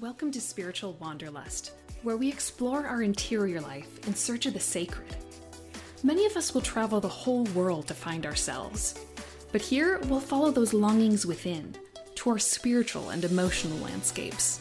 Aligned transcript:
Welcome 0.00 0.30
to 0.30 0.40
Spiritual 0.40 0.96
Wanderlust, 1.00 1.72
where 2.04 2.16
we 2.16 2.28
explore 2.28 2.86
our 2.86 3.02
interior 3.02 3.60
life 3.60 4.06
in 4.06 4.14
search 4.14 4.46
of 4.46 4.54
the 4.54 4.60
sacred. 4.60 5.16
Many 6.04 6.24
of 6.24 6.36
us 6.36 6.54
will 6.54 6.60
travel 6.60 7.00
the 7.00 7.08
whole 7.08 7.46
world 7.46 7.88
to 7.88 7.94
find 7.94 8.24
ourselves, 8.24 9.04
but 9.50 9.60
here 9.60 9.98
we'll 10.04 10.20
follow 10.20 10.52
those 10.52 10.72
longings 10.72 11.26
within 11.26 11.74
to 12.14 12.30
our 12.30 12.38
spiritual 12.38 13.10
and 13.10 13.24
emotional 13.24 13.76
landscapes. 13.78 14.60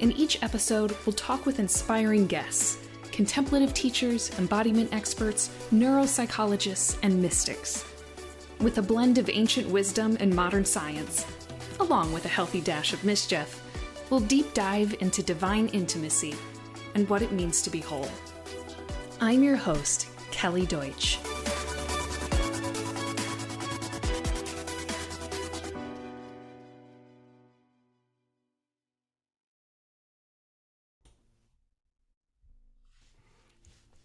In 0.00 0.12
each 0.12 0.42
episode, 0.42 0.94
we'll 1.06 1.14
talk 1.14 1.46
with 1.46 1.60
inspiring 1.60 2.26
guests, 2.26 2.76
contemplative 3.10 3.72
teachers, 3.72 4.38
embodiment 4.38 4.92
experts, 4.92 5.48
neuropsychologists, 5.72 6.98
and 7.02 7.22
mystics. 7.22 7.86
With 8.60 8.76
a 8.76 8.82
blend 8.82 9.16
of 9.16 9.30
ancient 9.32 9.66
wisdom 9.66 10.18
and 10.20 10.36
modern 10.36 10.66
science, 10.66 11.24
along 11.80 12.12
with 12.12 12.26
a 12.26 12.28
healthy 12.28 12.60
dash 12.60 12.92
of 12.92 13.02
mischief, 13.02 13.63
we'll 14.14 14.22
deep 14.22 14.54
dive 14.54 14.94
into 15.00 15.24
divine 15.24 15.66
intimacy 15.70 16.36
and 16.94 17.08
what 17.08 17.20
it 17.20 17.32
means 17.32 17.60
to 17.62 17.68
be 17.68 17.80
whole. 17.80 18.08
I'm 19.20 19.42
your 19.42 19.56
host, 19.56 20.06
Kelly 20.30 20.66
Deutsch. 20.66 21.18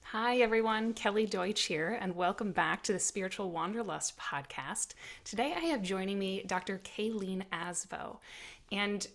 Hi, 0.06 0.38
everyone. 0.38 0.94
Kelly 0.94 1.28
Deutsch 1.28 1.66
here, 1.66 2.00
and 2.02 2.16
welcome 2.16 2.52
back 2.52 2.82
to 2.82 2.94
the 2.94 3.00
Spiritual 3.00 3.52
Wanderlust 3.52 4.18
podcast. 4.18 4.96
Today 5.24 5.54
I 5.56 5.66
have 5.66 5.84
joining 5.84 6.18
me 6.18 6.42
Dr. 6.48 6.80
Kayleen 6.80 7.44
Asbo. 7.54 8.18
And 8.72 9.06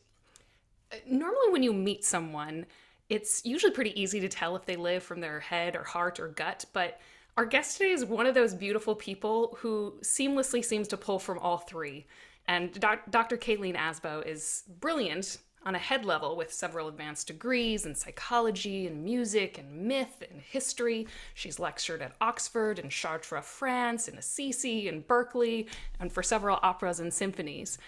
normally, 1.09 1.51
when 1.51 1.63
you 1.63 1.73
meet 1.73 2.05
someone, 2.05 2.67
it's 3.09 3.45
usually 3.45 3.73
pretty 3.73 4.01
easy 4.01 4.21
to 4.21 4.29
tell 4.29 4.57
if 4.57 4.65
they 4.65 4.77
live 4.77 5.03
from 5.03 5.21
their 5.21 5.41
head 5.41 5.77
or 5.77 5.85
heart 5.85 6.19
or 6.19 6.29
gut. 6.29 6.65
But 6.73 7.01
our 7.37 7.45
guest 7.45 7.79
today 7.79 7.91
is 7.91 8.05
one 8.05 8.27
of 8.27 8.35
those 8.35 8.55
beautiful 8.55 8.95
people 8.95 9.57
who 9.61 9.95
seamlessly 10.03 10.65
seems 10.65 10.89
to 10.89 10.97
pull 10.97 11.19
from 11.19 11.39
all 11.39 11.59
three. 11.59 12.07
And 12.47 12.73
doc- 12.79 13.11
Dr. 13.11 13.37
Kayleen 13.37 13.77
Asbo 13.77 14.27
is 14.27 14.65
brilliant 14.81 15.39
on 15.67 15.75
a 15.75 15.79
head 15.79 16.05
level 16.05 16.37
with 16.37 16.53
several 16.53 16.89
advanced 16.89 17.27
degrees 17.27 17.87
in 17.87 17.95
psychology 17.95 18.87
and 18.87 19.03
music 19.03 19.59
and 19.59 19.73
myth 19.73 20.23
and 20.31 20.41
history. 20.41 21.07
She's 21.33 21.59
lectured 21.59 22.03
at 22.03 22.15
Oxford 22.21 22.79
and 22.79 22.91
Chartres, 22.91 23.45
France, 23.45 24.09
in 24.09 24.19
Assisi 24.19 24.89
and 24.89 25.07
Berkeley, 25.07 25.67
and 25.99 26.13
for 26.13 26.23
several 26.23 26.59
operas 26.63 27.01
and 27.01 27.13
symphonies. 27.13 27.79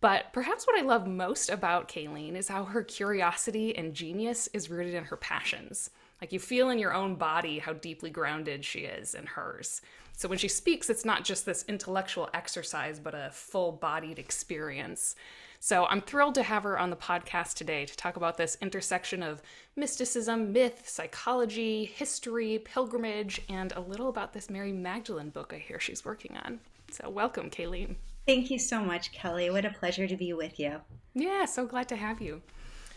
But 0.00 0.32
perhaps 0.32 0.66
what 0.66 0.78
I 0.78 0.82
love 0.82 1.06
most 1.06 1.48
about 1.48 1.88
Kayleen 1.88 2.36
is 2.36 2.48
how 2.48 2.64
her 2.64 2.82
curiosity 2.82 3.76
and 3.76 3.94
genius 3.94 4.48
is 4.52 4.70
rooted 4.70 4.94
in 4.94 5.04
her 5.04 5.16
passions. 5.16 5.90
Like 6.20 6.32
you 6.32 6.38
feel 6.38 6.70
in 6.70 6.78
your 6.78 6.94
own 6.94 7.16
body 7.16 7.58
how 7.58 7.72
deeply 7.72 8.10
grounded 8.10 8.64
she 8.64 8.80
is 8.80 9.14
in 9.14 9.26
hers. 9.26 9.80
So 10.12 10.28
when 10.28 10.38
she 10.38 10.48
speaks, 10.48 10.88
it's 10.88 11.04
not 11.04 11.24
just 11.24 11.44
this 11.44 11.64
intellectual 11.68 12.30
exercise, 12.32 12.98
but 12.98 13.14
a 13.14 13.30
full 13.32 13.72
bodied 13.72 14.18
experience. 14.18 15.14
So 15.60 15.86
I'm 15.86 16.00
thrilled 16.00 16.34
to 16.36 16.42
have 16.42 16.62
her 16.62 16.78
on 16.78 16.90
the 16.90 16.96
podcast 16.96 17.54
today 17.54 17.84
to 17.86 17.96
talk 17.96 18.16
about 18.16 18.36
this 18.36 18.56
intersection 18.60 19.22
of 19.22 19.42
mysticism, 19.76 20.52
myth, 20.52 20.88
psychology, 20.88 21.84
history, 21.84 22.58
pilgrimage, 22.58 23.42
and 23.48 23.72
a 23.72 23.80
little 23.80 24.08
about 24.08 24.32
this 24.32 24.48
Mary 24.48 24.72
Magdalene 24.72 25.30
book 25.30 25.52
I 25.54 25.58
hear 25.58 25.80
she's 25.80 26.04
working 26.04 26.36
on. 26.44 26.60
So 26.90 27.10
welcome, 27.10 27.50
Kayleen. 27.50 27.96
Thank 28.26 28.50
you 28.50 28.58
so 28.58 28.80
much, 28.80 29.12
Kelly. 29.12 29.50
What 29.50 29.64
a 29.64 29.70
pleasure 29.70 30.08
to 30.08 30.16
be 30.16 30.32
with 30.32 30.58
you. 30.58 30.80
Yeah, 31.14 31.44
so 31.44 31.64
glad 31.64 31.88
to 31.90 31.96
have 31.96 32.20
you. 32.20 32.42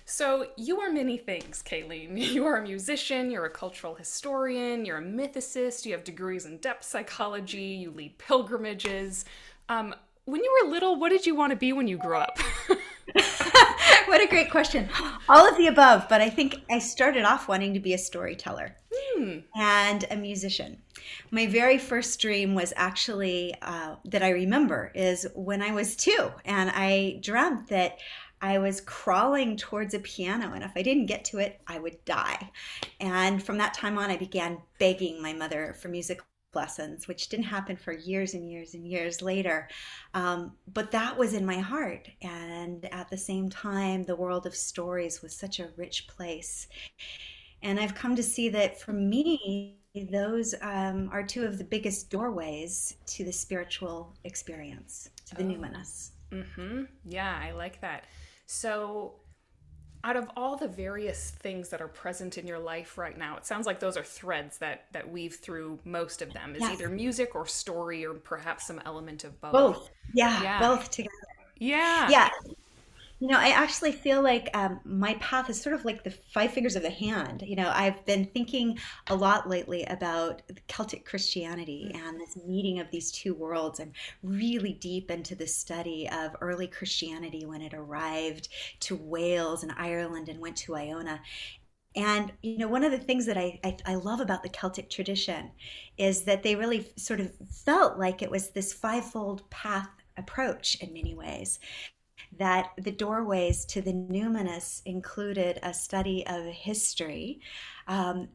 So, 0.06 0.48
you 0.58 0.80
are 0.80 0.92
many 0.92 1.18
things, 1.18 1.62
Kayleen. 1.64 2.18
You 2.34 2.46
are 2.48 2.58
a 2.58 2.64
musician, 2.64 3.30
you're 3.30 3.46
a 3.46 3.50
cultural 3.50 3.94
historian, 3.94 4.86
you're 4.86 4.98
a 4.98 5.04
mythicist, 5.04 5.86
you 5.86 5.92
have 5.92 6.04
degrees 6.04 6.46
in 6.46 6.58
depth 6.58 6.84
psychology, 6.84 7.62
you 7.62 7.92
lead 7.92 8.18
pilgrimages. 8.18 9.26
Um, 9.70 9.94
when 10.26 10.44
you 10.44 10.62
were 10.64 10.72
little, 10.72 11.00
what 11.00 11.10
did 11.10 11.28
you 11.28 11.36
want 11.36 11.52
to 11.52 11.56
be 11.56 11.74
when 11.74 11.88
you 11.88 11.98
grew 11.98 12.18
up? 12.18 12.40
what 14.06 14.22
a 14.22 14.28
great 14.28 14.50
question. 14.50 14.90
All 15.28 15.48
of 15.48 15.58
the 15.58 15.68
above, 15.68 16.08
but 16.10 16.22
I 16.22 16.30
think 16.30 16.56
I 16.70 16.80
started 16.80 17.24
off 17.24 17.48
wanting 17.48 17.74
to 17.74 17.80
be 17.80 17.94
a 17.94 17.98
storyteller 17.98 18.76
hmm. 18.94 19.40
and 19.56 20.06
a 20.10 20.16
musician. 20.16 20.82
My 21.32 21.48
very 21.48 21.78
first 21.78 22.20
dream 22.20 22.56
was 22.56 22.74
actually 22.76 23.56
uh, 23.62 23.96
that 24.06 24.24
I 24.24 24.30
remember 24.30 24.92
is 24.96 25.28
when 25.36 25.62
I 25.62 25.74
was 25.74 25.96
two, 25.96 26.32
and 26.46 26.72
I 26.74 27.20
dreamt 27.22 27.70
that 27.70 27.98
I 28.42 28.58
was 28.58 28.82
crawling 28.82 29.58
towards 29.58 29.94
a 29.94 30.00
piano, 30.00 30.54
and 30.54 30.64
if 30.64 30.72
I 30.76 30.82
didn't 30.82 31.08
get 31.08 31.26
to 31.26 31.40
it, 31.40 31.60
I 31.68 31.80
would 31.80 32.04
die. 32.06 32.52
And 33.00 33.44
from 33.44 33.58
that 33.58 33.74
time 33.74 33.98
on, 33.98 34.10
I 34.10 34.18
began 34.18 34.60
begging 34.80 35.22
my 35.22 35.34
mother 35.34 35.76
for 35.82 35.90
music 35.90 36.22
lessons, 36.54 37.08
which 37.08 37.30
didn't 37.30 37.46
happen 37.46 37.76
for 37.76 37.94
years 37.94 38.34
and 38.34 38.50
years 38.50 38.74
and 38.74 38.86
years 38.86 39.22
later. 39.22 39.68
Um, 40.14 40.54
but 40.74 40.92
that 40.92 41.18
was 41.18 41.34
in 41.34 41.46
my 41.46 41.60
heart. 41.60 42.10
And 42.22 42.86
at 42.94 43.10
the 43.10 43.18
same 43.18 43.50
time, 43.50 44.04
the 44.04 44.16
world 44.16 44.46
of 44.46 44.56
stories 44.56 45.22
was 45.22 45.36
such 45.36 45.60
a 45.60 45.70
rich 45.78 46.08
place. 46.08 46.68
And 47.62 47.80
I've 47.80 47.96
come 47.96 48.16
to 48.16 48.24
see 48.24 48.50
that 48.50 48.80
for 48.80 48.94
me, 48.94 49.76
those 50.12 50.56
um, 50.62 51.10
are 51.12 51.24
two 51.24 51.46
of 51.46 51.58
the 51.58 51.64
biggest 51.64 52.10
doorways 52.10 52.98
to 53.08 53.24
the 53.24 53.34
spiritual 53.34 54.16
experience, 54.24 55.10
to 55.28 55.36
the 55.36 55.44
oh. 55.44 55.48
numinous. 55.48 56.12
Mm-hmm. 56.32 56.84
Yeah, 57.06 57.40
I 57.42 57.52
like 57.52 57.82
that. 57.82 58.06
So, 58.46 59.14
out 60.04 60.16
of 60.16 60.30
all 60.38 60.56
the 60.56 60.68
various 60.68 61.32
things 61.32 61.70
that 61.70 61.82
are 61.82 61.88
present 61.88 62.38
in 62.38 62.48
your 62.48 62.60
life 62.60 62.98
right 62.98 63.18
now 63.18 63.36
it 63.36 63.46
sounds 63.46 63.66
like 63.66 63.80
those 63.80 63.98
are 63.98 64.04
threads 64.04 64.58
that 64.60 64.86
that 64.92 65.10
weave 65.10 65.36
through 65.36 65.80
most 65.86 66.22
of 66.22 66.34
them. 66.34 66.56
Is 66.56 66.62
yes. 66.62 66.74
either 66.74 66.90
music 66.90 67.36
or 67.36 67.46
story 67.46 68.06
or 68.06 68.14
perhaps 68.14 68.68
some 68.68 68.82
element 68.86 69.24
of 69.24 69.40
both? 69.42 69.52
Both. 69.52 69.90
Yeah, 70.14 70.42
yeah. 70.42 70.60
both 70.60 70.90
together. 70.90 71.12
Yeah. 71.58 72.10
Yeah 72.10 72.30
you 73.20 73.28
know, 73.28 73.38
I 73.38 73.50
actually 73.50 73.92
feel 73.92 74.22
like 74.22 74.50
um, 74.54 74.80
my 74.86 75.16
path 75.16 75.50
is 75.50 75.62
sort 75.62 75.76
of 75.76 75.84
like 75.84 76.06
the 76.06 76.12
five 76.34 76.52
fingers 76.52 76.78
of 76.78 76.84
the 76.84 76.90
hand. 76.90 77.44
You 77.46 77.58
know, 77.58 77.70
I've 77.74 78.06
been 78.06 78.24
thinking 78.24 78.80
a 79.08 79.16
lot 79.16 79.50
lately 79.50 79.84
about 79.84 80.42
Celtic 80.70 81.06
Christianity 81.06 81.92
mm. 81.94 82.00
and 82.00 82.20
this 82.20 82.38
meeting 82.48 82.80
of 82.80 82.90
these 82.92 83.12
two 83.12 83.34
worlds, 83.34 83.82
and 83.82 83.92
really 84.24 84.72
deep 84.72 85.12
into 85.12 85.36
the 85.36 85.48
study 85.48 86.10
of 86.10 86.36
early 86.40 86.68
Christianity 86.68 87.46
when 87.46 87.62
it 87.62 87.74
arrived 87.74 88.48
to 88.82 88.96
Wales 88.96 89.64
and 89.64 89.74
Ireland 89.76 90.30
and 90.30 90.40
went 90.40 90.56
to 90.58 90.78
Iona. 90.78 91.20
And 91.98 92.32
you 92.42 92.58
know, 92.58 92.70
one 92.70 92.86
of 92.86 92.92
the 92.92 93.00
things 93.00 93.26
that 93.26 93.38
I, 93.38 93.60
I, 93.66 93.76
I, 93.86 93.96
love 93.96 94.22
about 94.22 94.44
the 94.44 94.50
Celtic 94.50 94.90
tradition 94.90 95.52
is 95.98 96.24
that 96.24 96.44
they 96.44 96.56
really 96.56 96.88
sort 96.96 97.20
of 97.20 97.34
felt 97.66 97.98
like 97.98 98.22
it 98.22 98.32
was 98.32 98.52
this 98.52 98.72
fivefold 98.72 99.50
path 99.50 99.90
approach 100.16 100.78
in 100.82 100.94
many 100.94 101.16
ways 101.16 101.60
that 102.38 102.72
the 102.78 102.92
doorways 102.92 103.66
to 103.66 103.82
the 103.82 103.94
numinous 103.94 104.82
included 104.86 105.60
a 105.64 105.74
study 105.74 106.26
of 106.28 106.46
history. 106.46 107.40
Um, 107.88 108.30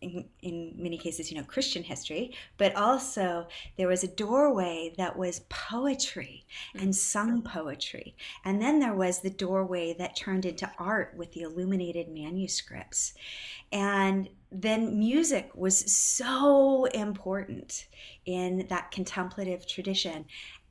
in, 0.00 0.24
in, 0.40 0.72
many 0.76 0.96
cases, 0.96 1.30
you 1.30 1.36
know, 1.36 1.44
Christian 1.44 1.82
history, 1.82 2.32
but 2.56 2.74
also 2.74 3.46
there 3.76 3.88
was 3.88 4.02
a 4.02 4.08
doorway 4.08 4.94
that 4.96 5.16
was 5.16 5.40
poetry 5.50 6.46
and 6.74 6.94
sung 6.94 7.42
poetry. 7.42 8.16
And 8.44 8.62
then 8.62 8.80
there 8.80 8.94
was 8.94 9.20
the 9.20 9.30
doorway 9.30 9.94
that 9.98 10.16
turned 10.16 10.46
into 10.46 10.70
art 10.78 11.14
with 11.16 11.32
the 11.32 11.42
illuminated 11.42 12.08
manuscripts. 12.08 13.12
And 13.72 14.28
then 14.50 14.98
music 14.98 15.50
was 15.54 15.92
so 15.92 16.86
important 16.86 17.86
in 18.24 18.66
that 18.68 18.90
contemplative 18.90 19.66
tradition, 19.66 20.24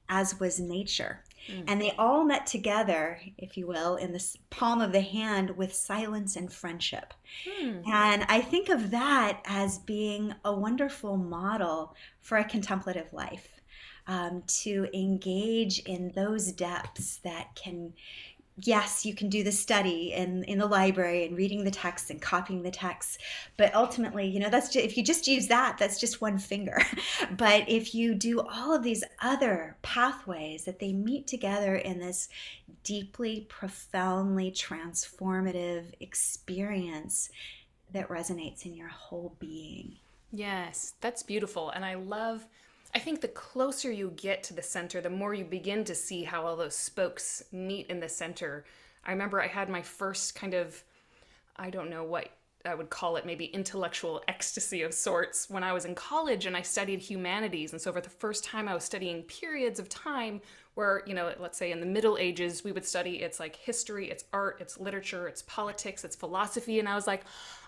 as 0.09 0.39
was 0.39 0.59
nature. 0.59 1.23
Mm. 1.49 1.63
And 1.67 1.81
they 1.81 1.93
all 1.97 2.23
met 2.23 2.45
together, 2.45 3.19
if 3.37 3.57
you 3.57 3.67
will, 3.67 3.95
in 3.95 4.11
the 4.11 4.23
palm 4.49 4.81
of 4.81 4.91
the 4.91 5.01
hand 5.01 5.57
with 5.57 5.73
silence 5.73 6.35
and 6.35 6.51
friendship. 6.51 7.13
Mm. 7.61 7.87
And 7.87 8.25
I 8.29 8.41
think 8.41 8.69
of 8.69 8.91
that 8.91 9.41
as 9.45 9.79
being 9.79 10.33
a 10.45 10.53
wonderful 10.53 11.17
model 11.17 11.95
for 12.21 12.37
a 12.37 12.43
contemplative 12.43 13.11
life. 13.11 13.49
Um, 14.07 14.41
to 14.63 14.87
engage 14.91 15.81
in 15.81 16.11
those 16.15 16.51
depths 16.51 17.17
that 17.17 17.53
can 17.53 17.93
yes, 18.63 19.05
you 19.05 19.13
can 19.13 19.29
do 19.29 19.43
the 19.43 19.51
study 19.51 20.13
in, 20.13 20.43
in 20.43 20.57
the 20.57 20.65
library 20.65 21.25
and 21.25 21.37
reading 21.37 21.63
the 21.63 21.71
text 21.71 22.09
and 22.09 22.21
copying 22.21 22.63
the 22.63 22.71
text. 22.71 23.19
But 23.57 23.73
ultimately, 23.75 24.27
you 24.27 24.39
know, 24.39 24.49
that's 24.49 24.69
just, 24.69 24.85
if 24.85 24.97
you 24.97 25.03
just 25.03 25.27
use 25.27 25.47
that, 25.47 25.77
that's 25.77 25.99
just 25.99 26.21
one 26.21 26.37
finger. 26.37 26.81
but 27.37 27.67
if 27.67 27.93
you 27.93 28.15
do 28.15 28.41
all 28.41 28.73
of 28.73 28.83
these 28.83 29.03
other 29.21 29.77
pathways 29.81 30.65
that 30.65 30.79
they 30.79 30.93
meet 30.93 31.27
together 31.27 31.75
in 31.75 31.99
this 31.99 32.29
deeply, 32.83 33.45
profoundly 33.49 34.51
transformative 34.51 35.85
experience 35.99 37.29
that 37.91 38.09
resonates 38.09 38.65
in 38.65 38.75
your 38.75 38.89
whole 38.89 39.35
being. 39.39 39.97
Yes, 40.31 40.93
that's 41.01 41.23
beautiful. 41.23 41.71
And 41.71 41.83
I 41.83 41.95
love 41.95 42.45
I 42.93 42.99
think 42.99 43.21
the 43.21 43.27
closer 43.27 43.91
you 43.91 44.13
get 44.15 44.43
to 44.43 44.53
the 44.53 44.63
center, 44.63 44.99
the 44.99 45.09
more 45.09 45.33
you 45.33 45.45
begin 45.45 45.83
to 45.85 45.95
see 45.95 46.23
how 46.23 46.45
all 46.45 46.55
those 46.55 46.75
spokes 46.75 47.43
meet 47.51 47.87
in 47.87 47.99
the 47.99 48.09
center. 48.09 48.65
I 49.05 49.11
remember 49.11 49.41
I 49.41 49.47
had 49.47 49.69
my 49.69 49.81
first 49.81 50.35
kind 50.35 50.55
of, 50.55 50.83
I 51.55 51.69
don't 51.69 51.89
know 51.89 52.03
what 52.03 52.29
I 52.65 52.75
would 52.75 52.89
call 52.89 53.15
it, 53.15 53.25
maybe 53.25 53.45
intellectual 53.45 54.21
ecstasy 54.27 54.81
of 54.81 54.93
sorts 54.93 55.49
when 55.49 55.63
I 55.63 55.71
was 55.71 55.85
in 55.85 55.95
college 55.95 56.45
and 56.45 56.57
I 56.57 56.61
studied 56.61 56.99
humanities. 56.99 57.71
And 57.71 57.81
so, 57.81 57.93
for 57.93 58.01
the 58.01 58.09
first 58.09 58.43
time, 58.43 58.67
I 58.67 58.73
was 58.73 58.83
studying 58.83 59.23
periods 59.23 59.79
of 59.79 59.87
time 59.87 60.41
where, 60.73 61.03
you 61.05 61.13
know, 61.13 61.33
let's 61.39 61.57
say 61.57 61.71
in 61.71 61.79
the 61.79 61.85
Middle 61.85 62.17
Ages, 62.17 62.63
we 62.63 62.71
would 62.71 62.85
study 62.85 63.21
it's 63.21 63.39
like 63.39 63.55
history, 63.55 64.09
it's 64.09 64.25
art, 64.33 64.57
it's 64.59 64.79
literature, 64.79 65.27
it's 65.27 65.41
politics, 65.43 66.03
it's 66.03 66.15
philosophy. 66.15 66.79
And 66.79 66.89
I 66.89 66.95
was 66.95 67.07
like, 67.07 67.23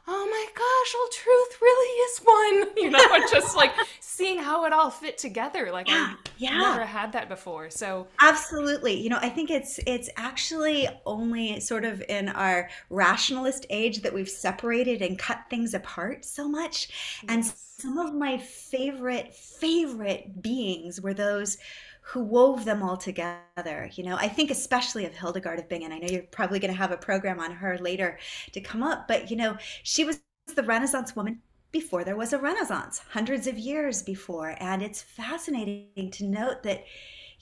oh 0.07 0.25
my 0.29 0.45
gosh, 0.55 0.95
all 0.95 1.07
truth 1.11 1.61
really 1.61 1.97
is 2.01 2.19
one. 2.19 2.67
You 2.81 2.89
know, 2.89 2.99
and 3.13 3.23
just 3.31 3.55
like 3.55 3.71
seeing 3.99 4.39
how 4.39 4.65
it 4.65 4.73
all 4.73 4.89
fit 4.89 5.17
together. 5.17 5.71
Like 5.71 5.87
Yeah, 5.87 6.13
I 6.15 6.29
yeah. 6.37 6.57
never 6.57 6.85
had 6.85 7.11
that 7.13 7.29
before. 7.29 7.69
So 7.69 8.07
Absolutely. 8.19 8.99
You 8.99 9.09
know, 9.09 9.19
I 9.21 9.29
think 9.29 9.51
it's 9.51 9.79
it's 9.85 10.09
actually 10.17 10.87
only 11.05 11.59
sort 11.59 11.85
of 11.85 12.03
in 12.09 12.29
our 12.29 12.69
rationalist 12.89 13.65
age 13.69 14.01
that 14.01 14.13
we've 14.13 14.29
separated 14.29 15.01
and 15.01 15.17
cut 15.19 15.41
things 15.49 15.73
apart 15.73 16.25
so 16.25 16.47
much. 16.47 16.89
And 17.27 17.45
some 17.45 17.97
of 17.97 18.13
my 18.13 18.37
favorite 18.37 19.33
favorite 19.35 20.41
beings 20.41 20.99
were 21.01 21.13
those 21.13 21.57
who 22.01 22.23
wove 22.23 22.65
them 22.65 22.83
all 22.83 22.97
together. 22.97 23.89
You 23.93 24.03
know, 24.03 24.15
I 24.15 24.27
think 24.27 24.51
especially 24.51 25.05
of 25.05 25.13
Hildegard 25.13 25.59
of 25.59 25.69
Bingen. 25.69 25.91
I 25.91 25.99
know 25.99 26.07
you're 26.07 26.23
probably 26.23 26.59
going 26.59 26.73
to 26.73 26.77
have 26.77 26.91
a 26.91 26.97
program 26.97 27.39
on 27.39 27.51
her 27.51 27.77
later 27.77 28.19
to 28.51 28.61
come 28.61 28.83
up, 28.83 29.07
but 29.07 29.29
you 29.29 29.37
know, 29.37 29.57
she 29.83 30.03
was 30.03 30.21
the 30.55 30.63
Renaissance 30.63 31.15
woman 31.15 31.41
before 31.71 32.03
there 32.03 32.17
was 32.17 32.33
a 32.33 32.37
Renaissance, 32.37 33.01
hundreds 33.11 33.47
of 33.47 33.57
years 33.57 34.03
before. 34.03 34.55
And 34.59 34.81
it's 34.81 35.01
fascinating 35.01 36.11
to 36.11 36.25
note 36.25 36.63
that 36.63 36.83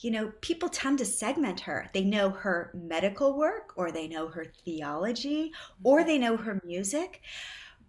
you 0.02 0.12
know, 0.12 0.32
people 0.40 0.70
tend 0.70 0.98
to 1.00 1.06
segment 1.06 1.60
her. 1.60 1.90
They 1.94 2.04
know 2.06 2.30
her 2.30 2.72
medical 2.74 3.38
work, 3.38 3.74
or 3.76 3.92
they 3.92 4.08
know 4.08 4.30
her 4.30 4.46
theology, 4.64 5.52
or 5.84 6.04
they 6.04 6.18
know 6.18 6.38
her 6.38 6.62
music. 6.64 7.22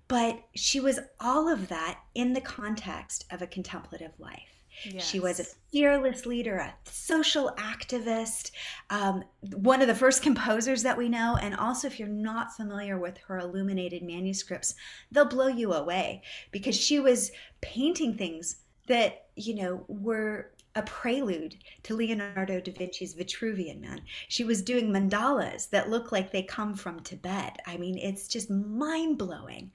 But 0.08 0.40
she 0.56 0.80
was 0.80 0.98
all 1.20 1.48
of 1.48 1.68
that 1.68 2.00
in 2.16 2.32
the 2.32 2.40
context 2.40 3.26
of 3.30 3.42
a 3.42 3.46
contemplative 3.46 4.10
life. 4.18 4.49
She 4.98 5.20
was 5.20 5.40
a 5.40 5.44
fearless 5.72 6.26
leader, 6.26 6.56
a 6.56 6.74
social 6.84 7.52
activist, 7.56 8.50
um, 8.88 9.24
one 9.54 9.82
of 9.82 9.88
the 9.88 9.94
first 9.94 10.22
composers 10.28 10.82
that 10.82 10.96
we 10.96 11.08
know. 11.08 11.36
And 11.40 11.54
also, 11.54 11.86
if 11.86 11.98
you're 11.98 12.08
not 12.08 12.56
familiar 12.56 12.98
with 12.98 13.18
her 13.18 13.38
illuminated 13.38 14.02
manuscripts, 14.02 14.74
they'll 15.10 15.24
blow 15.26 15.48
you 15.48 15.72
away 15.72 16.22
because 16.50 16.76
she 16.76 17.00
was 17.00 17.30
painting 17.60 18.16
things 18.16 18.56
that, 18.86 19.26
you 19.36 19.54
know, 19.54 19.84
were 19.88 20.50
a 20.76 20.82
prelude 20.82 21.56
to 21.82 21.96
Leonardo 21.96 22.60
da 22.60 22.72
Vinci's 22.72 23.14
Vitruvian 23.14 23.80
Man. 23.80 24.00
She 24.28 24.44
was 24.44 24.62
doing 24.62 24.90
mandalas 24.90 25.68
that 25.70 25.90
look 25.90 26.12
like 26.12 26.30
they 26.30 26.42
come 26.42 26.74
from 26.74 27.00
Tibet. 27.00 27.58
I 27.66 27.76
mean, 27.76 27.98
it's 27.98 28.28
just 28.28 28.50
mind 28.50 29.18
blowing. 29.18 29.72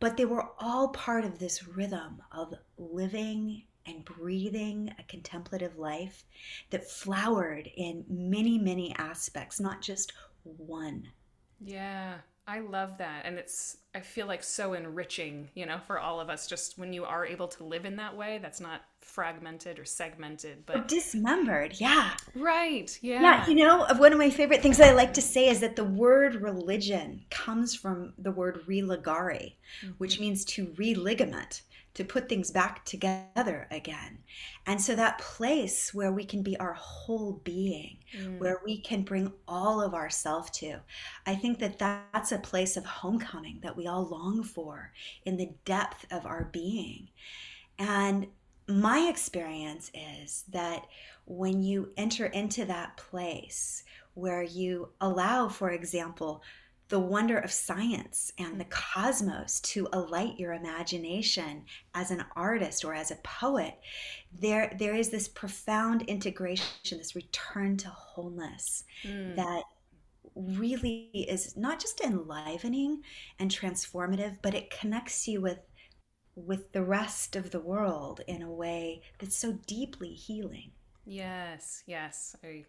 But 0.00 0.16
they 0.16 0.24
were 0.24 0.48
all 0.58 0.88
part 0.88 1.24
of 1.24 1.38
this 1.38 1.68
rhythm 1.68 2.22
of 2.32 2.54
living 2.76 3.62
and 3.86 4.04
breathing 4.04 4.94
a 4.98 5.02
contemplative 5.04 5.78
life 5.78 6.24
that 6.70 6.88
flowered 6.88 7.70
in 7.76 8.04
many, 8.08 8.58
many 8.58 8.94
aspects, 8.96 9.60
not 9.60 9.80
just 9.82 10.12
one. 10.44 11.08
Yeah, 11.60 12.14
I 12.46 12.58
love 12.60 12.98
that. 12.98 13.22
And 13.24 13.38
it's, 13.38 13.76
I 13.94 14.00
feel 14.00 14.26
like 14.26 14.42
so 14.42 14.72
enriching, 14.74 15.48
you 15.54 15.64
know, 15.64 15.78
for 15.86 16.00
all 16.00 16.20
of 16.20 16.28
us, 16.28 16.48
just 16.48 16.76
when 16.76 16.92
you 16.92 17.04
are 17.04 17.24
able 17.24 17.46
to 17.48 17.64
live 17.64 17.84
in 17.84 17.96
that 17.96 18.16
way, 18.16 18.38
that's 18.42 18.60
not 18.60 18.82
fragmented 19.00 19.78
or 19.78 19.84
segmented, 19.84 20.58
Or 20.68 20.78
but 20.78 20.88
dismembered, 20.88 21.78
yeah. 21.80 22.16
right. 22.34 22.98
Yeah, 23.02 23.20
Yeah. 23.20 23.46
you 23.46 23.54
know, 23.54 23.86
one 23.96 24.12
of 24.12 24.18
my 24.18 24.30
favorite 24.30 24.62
things 24.62 24.78
that 24.78 24.90
I 24.90 24.94
like 24.94 25.14
to 25.14 25.22
say 25.22 25.48
is 25.48 25.60
that 25.60 25.76
the 25.76 25.84
word 25.84 26.36
religion 26.36 27.24
comes 27.30 27.74
from 27.74 28.12
the 28.18 28.32
word 28.32 28.64
religare, 28.66 29.52
mm-hmm. 29.84 29.90
which 29.98 30.18
means 30.18 30.44
to 30.46 30.74
religament, 30.76 31.62
to 31.94 32.04
put 32.04 32.28
things 32.28 32.50
back 32.50 32.84
together 32.84 33.68
again. 33.70 34.18
And 34.66 34.80
so 34.80 34.94
that 34.96 35.18
place 35.18 35.92
where 35.92 36.12
we 36.12 36.24
can 36.24 36.42
be 36.42 36.56
our 36.58 36.72
whole 36.74 37.34
being, 37.44 37.98
Mm. 38.16 38.38
where 38.38 38.60
we 38.64 38.78
can 38.80 39.02
bring 39.02 39.32
all 39.46 39.80
of 39.80 39.94
ourself 39.94 40.50
to, 40.52 40.80
I 41.26 41.34
think 41.34 41.58
that 41.58 41.78
that's 41.78 42.32
a 42.32 42.38
place 42.38 42.76
of 42.76 42.84
homecoming 42.84 43.60
that 43.62 43.76
we 43.76 43.86
all 43.86 44.04
long 44.06 44.42
for 44.42 44.92
in 45.24 45.36
the 45.36 45.50
depth 45.64 46.06
of 46.10 46.26
our 46.26 46.44
being. 46.52 47.08
And 47.78 48.28
my 48.68 49.08
experience 49.08 49.90
is 49.94 50.44
that 50.48 50.86
when 51.26 51.62
you 51.62 51.92
enter 51.96 52.26
into 52.26 52.64
that 52.66 52.96
place 52.96 53.84
where 54.14 54.42
you 54.42 54.90
allow, 55.00 55.48
for 55.48 55.70
example, 55.70 56.42
the 56.92 57.00
wonder 57.00 57.38
of 57.38 57.52
science 57.52 58.32
and 58.38 58.60
the 58.60 58.66
cosmos 58.66 59.60
to 59.62 59.88
alight 59.92 60.38
your 60.38 60.54
imagination 60.54 61.64
as 61.94 62.12
an 62.12 62.24
artist 62.36 62.84
or 62.84 62.94
as 62.94 63.10
a 63.10 63.16
poet, 63.24 63.80
there 64.32 64.76
there 64.78 64.94
is 64.96 65.10
this 65.10 65.28
profound 65.28 66.02
integration, 66.02 66.98
this 66.98 67.16
return 67.16 67.76
to 67.78 67.88
wholeness 67.88 68.84
Mm. 69.04 69.36
that 69.36 69.64
really 70.36 71.10
is 71.28 71.56
not 71.56 71.80
just 71.80 72.00
enlivening 72.00 73.02
and 73.38 73.50
transformative, 73.50 74.38
but 74.42 74.54
it 74.54 74.70
connects 74.70 75.28
you 75.28 75.40
with 75.42 75.60
with 76.36 76.72
the 76.72 76.84
rest 76.84 77.36
of 77.36 77.50
the 77.52 77.60
world 77.60 78.20
in 78.28 78.42
a 78.42 78.52
way 78.52 79.02
that's 79.18 79.36
so 79.38 79.52
deeply 79.66 80.14
healing. 80.14 80.72
Yes, 81.04 81.82
yes. 81.86 82.36
I 82.44 82.64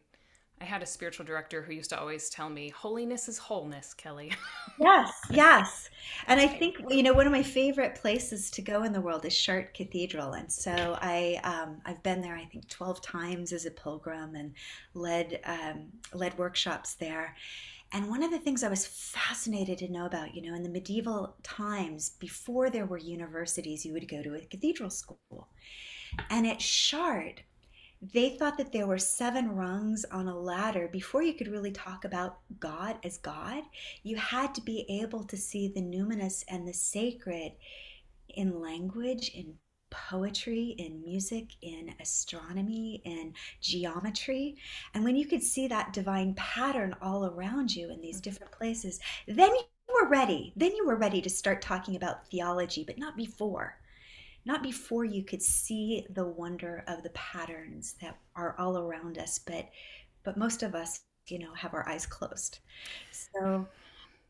I 0.62 0.66
had 0.66 0.82
a 0.82 0.86
spiritual 0.86 1.26
director 1.26 1.62
who 1.62 1.74
used 1.74 1.90
to 1.90 2.00
always 2.00 2.30
tell 2.30 2.50
me, 2.50 2.70
"Holiness 2.70 3.28
is 3.28 3.38
wholeness, 3.38 3.94
Kelly." 3.94 4.32
Yes, 4.80 5.14
yes. 5.30 5.90
And 6.26 6.40
I 6.40 6.48
think, 6.48 6.78
you 6.90 7.04
know, 7.04 7.14
one 7.14 7.28
of 7.28 7.32
my 7.32 7.44
favorite 7.44 7.94
places 7.94 8.50
to 8.52 8.62
go 8.64 8.82
in 8.82 8.92
the 8.92 9.02
world 9.02 9.24
is 9.24 9.38
Chartres 9.38 9.70
Cathedral. 9.76 10.34
And 10.34 10.52
so 10.52 10.98
I, 11.00 11.40
um, 11.44 11.80
I've 11.86 12.02
been 12.02 12.22
there, 12.22 12.36
I 12.36 12.46
think, 12.46 12.68
12 12.70 13.00
times 13.02 13.54
as 13.54 13.68
a 13.68 13.72
pilgrim 13.72 14.34
and 14.36 14.54
led, 14.96 15.40
um, 15.46 15.90
led 16.12 16.36
workshops 16.40 16.96
there. 16.96 17.36
And 17.92 18.10
one 18.10 18.24
of 18.24 18.32
the 18.32 18.40
things 18.40 18.64
I 18.64 18.70
was 18.70 18.88
fascinated 18.88 19.78
to 19.80 19.92
know 19.92 20.08
about, 20.08 20.34
you 20.34 20.42
know, 20.42 20.56
in 20.56 20.64
the 20.64 20.70
medieval 20.70 21.36
times, 21.44 22.10
before 22.20 22.72
there 22.72 22.88
were 22.88 22.98
universities, 22.98 23.86
you 23.86 23.94
would 23.94 24.08
go 24.10 24.24
to 24.24 24.34
a 24.34 24.42
cathedral 24.42 24.90
school. 24.90 25.50
And 26.30 26.48
at 26.48 26.60
Chartres, 26.60 27.44
they 28.12 28.32
thought 28.32 28.58
that 28.58 28.74
there 28.74 28.88
were 28.88 28.98
seven 28.98 29.56
rungs 29.56 30.04
on 30.12 30.28
a 30.28 30.38
ladder 30.38 30.90
before 30.92 31.24
you 31.24 31.34
could 31.34 31.48
really 31.48 31.72
talk 31.72 32.04
about 32.04 32.40
God 32.60 32.98
as 33.04 33.18
God. 33.18 33.64
You 34.04 34.18
had 34.18 34.54
to 34.56 34.62
be 34.62 34.86
able 35.02 35.24
to 35.24 35.38
see 35.38 35.70
the 35.70 35.82
numinous 35.82 36.44
and 36.50 36.68
the 36.68 36.74
sacred 36.74 37.54
in 38.28 38.60
language, 38.60 39.30
in 39.30 39.54
poetry, 39.90 40.76
in 40.78 41.02
music, 41.02 41.52
in 41.62 41.94
astronomy, 42.02 43.02
in 43.06 43.34
geometry. 43.62 44.58
And 44.94 45.06
when 45.06 45.16
you 45.16 45.26
could 45.26 45.44
see 45.44 45.68
that 45.68 45.94
divine 45.94 46.34
pattern 46.34 46.96
all 47.02 47.26
around 47.26 47.74
you 47.74 47.90
in 47.90 48.02
these 48.02 48.18
mm-hmm. 48.18 48.24
different 48.24 48.52
places, 48.52 49.00
then 49.28 49.50
you 49.50 49.96
were 50.02 50.10
ready. 50.10 50.52
Then 50.58 50.76
you 50.76 50.86
were 50.86 50.98
ready 50.98 51.22
to 51.22 51.30
start 51.30 51.62
talking 51.62 51.96
about 51.96 52.28
theology, 52.28 52.84
but 52.84 52.98
not 52.98 53.16
before 53.16 53.78
not 54.46 54.64
before 54.64 55.06
you 55.06 55.24
could 55.24 55.42
see 55.42 56.06
the 56.10 56.26
wonder 56.26 56.84
of 56.88 57.04
the 57.04 57.10
patterns 57.12 57.96
that 58.02 58.18
are 58.36 58.56
all 58.58 58.78
around 58.78 59.18
us 59.18 59.40
but 59.40 59.70
but 60.24 60.38
most 60.38 60.64
of 60.64 60.76
us 60.76 61.02
you 61.28 61.40
know 61.40 61.54
have 61.54 61.74
our 61.74 61.88
eyes 61.88 62.06
closed 62.06 62.60
so 63.12 63.66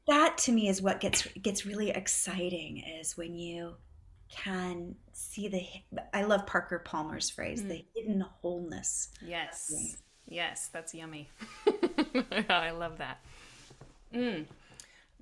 that 0.08 0.38
to 0.38 0.52
me 0.52 0.68
is 0.68 0.82
what 0.82 1.00
gets 1.00 1.28
gets 1.42 1.66
really 1.66 1.90
exciting 1.90 2.84
is 3.00 3.18
when 3.18 3.36
you 3.36 3.74
can 4.30 4.96
see 5.12 5.48
the 5.48 5.64
i 6.14 6.24
love 6.24 6.46
parker 6.48 6.80
palmer's 6.80 7.30
phrase 7.30 7.64
the 7.64 7.86
hidden 7.96 8.22
wholeness 8.42 9.10
yes. 9.24 9.98
Yes, 10.28 10.70
that's 10.72 10.94
yummy. 10.94 11.30
I 12.50 12.72
love 12.72 12.98
that. 12.98 13.20
Mm. 14.14 14.46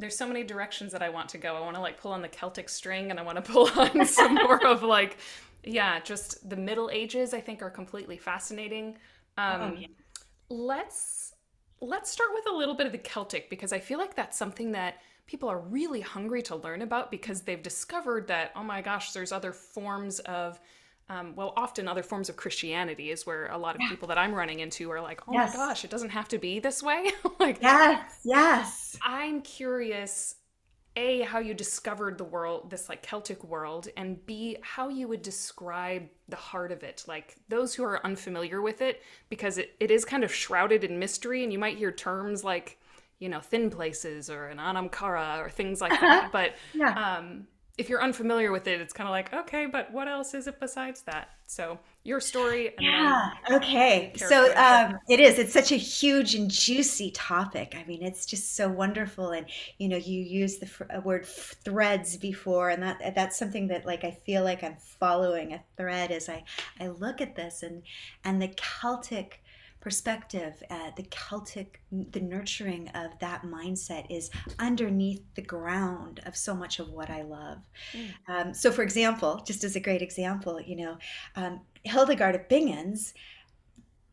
There's 0.02 0.18
so 0.18 0.28
many 0.28 0.44
directions 0.44 0.92
that 0.94 1.04
I 1.04 1.10
want 1.10 1.30
to 1.30 1.38
go. 1.38 1.56
I 1.56 1.62
want 1.62 1.76
to 1.76 1.82
like 1.82 2.00
pull 2.02 2.12
on 2.12 2.24
the 2.24 2.28
Celtic 2.28 2.70
string 2.70 3.12
and 3.12 3.20
I 3.20 3.24
want 3.24 3.44
to 3.44 3.52
pull 3.54 3.70
on 3.80 4.06
some 4.06 4.34
more 4.36 4.66
of 4.74 4.84
like 4.84 5.18
yeah, 5.64 6.00
just 6.00 6.50
the 6.50 6.56
Middle 6.56 6.90
Ages 6.92 7.34
I 7.34 7.40
think 7.40 7.62
are 7.62 7.70
completely 7.70 8.18
fascinating. 8.18 8.98
Um 9.38 9.62
Oh, 9.62 9.74
yeah. 9.78 9.88
let's 10.50 11.34
let's 11.82 12.12
start 12.12 12.30
with 12.34 12.46
a 12.52 12.56
little 12.56 12.76
bit 12.76 12.88
of 12.88 12.92
the 12.92 12.98
Celtic 12.98 13.50
because 13.50 13.72
I 13.74 13.80
feel 13.80 14.00
like 14.00 14.16
that's 14.16 14.38
something 14.38 14.72
that 14.74 14.96
people 15.28 15.50
are 15.50 15.60
really 15.60 16.02
hungry 16.02 16.42
to 16.44 16.56
learn 16.56 16.82
about 16.82 17.12
because 17.12 17.42
they've 17.42 17.62
discovered 17.62 18.28
that 18.28 18.52
oh 18.56 18.64
my 18.64 18.82
gosh, 18.82 19.12
there's 19.12 19.32
other 19.32 19.54
forms 19.54 20.20
of 20.22 20.60
um, 21.12 21.36
well, 21.36 21.54
often 21.58 21.88
other 21.88 22.04
forms 22.04 22.30
of 22.30 22.38
Christianity 22.38 23.12
is 23.12 23.26
where 23.26 23.48
a 23.48 23.58
lot 23.58 23.76
of 23.76 23.84
people 23.84 24.08
that 24.10 24.18
I'm 24.18 24.34
running 24.34 24.60
into 24.60 24.92
are 24.92 25.02
like, 25.02 25.28
oh 25.28 25.34
Yes. 25.34 25.36
my 25.36 25.50
gosh, 25.50 25.84
it 25.84 25.92
doesn't 25.92 26.10
have 26.10 26.28
to 26.30 26.38
be 26.38 26.60
this 26.60 26.82
way. 26.84 27.12
like, 27.40 27.62
yes 27.62 28.20
yes 28.24 29.02
I'm 29.02 29.42
curious, 29.42 30.36
A, 30.96 31.22
how 31.22 31.40
you 31.40 31.54
discovered 31.54 32.18
the 32.18 32.24
world, 32.24 32.70
this 32.70 32.90
like 32.90 33.02
Celtic 33.02 33.44
world, 33.44 33.88
and 33.98 34.24
B, 34.26 34.58
how 34.62 34.90
you 34.90 35.08
would 35.08 35.22
describe 35.22 36.08
the 36.30 36.36
heart 36.36 36.72
of 36.72 36.84
it. 36.84 37.04
Like 37.08 37.38
those 37.50 37.74
who 37.74 37.84
are 37.84 38.06
unfamiliar 38.06 38.62
with 38.62 38.82
it, 38.82 39.02
because 39.30 39.58
it, 39.58 39.76
it 39.80 39.92
is 39.92 40.06
kind 40.06 40.24
of 40.24 40.34
shrouded 40.34 40.84
in 40.84 41.00
mystery, 41.00 41.44
and 41.44 41.52
you 41.52 41.60
might 41.60 41.78
hear 41.78 41.92
terms 41.92 42.44
like, 42.44 42.80
you 43.20 43.30
know, 43.30 43.40
thin 43.40 43.70
places 43.70 44.30
or 44.30 44.48
an 44.48 44.60
anam 44.60 44.90
cara 44.90 45.38
or 45.40 45.50
things 45.50 45.82
like 45.82 46.00
that. 46.02 46.30
But 46.32 46.56
Yeah. 46.74 46.96
um, 46.96 47.48
if 47.82 47.90
you're 47.90 48.02
unfamiliar 48.02 48.52
with 48.52 48.68
it, 48.68 48.80
it's 48.80 48.94
kind 48.94 49.08
of 49.08 49.12
like, 49.12 49.34
okay, 49.34 49.66
but 49.66 49.92
what 49.92 50.08
else 50.08 50.34
is 50.34 50.48
it 50.48 50.60
besides 50.60 51.02
that? 51.02 51.30
So 51.48 51.80
your 52.04 52.22
story 52.22 52.70
and 52.78 52.86
Yeah. 52.86 53.32
Okay. 53.52 54.14
So 54.16 54.56
um, 54.56 54.98
it 55.10 55.20
is. 55.20 55.38
It's 55.38 55.52
such 55.52 55.72
a 55.74 55.76
huge 55.76 56.36
and 56.36 56.50
juicy 56.50 57.12
topic. 57.12 57.76
I 57.78 57.84
mean, 57.84 58.04
it's 58.04 58.26
just 58.26 58.56
so 58.56 58.70
wonderful. 58.70 59.32
And 59.32 59.48
you 59.78 59.90
know, 59.90 59.98
you 59.98 60.22
used 60.22 60.62
the 60.62 60.68
fr- 60.68 60.86
uh, 60.96 61.02
word 61.02 61.24
f- 61.24 61.56
threads 61.66 62.16
before, 62.16 62.70
and 62.70 62.82
that 62.84 63.16
that's 63.16 63.38
something 63.38 63.68
that 63.68 63.86
like 63.86 64.06
I 64.06 64.12
feel 64.12 64.44
like 64.44 64.64
I'm 64.64 64.78
following 64.78 65.54
a 65.54 65.62
thread 65.76 66.12
as 66.12 66.30
I 66.30 66.46
I 66.80 66.88
look 66.88 67.20
at 67.20 67.36
this 67.36 67.64
and 67.64 67.84
and 68.24 68.42
the 68.42 68.48
Celtic 68.56 69.44
perspective, 69.82 70.62
uh, 70.70 70.92
the 70.96 71.04
Celtic, 71.04 71.82
the 71.92 72.22
nurturing 72.22 72.88
of 72.90 73.12
that 73.20 73.42
mindset 73.44 74.06
is 74.10 74.30
underneath 74.60 75.24
the 75.36 75.42
ground 75.42 76.22
of 76.26 76.38
so 76.38 76.56
much 76.56 76.80
of 76.80 76.90
what 76.90 77.10
I 77.10 77.24
love. 77.24 77.58
Um, 78.28 78.54
so, 78.54 78.72
for 78.72 78.84
example, 78.84 79.44
just 79.46 79.64
as 79.64 79.76
a 79.76 79.80
great 79.80 80.02
example, 80.02 80.62
you 80.62 80.78
know, 80.78 80.98
um, 81.36 81.62
Hildegard 81.84 82.36
of 82.36 82.48
Bingen's 82.48 83.14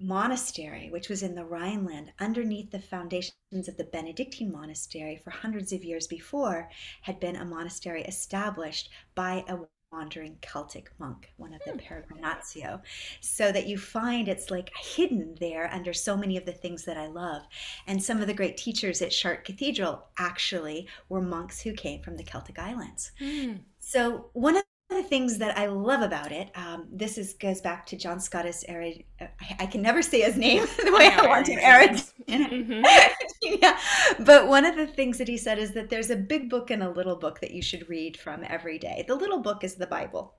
monastery, 0.01 0.89
which 0.91 1.09
was 1.09 1.23
in 1.23 1.35
the 1.35 1.45
Rhineland, 1.45 2.13
underneath 2.19 2.71
the 2.71 2.79
foundations 2.79 3.69
of 3.69 3.77
the 3.77 3.85
Benedictine 3.85 4.53
monastery 4.53 5.21
for 5.23 5.31
hundreds 5.31 5.73
of 5.73 5.85
years 5.85 6.07
before, 6.07 6.71
had 7.03 7.21
been 7.21 7.37
a 7.37 7.45
monastery 7.45 8.03
established 8.05 8.91
by 9.15 9.45
a 9.49 9.59
wandering 9.93 10.37
Celtic 10.41 10.91
monk, 10.99 11.33
one 11.37 11.55
of 11.55 11.63
the 11.65 11.73
Peregrinatio, 11.73 12.81
so 13.21 13.51
that 13.53 13.67
you 13.67 13.79
find 13.79 14.29
it's 14.29 14.51
like 14.51 14.71
hidden 14.77 15.35
there 15.41 15.73
under 15.73 15.93
so 15.93 16.17
many 16.17 16.37
of 16.37 16.45
the 16.45 16.53
things 16.53 16.85
that 16.85 16.97
I 16.97 17.07
love. 17.07 17.43
And 17.87 18.03
some 18.03 18.21
of 18.21 18.27
the 18.27 18.35
great 18.35 18.57
teachers 18.57 19.01
at 19.03 19.11
Chartres 19.11 19.45
Cathedral 19.45 20.07
actually 20.19 20.89
were 21.09 21.23
monks 21.23 21.61
who 21.61 21.73
came 21.73 22.03
from 22.03 22.17
the 22.17 22.25
Celtic 22.25 22.59
Islands. 22.59 23.13
Mm. 23.21 23.61
So 23.79 24.31
one 24.33 24.57
of 24.57 24.65
the 24.89 25.03
things 25.03 25.39
that 25.39 25.57
I 25.59 25.67
love 25.67 26.01
about 26.03 26.33
it, 26.33 26.51
um, 26.57 26.87
this 26.91 27.19
is 27.19 27.35
goes 27.35 27.61
back 27.61 27.85
to 27.87 27.97
John 27.97 28.21
Scottus. 28.21 28.65
Erid, 28.69 29.05
I, 29.21 29.29
I 29.61 29.67
can 29.67 29.83
never 29.83 30.01
say 30.03 30.23
his 30.23 30.37
name 30.37 30.65
the 30.85 30.93
way 30.93 31.09
I 31.13 31.27
want 31.27 31.47
to. 31.47 31.53
Erid. 31.53 32.03
Mhm. 32.27 32.85
yeah. 33.43 33.79
But 34.21 34.49
one 34.49 34.65
of 34.65 34.77
the 34.77 34.87
things 34.87 35.19
that 35.19 35.29
he 35.29 35.37
said 35.37 35.59
is 35.59 35.73
that 35.73 35.91
there's 35.91 36.11
a 36.11 36.17
big 36.17 36.49
book 36.49 36.71
and 36.71 36.83
a 36.83 36.91
little 36.91 37.17
book 37.17 37.41
that 37.41 37.51
you 37.53 37.63
should 37.63 37.89
read 37.89 38.17
from 38.17 38.45
every 38.49 38.79
day. 38.79 39.05
The 39.07 39.15
little 39.15 39.41
book 39.41 39.63
is 39.63 39.75
the 39.75 39.87
Bible. 39.87 40.35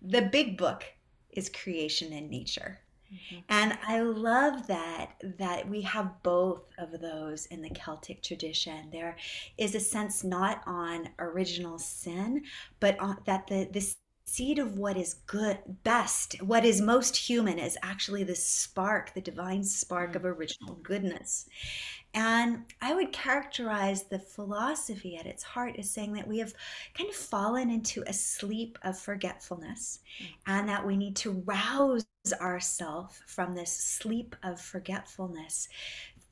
The 0.00 0.22
big 0.22 0.56
book 0.56 0.84
is 1.30 1.50
creation 1.50 2.12
and 2.12 2.30
nature. 2.30 2.80
Mhm. 3.12 3.44
And 3.48 3.78
I 3.86 4.00
love 4.00 4.66
that 4.68 5.16
that 5.38 5.68
we 5.68 5.82
have 5.82 6.22
both 6.22 6.62
of 6.78 7.00
those 7.00 7.46
in 7.46 7.62
the 7.62 7.70
Celtic 7.70 8.22
tradition. 8.22 8.90
There 8.90 9.16
is 9.58 9.74
a 9.74 9.80
sense 9.80 10.22
not 10.24 10.62
on 10.66 11.08
original 11.18 11.78
sin, 11.78 12.44
but 12.80 12.98
on, 13.00 13.18
that 13.26 13.46
the 13.48 13.68
the 13.72 13.94
seed 14.26 14.58
of 14.60 14.78
what 14.78 14.96
is 14.96 15.14
good, 15.26 15.58
best, 15.82 16.40
what 16.42 16.64
is 16.64 16.80
most 16.80 17.16
human 17.16 17.58
is 17.58 17.76
actually 17.82 18.22
the 18.22 18.36
spark, 18.36 19.12
the 19.14 19.20
divine 19.20 19.64
spark 19.64 20.14
of 20.14 20.24
original 20.24 20.76
goodness. 20.76 21.48
And 22.12 22.64
I 22.80 22.94
would 22.94 23.12
characterize 23.12 24.04
the 24.04 24.18
philosophy 24.18 25.16
at 25.16 25.26
its 25.26 25.44
heart 25.44 25.76
as 25.78 25.90
saying 25.90 26.12
that 26.14 26.26
we 26.26 26.38
have 26.38 26.52
kind 26.94 27.08
of 27.08 27.14
fallen 27.14 27.70
into 27.70 28.02
a 28.06 28.12
sleep 28.12 28.78
of 28.82 28.98
forgetfulness 28.98 30.00
mm-hmm. 30.20 30.32
and 30.46 30.68
that 30.68 30.84
we 30.84 30.96
need 30.96 31.14
to 31.16 31.42
rouse 31.46 32.04
ourselves 32.40 33.20
from 33.26 33.54
this 33.54 33.72
sleep 33.72 34.34
of 34.42 34.60
forgetfulness 34.60 35.68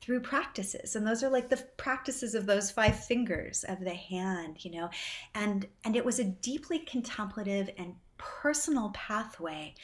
through 0.01 0.19
practices. 0.19 0.95
And 0.95 1.05
those 1.05 1.23
are 1.23 1.29
like 1.29 1.49
the 1.49 1.65
practices 1.77 2.35
of 2.35 2.45
those 2.45 2.71
five 2.71 3.03
fingers 3.05 3.63
of 3.67 3.79
the 3.79 3.93
hand 3.93 4.63
you 4.65 4.71
know? 4.71 4.89
And 5.33 5.65
and 5.85 5.95
it 5.95 6.03
was 6.03 6.19
a 6.19 6.25
deeply 6.25 6.79
contemplative 6.79 7.69
and 7.77 7.95
personal 8.17 8.89
pathway 8.89 9.75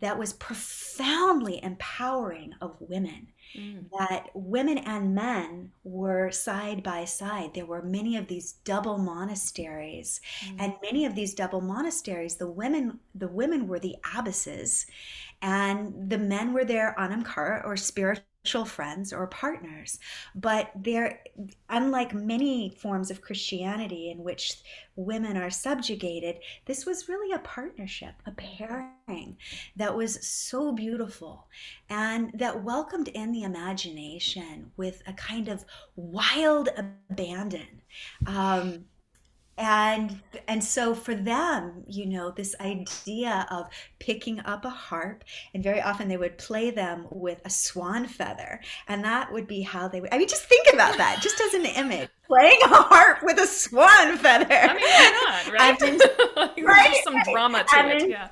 that 0.00 0.18
was 0.18 0.34
profoundly 0.34 1.62
empowering 1.62 2.54
of 2.60 2.76
women 2.80 3.28
Mm. 3.54 3.90
that 3.98 4.28
women 4.34 4.78
and 4.78 5.14
men 5.14 5.72
were 5.84 6.30
side 6.30 6.82
by 6.82 7.04
side. 7.04 7.54
There 7.54 7.66
were 7.66 7.82
many 7.82 8.16
of 8.16 8.26
these 8.28 8.52
double 8.64 8.98
monasteries, 8.98 10.20
Mm. 10.40 10.56
and 10.58 10.74
many 10.82 11.04
of 11.06 11.14
these 11.14 11.34
double 11.34 11.60
monasteries, 11.60 12.36
the 12.36 12.50
women 12.50 13.00
the 13.14 13.28
women 13.28 13.68
were 13.68 13.78
the 13.78 13.96
abbesses, 14.14 14.86
and 15.42 16.10
the 16.10 16.18
men 16.18 16.52
were 16.52 16.64
their 16.64 16.98
anam 16.98 17.24
cara 17.24 17.62
or 17.64 17.76
spiritual 17.76 18.24
friends 18.64 19.12
or 19.12 19.26
partners. 19.26 19.98
But 20.34 20.70
there, 20.74 21.20
unlike 21.68 22.14
many 22.14 22.70
forms 22.70 23.10
of 23.10 23.20
Christianity 23.20 24.10
in 24.10 24.22
which 24.22 24.54
women 24.96 25.36
are 25.36 25.50
subjugated, 25.50 26.38
this 26.64 26.86
was 26.86 27.08
really 27.08 27.34
a 27.34 27.40
partnership, 27.40 28.14
a 28.26 28.32
pairing 28.32 29.36
that 29.76 29.94
was 29.94 30.26
so 30.26 30.72
beautiful 30.72 31.48
and 31.90 32.30
that 32.34 32.64
welcomed 32.64 33.08
in 33.08 33.32
the 33.32 33.42
imagination 33.42 34.70
with 34.76 35.02
a 35.06 35.12
kind 35.12 35.48
of 35.48 35.64
wild 35.96 36.68
abandon. 36.76 37.82
Um, 38.26 38.86
and 39.58 40.20
and 40.48 40.62
so 40.62 40.94
for 40.94 41.14
them 41.14 41.82
you 41.88 42.04
know 42.06 42.30
this 42.30 42.54
idea 42.60 43.46
of 43.50 43.66
picking 43.98 44.38
up 44.40 44.64
a 44.64 44.70
harp 44.70 45.24
and 45.54 45.62
very 45.62 45.80
often 45.80 46.08
they 46.08 46.16
would 46.16 46.36
play 46.36 46.70
them 46.70 47.06
with 47.10 47.40
a 47.44 47.50
swan 47.50 48.06
feather 48.06 48.60
and 48.88 49.02
that 49.04 49.32
would 49.32 49.46
be 49.46 49.62
how 49.62 49.88
they 49.88 50.00
would 50.00 50.12
i 50.12 50.18
mean 50.18 50.28
just 50.28 50.44
think 50.44 50.66
about 50.74 50.96
that 50.98 51.20
just 51.22 51.40
as 51.40 51.54
an 51.54 51.64
image 51.76 52.08
playing 52.26 52.58
a 52.64 52.68
harp 52.68 53.18
with 53.22 53.38
a 53.38 53.46
swan 53.46 54.16
feather 54.18 54.46
I 54.50 54.74
mean, 54.74 54.82
why 54.82 55.42
not, 55.44 55.52
right? 55.58 56.56
Right? 56.66 56.90
just 56.92 57.04
some 57.04 57.16
drama 57.32 57.64
to 57.64 57.76
And 57.78 57.90
it. 57.92 57.98
then- 58.00 58.10
Yeah. 58.10 58.28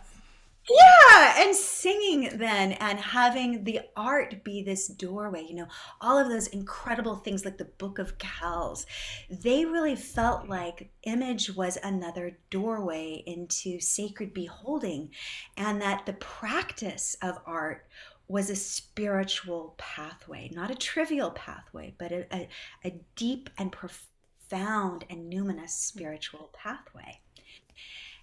Yeah, 0.70 1.44
and 1.44 1.54
singing 1.54 2.38
then 2.38 2.72
and 2.72 2.98
having 2.98 3.64
the 3.64 3.80
art 3.96 4.42
be 4.44 4.62
this 4.62 4.88
doorway, 4.88 5.44
you 5.46 5.54
know, 5.54 5.66
all 6.00 6.16
of 6.16 6.30
those 6.30 6.46
incredible 6.46 7.16
things 7.16 7.44
like 7.44 7.58
the 7.58 7.66
Book 7.66 7.98
of 7.98 8.16
Kells, 8.16 8.86
they 9.28 9.66
really 9.66 9.94
felt 9.94 10.48
like 10.48 10.90
image 11.02 11.54
was 11.54 11.76
another 11.82 12.38
doorway 12.48 13.22
into 13.26 13.78
sacred 13.78 14.32
beholding, 14.32 15.10
and 15.58 15.82
that 15.82 16.06
the 16.06 16.14
practice 16.14 17.14
of 17.20 17.38
art 17.44 17.86
was 18.26 18.48
a 18.48 18.56
spiritual 18.56 19.74
pathway, 19.76 20.50
not 20.54 20.70
a 20.70 20.74
trivial 20.74 21.30
pathway, 21.32 21.94
but 21.98 22.10
a, 22.10 22.26
a, 22.34 22.48
a 22.86 23.00
deep 23.16 23.50
and 23.58 23.70
profound 23.70 25.04
and 25.10 25.30
numinous 25.30 25.70
spiritual 25.70 26.50
pathway. 26.54 27.20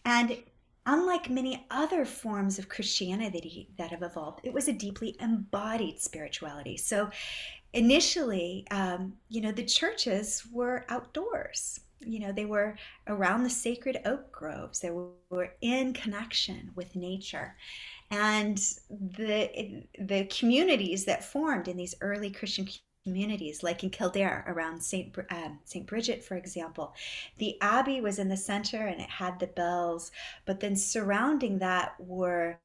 And 0.03 0.37
unlike 0.85 1.29
many 1.29 1.65
other 1.69 2.05
forms 2.05 2.57
of 2.57 2.69
Christianity 2.69 3.69
that 3.77 3.91
have 3.91 4.03
evolved, 4.03 4.41
it 4.43 4.53
was 4.53 4.67
a 4.67 4.73
deeply 4.73 5.15
embodied 5.19 5.99
spirituality. 5.99 6.77
So 6.77 7.09
initially, 7.73 8.65
um, 8.71 9.13
you 9.29 9.41
know, 9.41 9.51
the 9.51 9.63
churches 9.63 10.43
were 10.51 10.85
outdoors. 10.89 11.79
You 11.99 12.19
know, 12.19 12.31
they 12.31 12.45
were 12.45 12.77
around 13.07 13.43
the 13.43 13.49
sacred 13.49 14.01
oak 14.05 14.31
groves. 14.31 14.79
They 14.79 14.89
were 14.89 15.53
in 15.61 15.93
connection 15.93 16.71
with 16.75 16.95
nature. 16.95 17.55
And 18.09 18.57
the 18.89 19.85
the 19.99 20.25
communities 20.25 21.05
that 21.05 21.23
formed 21.23 21.67
in 21.67 21.77
these 21.77 21.95
early 22.01 22.31
Christian 22.31 22.67
communities, 23.03 23.63
like 23.63 23.83
in 23.83 23.89
Kildare 23.89 24.43
around 24.47 24.81
Saint 24.81 25.15
um, 25.29 25.59
Saint 25.65 25.87
Bridget, 25.87 26.23
for 26.23 26.35
example, 26.35 26.93
the 27.37 27.57
abbey 27.61 28.01
was 28.01 28.19
in 28.19 28.29
the 28.29 28.37
center 28.37 28.87
and 28.87 29.01
it 29.01 29.09
had 29.09 29.39
the 29.39 29.47
bells, 29.47 30.11
but 30.45 30.59
then 30.59 30.75
surrounding 30.75 31.59
that 31.59 31.95
were 31.99 32.59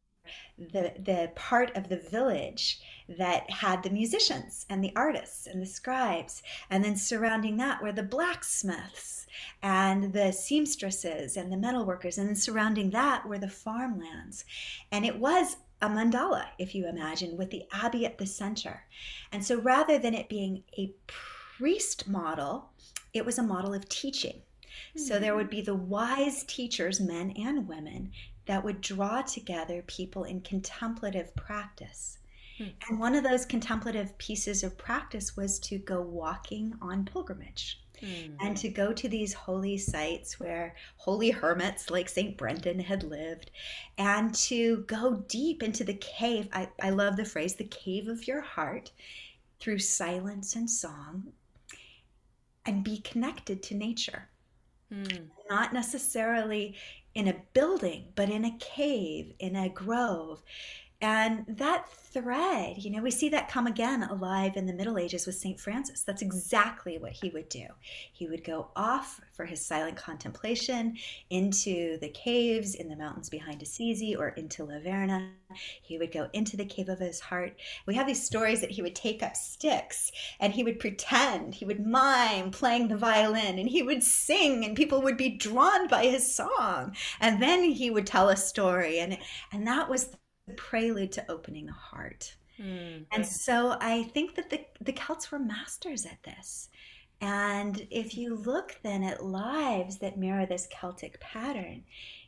the 0.59 0.93
the 0.99 1.31
part 1.37 1.75
of 1.77 1.89
the 1.89 1.99
village 1.99 2.81
that 3.09 3.49
had 3.51 3.83
the 3.83 3.91
musicians 3.91 4.67
and 4.69 4.83
the 4.83 4.93
artists 4.97 5.47
and 5.47 5.63
the 5.63 5.67
scribes 5.67 6.43
and 6.71 6.85
then 6.85 6.97
surrounding 6.97 7.57
that 7.57 7.81
were 7.81 7.93
the 7.93 8.03
blacksmiths 8.03 9.27
and 9.63 10.13
the 10.13 10.33
seamstresses 10.33 11.37
and 11.37 11.53
the 11.53 11.57
metalworkers 11.57 12.19
and 12.19 12.29
then 12.29 12.35
surrounding 12.35 12.91
that 12.91 13.27
were 13.29 13.39
the 13.39 13.49
farmlands. 13.49 14.45
And 14.91 15.05
it 15.05 15.19
was 15.19 15.57
a 15.83 15.89
mandala 15.89 16.47
if 16.59 16.75
you 16.75 16.89
imagine 16.89 17.37
with 17.37 17.51
the 17.51 17.65
abbey 17.73 18.07
at 18.07 18.19
the 18.19 18.27
center 18.27 18.85
and 19.33 19.45
so 19.45 19.61
rather 19.61 19.99
than 19.99 20.15
it 20.15 20.29
being 20.29 20.63
a 20.79 20.93
priest 21.07 22.09
model 22.09 22.71
it 23.13 23.25
was 23.25 23.39
a 23.39 23.43
model 23.43 23.75
of 23.75 23.89
teaching 23.89 24.43
so 24.97 25.19
there 25.19 25.37
would 25.37 25.51
be 25.51 25.61
the 25.61 25.75
wise 25.75 26.45
teachers 26.45 27.01
men 27.01 27.31
and 27.33 27.69
women 27.69 28.13
that 28.47 28.65
would 28.65 28.81
draw 28.81 29.23
together 29.23 29.83
people 29.87 30.25
in 30.25 30.41
contemplative 30.41 31.35
practice. 31.37 32.19
Hmm. 32.59 32.69
And 32.89 32.99
one 32.99 33.15
of 33.15 33.25
those 33.25 33.45
contemplative 33.45 34.17
pieces 34.19 34.63
of 34.63 34.79
practice 34.79 35.37
was 35.37 35.59
to 35.61 35.79
go 35.79 36.01
walking 36.01 36.75
on 36.81 37.05
pilgrimage 37.05 37.81
Mm. 38.03 38.37
and 38.41 38.57
to 38.59 38.69
go 38.69 38.93
to 38.93 39.09
these 39.09 39.33
holy 39.33 39.79
sites 39.79 40.39
where 40.39 40.75
holy 40.97 41.31
hermits 41.31 41.91
like 41.91 42.09
St. 42.09 42.37
Brendan 42.37 42.81
had 42.81 43.03
lived 43.03 43.51
and 43.97 44.35
to 44.35 44.79
go 44.87 45.25
deep 45.29 45.63
into 45.63 45.85
the 45.85 45.95
cave. 45.95 46.49
I, 46.53 46.69
I 46.81 46.91
love 46.91 47.17
the 47.17 47.25
phrase, 47.25 47.55
the 47.55 47.65
cave 47.65 48.09
of 48.09 48.27
your 48.27 48.43
heart, 48.43 48.93
through 49.61 49.79
silence 49.79 50.55
and 50.57 50.69
song. 50.71 51.33
and 52.65 52.83
be 52.85 52.99
connected 53.01 53.63
to 53.63 53.75
nature. 53.75 54.29
Mm. 54.93 55.29
Not 55.49 55.73
necessarily 55.73 56.77
in 57.15 57.29
a 57.29 57.43
building, 57.55 58.13
but 58.15 58.29
in 58.29 58.45
a 58.45 58.57
cave, 58.59 59.33
in 59.39 59.57
a 59.57 59.69
grove. 59.69 60.43
And 61.01 61.45
that 61.47 61.91
thread, 61.91 62.79
you 62.79 62.91
know, 62.91 63.03
we 63.03 63.11
see 63.11 63.29
that 63.29 63.51
come 63.51 63.67
again 63.67 64.05
alive 64.05 64.57
in 64.57 64.65
the 64.65 64.73
Middle 64.73 64.97
Ages 64.97 65.27
with 65.27 65.35
St. 65.35 65.61
Francis. 65.61 66.03
That's 66.03 66.23
exactly 66.23 66.97
what 66.97 67.13
he 67.13 67.29
would 67.31 67.51
do. 67.51 67.67
He 68.13 68.27
would 68.27 68.43
go 68.43 68.69
off 68.75 69.21
for 69.35 69.45
his 69.45 69.65
silent 69.65 69.99
contemplation 69.99 70.97
into 71.29 71.99
the 71.99 72.09
caves 72.09 72.75
in 72.75 72.89
the 72.89 72.97
mountains 72.97 73.29
behind 73.29 73.63
Assisi 73.63 74.17
or 74.17 74.29
into 74.31 74.65
La 74.65 74.79
Verna. 74.81 75.33
He 75.83 75.99
would 75.99 76.13
go 76.13 76.31
into 76.33 76.57
the 76.57 76.65
cave 76.65 76.89
of 76.89 76.99
his 76.99 77.21
heart. 77.21 77.55
We 77.85 77.95
have 77.95 78.07
these 78.07 78.25
stories 78.25 78.63
that 78.63 78.71
he 78.71 78.81
would 78.81 78.95
take 78.95 79.23
up 79.23 79.37
sticks 79.37 80.11
and 80.41 80.55
he 80.55 80.65
would 80.65 80.81
pretend, 80.81 81.55
he 81.55 81.67
would 81.67 81.87
mime 81.87 82.51
playing 82.51 82.89
the 82.89 82.97
violin 82.97 83.59
and 83.59 83.69
he 83.69 83.83
would 83.83 84.03
sing 84.03 84.65
and 84.65 84.75
people 84.75 85.03
would 85.03 85.19
be 85.19 85.29
drawn 85.29 85.89
by 85.89 86.07
his 86.07 86.35
song. 86.35 86.97
And 87.21 87.43
then 87.43 87.65
he 87.65 87.91
would 87.91 88.07
tell 88.07 88.31
a 88.31 88.37
story 88.37 88.99
and 88.99 89.19
and 89.53 89.67
that 89.67 89.91
was 89.91 90.17
the 90.47 90.55
prelude 90.55 91.13
to 91.13 91.31
opening 91.31 91.67
the 91.67 91.73
heart. 91.73 92.35
Mm. 92.61 93.05
And 93.13 93.27
so 93.27 93.77
I 93.81 94.05
think 94.05 94.35
that 94.37 94.51
the, 94.51 94.61
the 94.81 94.93
Celts 94.93 95.31
were 95.31 95.39
masters 95.39 96.07
at 96.07 96.23
this. 96.23 96.69
And 97.21 97.87
if 97.91 98.17
you 98.17 98.35
look 98.37 98.79
then 98.83 99.03
at 99.03 99.25
lives 99.25 99.99
that 99.99 100.19
mirror 100.19 100.47
this 100.47 100.69
Celtic 100.71 101.19
pattern, 101.21 101.83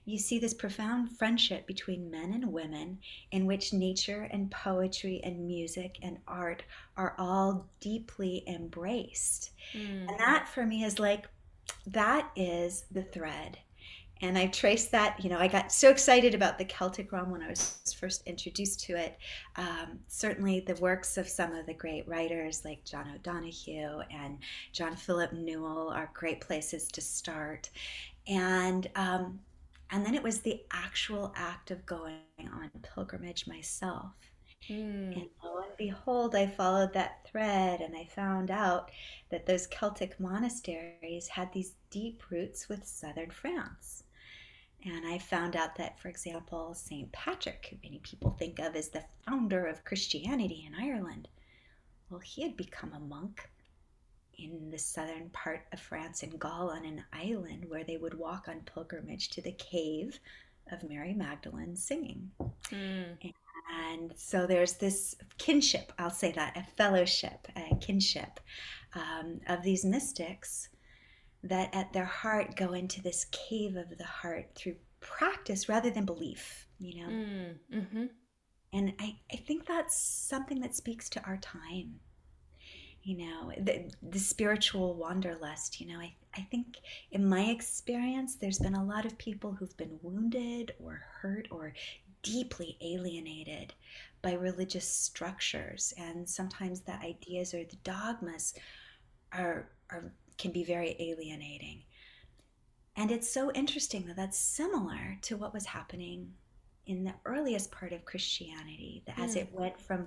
you 0.07 0.19
see 0.19 0.39
this 0.39 0.55
profound 0.55 1.19
friendship 1.19 1.67
between 1.67 2.11
men 2.11 2.33
and 2.33 2.53
women 2.53 2.99
in 3.31 3.45
which 3.45 3.75
nature 3.75 4.27
and 4.31 4.51
poetry 4.51 5.21
and 5.23 5.47
music 5.47 5.99
and 6.03 6.17
art 6.27 6.63
are 6.97 7.15
all 7.19 7.67
deeply 7.81 8.43
embraced. 8.47 9.51
Mm. 9.75 10.09
And 10.09 10.19
that 10.19 10.49
for 10.49 10.65
me 10.65 10.85
is 10.85 10.99
like, 10.99 11.29
that 11.87 12.31
is 12.35 12.85
the 12.91 13.03
thread 13.03 13.59
and 14.21 14.37
I 14.37 14.47
traced 14.47 14.91
that. 14.93 15.23
You 15.23 15.31
know, 15.31 15.39
I 15.39 15.49
got 15.49 15.73
so 15.73 15.91
excited 15.91 16.35
about 16.35 16.59
the 16.59 16.65
Celtic 16.65 17.13
realm 17.13 17.31
when 17.31 17.43
I 17.43 17.49
was 17.49 17.97
first 17.99 18.23
introduced 18.27 18.81
to 18.81 18.97
it. 18.97 19.17
Um, 19.57 20.01
certainly, 20.09 20.61
the 20.61 20.75
works 20.77 21.17
of 21.17 21.29
some 21.29 21.53
of 21.55 21.67
the 21.67 21.75
great 21.75 22.07
writers 22.09 22.65
like 22.65 22.85
John 22.85 23.07
O'Donohue 23.15 24.01
and 24.11 24.39
John 24.73 24.97
Philip 24.97 25.33
Newell 25.33 25.91
are 25.91 26.11
great 26.15 26.41
places 26.41 26.89
to 26.89 27.01
start. 27.01 27.71
And 28.27 28.89
um, 28.97 29.41
and 29.91 30.05
then 30.05 30.15
it 30.15 30.23
was 30.23 30.41
the 30.41 30.63
actual 30.71 31.33
act 31.37 31.71
of 31.71 31.87
going 31.87 32.19
on 32.39 32.71
pilgrimage 32.83 33.47
myself. 33.47 34.13
Mm. 34.69 35.15
And 35.15 35.29
lo 35.43 35.59
and 35.59 35.77
behold, 35.79 36.35
I 36.35 36.47
followed 36.47 36.93
that 36.93 37.27
thread 37.27 37.81
and 37.81 37.97
I 37.97 38.05
found 38.05 38.51
out 38.51 38.91
that 39.31 39.47
those 39.47 39.67
Celtic 39.67 40.19
monasteries 40.21 41.29
had 41.29 41.53
these 41.53 41.75
deep 41.91 42.23
roots 42.31 42.69
with 42.69 42.87
southern 42.87 43.31
France. 43.31 44.05
And 44.85 45.07
I 45.07 45.19
found 45.19 45.57
out 45.57 45.77
that, 45.77 45.99
for 45.99 46.09
example, 46.09 46.73
St. 46.75 47.11
Patrick, 47.11 47.69
who 47.71 47.77
many 47.83 48.01
people 48.03 48.37
think 48.39 48.59
of 48.61 48.77
as 48.77 48.89
the 48.89 49.05
founder 49.27 49.67
of 49.67 49.85
Christianity 49.85 50.65
in 50.67 50.75
Ireland, 50.75 51.29
well, 52.11 52.21
he 52.21 52.43
had 52.43 52.57
become 52.57 52.93
a 52.93 53.01
monk 53.01 53.51
in 54.39 54.71
the 54.71 54.79
southern 54.79 55.31
part 55.31 55.67
of 55.73 55.81
France 55.81 56.23
in 56.23 56.31
Gaul 56.31 56.71
on 56.71 56.85
an 56.85 57.05
island 57.13 57.65
where 57.69 57.83
they 57.83 57.97
would 57.97 58.15
walk 58.15 58.47
on 58.49 58.61
pilgrimage 58.61 59.31
to 59.31 59.43
the 59.43 59.53
cave 59.53 60.21
of 60.71 60.89
Mary 60.89 61.13
Magdalene 61.13 61.75
singing. 61.75 62.31
Mm. 62.71 63.33
And 63.91 64.13
so 64.17 64.47
there's 64.47 64.75
this 64.75 65.17
kinship, 65.39 65.93
I'll 65.99 66.11
say 66.11 66.33
that, 66.33 66.57
a 66.57 66.63
fellowship, 66.77 67.49
a 67.57 67.75
kinship 67.77 68.41
um, 68.95 69.41
of 69.49 69.63
these 69.63 69.85
mystics 69.85 70.69
that 71.43 71.75
at 71.75 71.93
their 71.93 72.05
heart 72.05 72.57
go 72.57 72.73
into 72.73 73.03
this 73.03 73.27
cave 73.27 73.77
of 73.77 73.97
the 73.97 74.05
heart 74.05 74.51
through 74.55 74.77
practice 75.01 75.69
rather 75.69 75.91
than 75.91 76.05
belief, 76.05 76.67
you 76.79 77.01
know? 77.01 77.09
Mm, 77.09 77.55
mm-hmm. 77.75 78.05
And 78.73 78.93
I, 78.99 79.17
I 79.33 79.37
think 79.37 79.67
that's 79.67 79.97
something 79.97 80.61
that 80.61 80.75
speaks 80.75 81.09
to 81.11 81.23
our 81.25 81.39
time. 81.39 82.01
You 83.03 83.19
know, 83.19 83.53
the, 83.57 83.91
the 84.03 84.19
spiritual 84.19 84.95
wanderlust, 84.95 85.81
you 85.81 85.87
know, 85.87 85.99
I, 85.99 86.15
I 86.37 86.43
think 86.51 86.77
in 87.13 87.27
my 87.27 87.45
experience, 87.45 88.35
there's 88.35 88.59
been 88.59 88.75
a 88.75 88.85
lot 88.85 89.07
of 89.07 89.17
people 89.17 89.53
who've 89.53 89.77
been 89.79 89.99
wounded 90.03 90.73
or 90.79 91.01
hurt 91.21 91.49
or 91.51 91.73
deeply 92.23 92.77
alienated 92.83 93.73
by 94.21 94.35
religious 94.35 94.87
structures. 94.87 95.95
And 95.97 96.29
sometimes 96.29 96.81
the 96.81 96.97
ideas 96.97 97.55
or 97.55 97.65
the 97.65 97.77
dogmas 97.85 98.55
are, 99.33 99.71
are 99.91 100.13
can 100.39 100.53
be 100.53 100.65
very 100.65 100.97
alienating. 100.99 101.83
And 102.97 103.11
it's 103.11 103.33
so 103.33 103.53
interesting 103.53 104.07
that 104.07 104.17
that's 104.17 104.39
similar 104.39 105.19
to 105.23 105.37
what 105.37 105.55
was 105.55 105.67
happening 105.67 106.33
in 106.87 107.05
the 107.05 107.15
earliest 107.27 107.71
part 107.71 107.93
of 107.93 108.05
Christianity, 108.05 109.05
as 109.17 109.37
mm. 109.37 109.43
it 109.43 109.53
went 109.53 109.81
from 109.81 110.07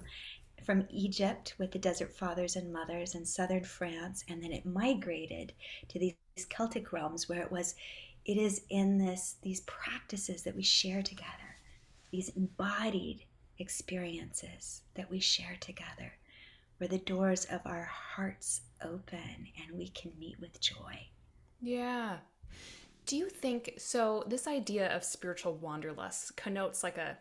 from 0.64 0.86
Egypt 0.92 1.56
with 1.58 1.72
the 1.72 1.80
desert 1.80 2.14
fathers 2.14 2.56
and 2.56 2.72
mothers 2.72 3.16
and 3.16 3.28
southern 3.28 3.64
France, 3.64 4.24
and 4.28 4.44
then 4.44 4.52
it 4.52 4.66
migrated 4.66 5.54
to 5.88 5.98
these 5.98 6.14
Celtic 6.50 6.94
realms 6.94 7.28
where 7.28 7.42
it 7.42 7.52
was, 7.52 7.76
it 8.26 8.38
is 8.38 8.62
in 8.70 8.98
this 8.98 9.38
these 9.42 9.62
practices 9.62 10.44
that 10.44 10.56
we 10.56 10.64
share 10.64 11.02
together, 11.02 11.58
these 12.12 12.30
embodied 12.30 13.26
experiences 13.58 14.82
that 14.96 15.10
we 15.10 15.20
share 15.20 15.58
together, 15.60 16.14
where 16.78 16.88
the 16.88 17.00
doors 17.00 17.46
of 17.46 17.62
our 17.66 17.86
hearts 17.86 18.62
open 18.84 19.48
and 19.68 19.78
we 19.78 19.88
can 19.90 20.12
meet 20.20 20.40
with 20.40 20.60
joy. 20.60 21.08
Yeah. 21.62 22.18
Do 23.06 23.18
you 23.18 23.30
think 23.30 23.74
so? 23.78 24.24
This 24.28 24.48
idea 24.48 24.96
of 24.96 25.04
spiritual 25.04 25.56
wanderlust 25.56 26.38
connotes 26.38 26.84
like 26.84 26.98
a 26.98 27.18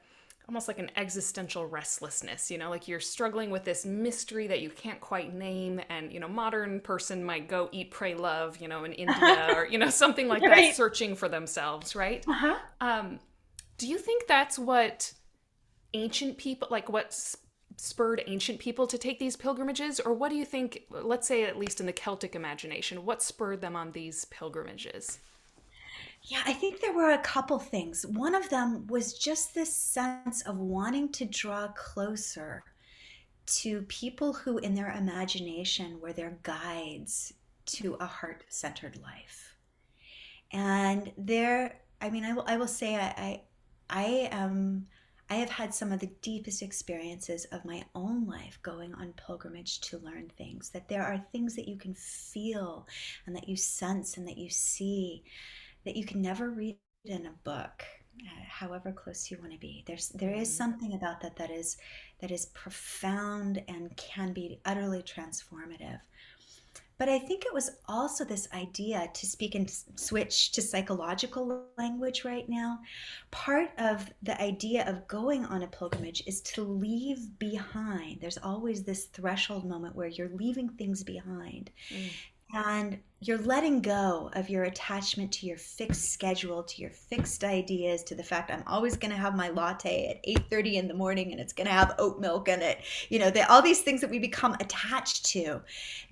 almost 0.51 0.66
like 0.66 0.81
an 0.81 0.90
existential 0.96 1.64
restlessness, 1.64 2.51
you 2.51 2.59
know, 2.59 2.70
like 2.70 2.88
you're 2.88 2.99
struggling 2.99 3.51
with 3.51 3.62
this 3.62 3.87
mystery 3.87 4.49
that 4.49 4.61
you 4.61 4.68
can't 4.68 5.01
quite 5.01 5.33
name. 5.33 5.81
And, 5.88 6.12
you 6.12 6.18
know, 6.18 6.27
modern 6.27 6.81
person 6.81 7.23
might 7.23 7.46
go 7.46 7.68
eat, 7.70 7.92
pray, 7.92 8.16
love, 8.16 8.57
you 8.57 8.66
know, 8.66 8.83
in 8.83 8.92
India 8.92 9.49
or, 9.55 9.64
you 9.64 9.79
know, 9.79 9.90
something 9.90 10.27
like 10.27 10.42
right. 10.42 10.57
that, 10.57 10.75
searching 10.75 11.14
for 11.14 11.29
themselves, 11.29 11.94
right? 11.94 12.25
Uh-huh. 12.27 12.57
Um, 12.81 13.20
do 13.79 13.87
you 13.87 13.96
think 13.96 14.27
that's 14.27 14.59
what 14.59 15.12
ancient 15.94 16.37
people, 16.37 16.66
like 16.68 16.88
what 16.88 17.37
spurred 17.81 18.23
ancient 18.27 18.59
people 18.59 18.87
to 18.87 18.99
take 18.99 19.19
these 19.19 19.37
pilgrimages? 19.37 20.01
Or 20.01 20.12
what 20.12 20.29
do 20.29 20.37
you 20.37 20.45
think, 20.45 20.83
let's 20.90 21.27
say 21.27 21.45
at 21.45 21.59
least 21.59 21.81
in 21.81 21.87
the 21.87 21.93
Celtic 21.93 22.35
imagination, 22.35 23.07
what 23.07 23.23
spurred 23.23 23.62
them 23.62 23.75
on 23.75 23.93
these 23.93 24.27
pilgrimages? 24.27 25.19
Yeah, 26.25 26.43
I 26.45 26.53
think 26.53 26.81
there 26.81 26.93
were 26.93 27.12
a 27.12 27.19
couple 27.19 27.59
things. 27.59 28.05
One 28.05 28.35
of 28.35 28.51
them 28.51 28.87
was 28.88 29.14
just 29.14 29.55
this 29.55 29.75
sense 29.75 30.43
of 30.43 30.59
wanting 30.59 31.11
to 31.12 31.25
draw 31.25 31.69
closer 31.69 32.62
to 33.47 33.83
people 33.83 34.35
who, 34.35 34.59
in 34.59 34.75
their 34.75 34.90
imagination, 34.90 36.01
were 36.01 36.12
their 36.12 36.38
guides 36.43 37.33
to 37.66 37.95
a 37.95 38.07
heart 38.07 38.45
centered 38.49 39.01
life. 39.03 39.57
And 40.53 41.11
there, 41.16 41.81
I 42.01 42.11
mean, 42.11 42.25
I 42.25 42.35
will, 42.35 42.45
I 42.47 42.59
will 42.59 42.69
say, 42.69 42.97
I, 42.97 43.14
I, 43.16 43.43
I 43.88 44.05
am 44.31 44.87
I 45.31 45.35
have 45.35 45.51
had 45.51 45.73
some 45.73 45.93
of 45.93 46.01
the 46.01 46.11
deepest 46.23 46.61
experiences 46.61 47.45
of 47.53 47.64
my 47.64 47.85
own 47.95 48.27
life 48.27 48.59
going 48.62 48.93
on 48.95 49.14
pilgrimage 49.27 49.81
to 49.83 49.99
learn 49.99 50.29
things. 50.37 50.71
That 50.71 50.88
there 50.88 51.05
are 51.05 51.25
things 51.31 51.55
that 51.55 51.69
you 51.69 51.77
can 51.77 51.95
feel 51.95 52.88
and 53.27 53.37
that 53.37 53.49
you 53.49 53.57
sense 53.57 54.16
and 54.16 54.27
that 54.27 54.37
you 54.37 54.51
see 54.51 55.23
that 55.85 55.97
you 55.97 56.05
can 56.05 56.21
never 56.21 56.51
read 56.51 56.77
in 57.05 57.27
a 57.27 57.33
book. 57.45 57.85
Uh, 58.21 58.45
however 58.47 58.93
close 58.93 59.31
you 59.31 59.38
want 59.38 59.53
to 59.53 59.59
be 59.59 59.83
there's 59.87 60.09
there 60.11 60.35
is 60.35 60.49
mm-hmm. 60.49 60.57
something 60.57 60.93
about 60.95 61.23
that 61.23 61.37
that 61.37 61.51
is 61.51 61.79
that 62.21 62.31
is 62.31 62.47
profound 62.47 63.62
and 63.69 63.97
can 63.97 64.33
be 64.33 64.61
utterly 64.66 65.01
transformative 65.01 66.01
but 67.00 67.08
I 67.08 67.18
think 67.18 67.46
it 67.46 67.54
was 67.54 67.70
also 67.88 68.26
this 68.26 68.46
idea 68.52 69.08
to 69.14 69.26
speak 69.26 69.54
and 69.54 69.72
switch 69.94 70.52
to 70.52 70.60
psychological 70.60 71.64
language 71.78 72.26
right 72.26 72.46
now. 72.46 72.78
Part 73.30 73.70
of 73.78 74.12
the 74.22 74.38
idea 74.38 74.86
of 74.86 75.08
going 75.08 75.46
on 75.46 75.62
a 75.62 75.66
pilgrimage 75.66 76.22
is 76.26 76.42
to 76.42 76.62
leave 76.62 77.38
behind. 77.38 78.20
There's 78.20 78.36
always 78.36 78.82
this 78.82 79.06
threshold 79.06 79.64
moment 79.64 79.96
where 79.96 80.08
you're 80.08 80.28
leaving 80.28 80.68
things 80.68 81.02
behind. 81.02 81.70
Mm 81.88 82.10
and 82.52 82.98
you're 83.20 83.38
letting 83.38 83.82
go 83.82 84.30
of 84.34 84.48
your 84.48 84.64
attachment 84.64 85.30
to 85.30 85.46
your 85.46 85.58
fixed 85.58 86.10
schedule 86.10 86.62
to 86.62 86.80
your 86.80 86.90
fixed 86.90 87.44
ideas 87.44 88.02
to 88.02 88.14
the 88.14 88.22
fact 88.22 88.50
i'm 88.50 88.62
always 88.66 88.96
going 88.96 89.10
to 89.10 89.16
have 89.16 89.36
my 89.36 89.50
latte 89.50 90.08
at 90.08 90.24
8.30 90.50 90.74
in 90.74 90.88
the 90.88 90.94
morning 90.94 91.32
and 91.32 91.40
it's 91.40 91.52
going 91.52 91.66
to 91.66 91.72
have 91.72 91.94
oat 91.98 92.18
milk 92.18 92.48
in 92.48 92.62
it 92.62 92.80
you 93.08 93.18
know 93.18 93.30
the, 93.30 93.48
all 93.50 93.62
these 93.62 93.82
things 93.82 94.00
that 94.00 94.10
we 94.10 94.18
become 94.18 94.54
attached 94.54 95.26
to 95.26 95.60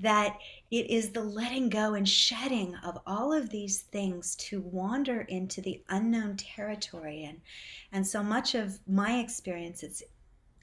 that 0.01 0.37
it 0.71 0.91
is 0.91 1.11
the 1.11 1.23
letting 1.23 1.69
go 1.69 1.95
and 1.95 2.09
shedding 2.09 2.75
of 2.77 2.99
all 3.07 3.33
of 3.33 3.51
these 3.51 3.83
things 3.83 4.37
to 4.37 4.61
wander 4.61 5.23
into 5.23 5.61
the 5.61 5.83
unknown 5.89 6.37
territory. 6.37 7.25
And 7.25 7.41
and 7.93 8.07
so 8.07 8.23
much 8.23 8.55
of 8.55 8.79
my 8.87 9.19
experience 9.19 9.83
it's 9.83 10.03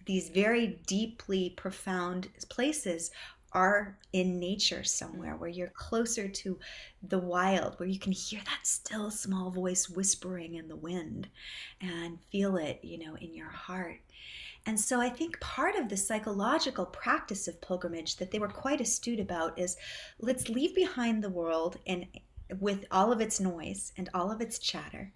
these 0.06 0.30
very 0.30 0.80
deeply 0.86 1.52
profound 1.52 2.30
places 2.50 3.12
are 3.52 3.98
in 4.12 4.38
nature 4.38 4.84
somewhere 4.84 5.38
where 5.38 5.50
you're 5.50 5.70
closer 5.70 6.28
to 6.28 6.60
the 7.02 7.18
wild 7.18 7.80
where 7.80 7.88
you 7.88 7.98
can 7.98 8.12
hear 8.12 8.41
that 8.46 8.68
still 8.68 9.10
small 9.10 9.50
voice 9.50 9.89
whispering 9.89 10.56
in 10.56 10.68
the 10.68 10.76
wind 10.76 11.30
and 11.80 12.20
feel 12.32 12.58
it 12.58 12.80
you 12.84 13.00
know 13.00 13.15
in 13.15 13.34
your 13.34 13.50
heart 13.50 14.02
and 14.65 14.80
so 14.80 14.99
I 14.99 15.10
think 15.10 15.39
part 15.39 15.75
of 15.75 15.89
the 15.89 15.97
psychological 15.97 16.86
practice 16.88 17.47
of 17.47 17.62
pilgrimage 17.62 18.17
that 18.17 18.32
they 18.32 18.39
were 18.39 18.47
quite 18.47 18.82
astute 18.82 19.19
about 19.19 19.60
is 19.60 19.78
let's 20.19 20.49
leave 20.49 20.73
behind 20.75 21.23
the 21.23 21.30
world 21.30 21.78
and 21.86 22.08
with 22.60 22.86
all 22.91 23.12
of 23.12 23.21
its 23.21 23.39
noise 23.39 23.91
and 23.97 24.10
all 24.13 24.32
of 24.32 24.41
its 24.41 24.60
chatter 24.60 25.12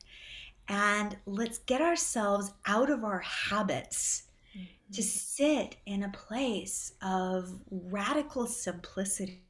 and 0.69 1.17
let's 1.25 1.57
get 1.57 1.81
ourselves 1.81 2.53
out 2.67 2.89
of 2.91 3.03
our 3.03 3.19
habits 3.19 4.23
mm-hmm. 4.55 4.93
to 4.93 5.03
sit 5.03 5.77
in 5.88 6.03
a 6.03 6.09
place 6.09 6.93
of 7.01 7.55
radical 7.71 8.45
simplicity. 8.45 9.41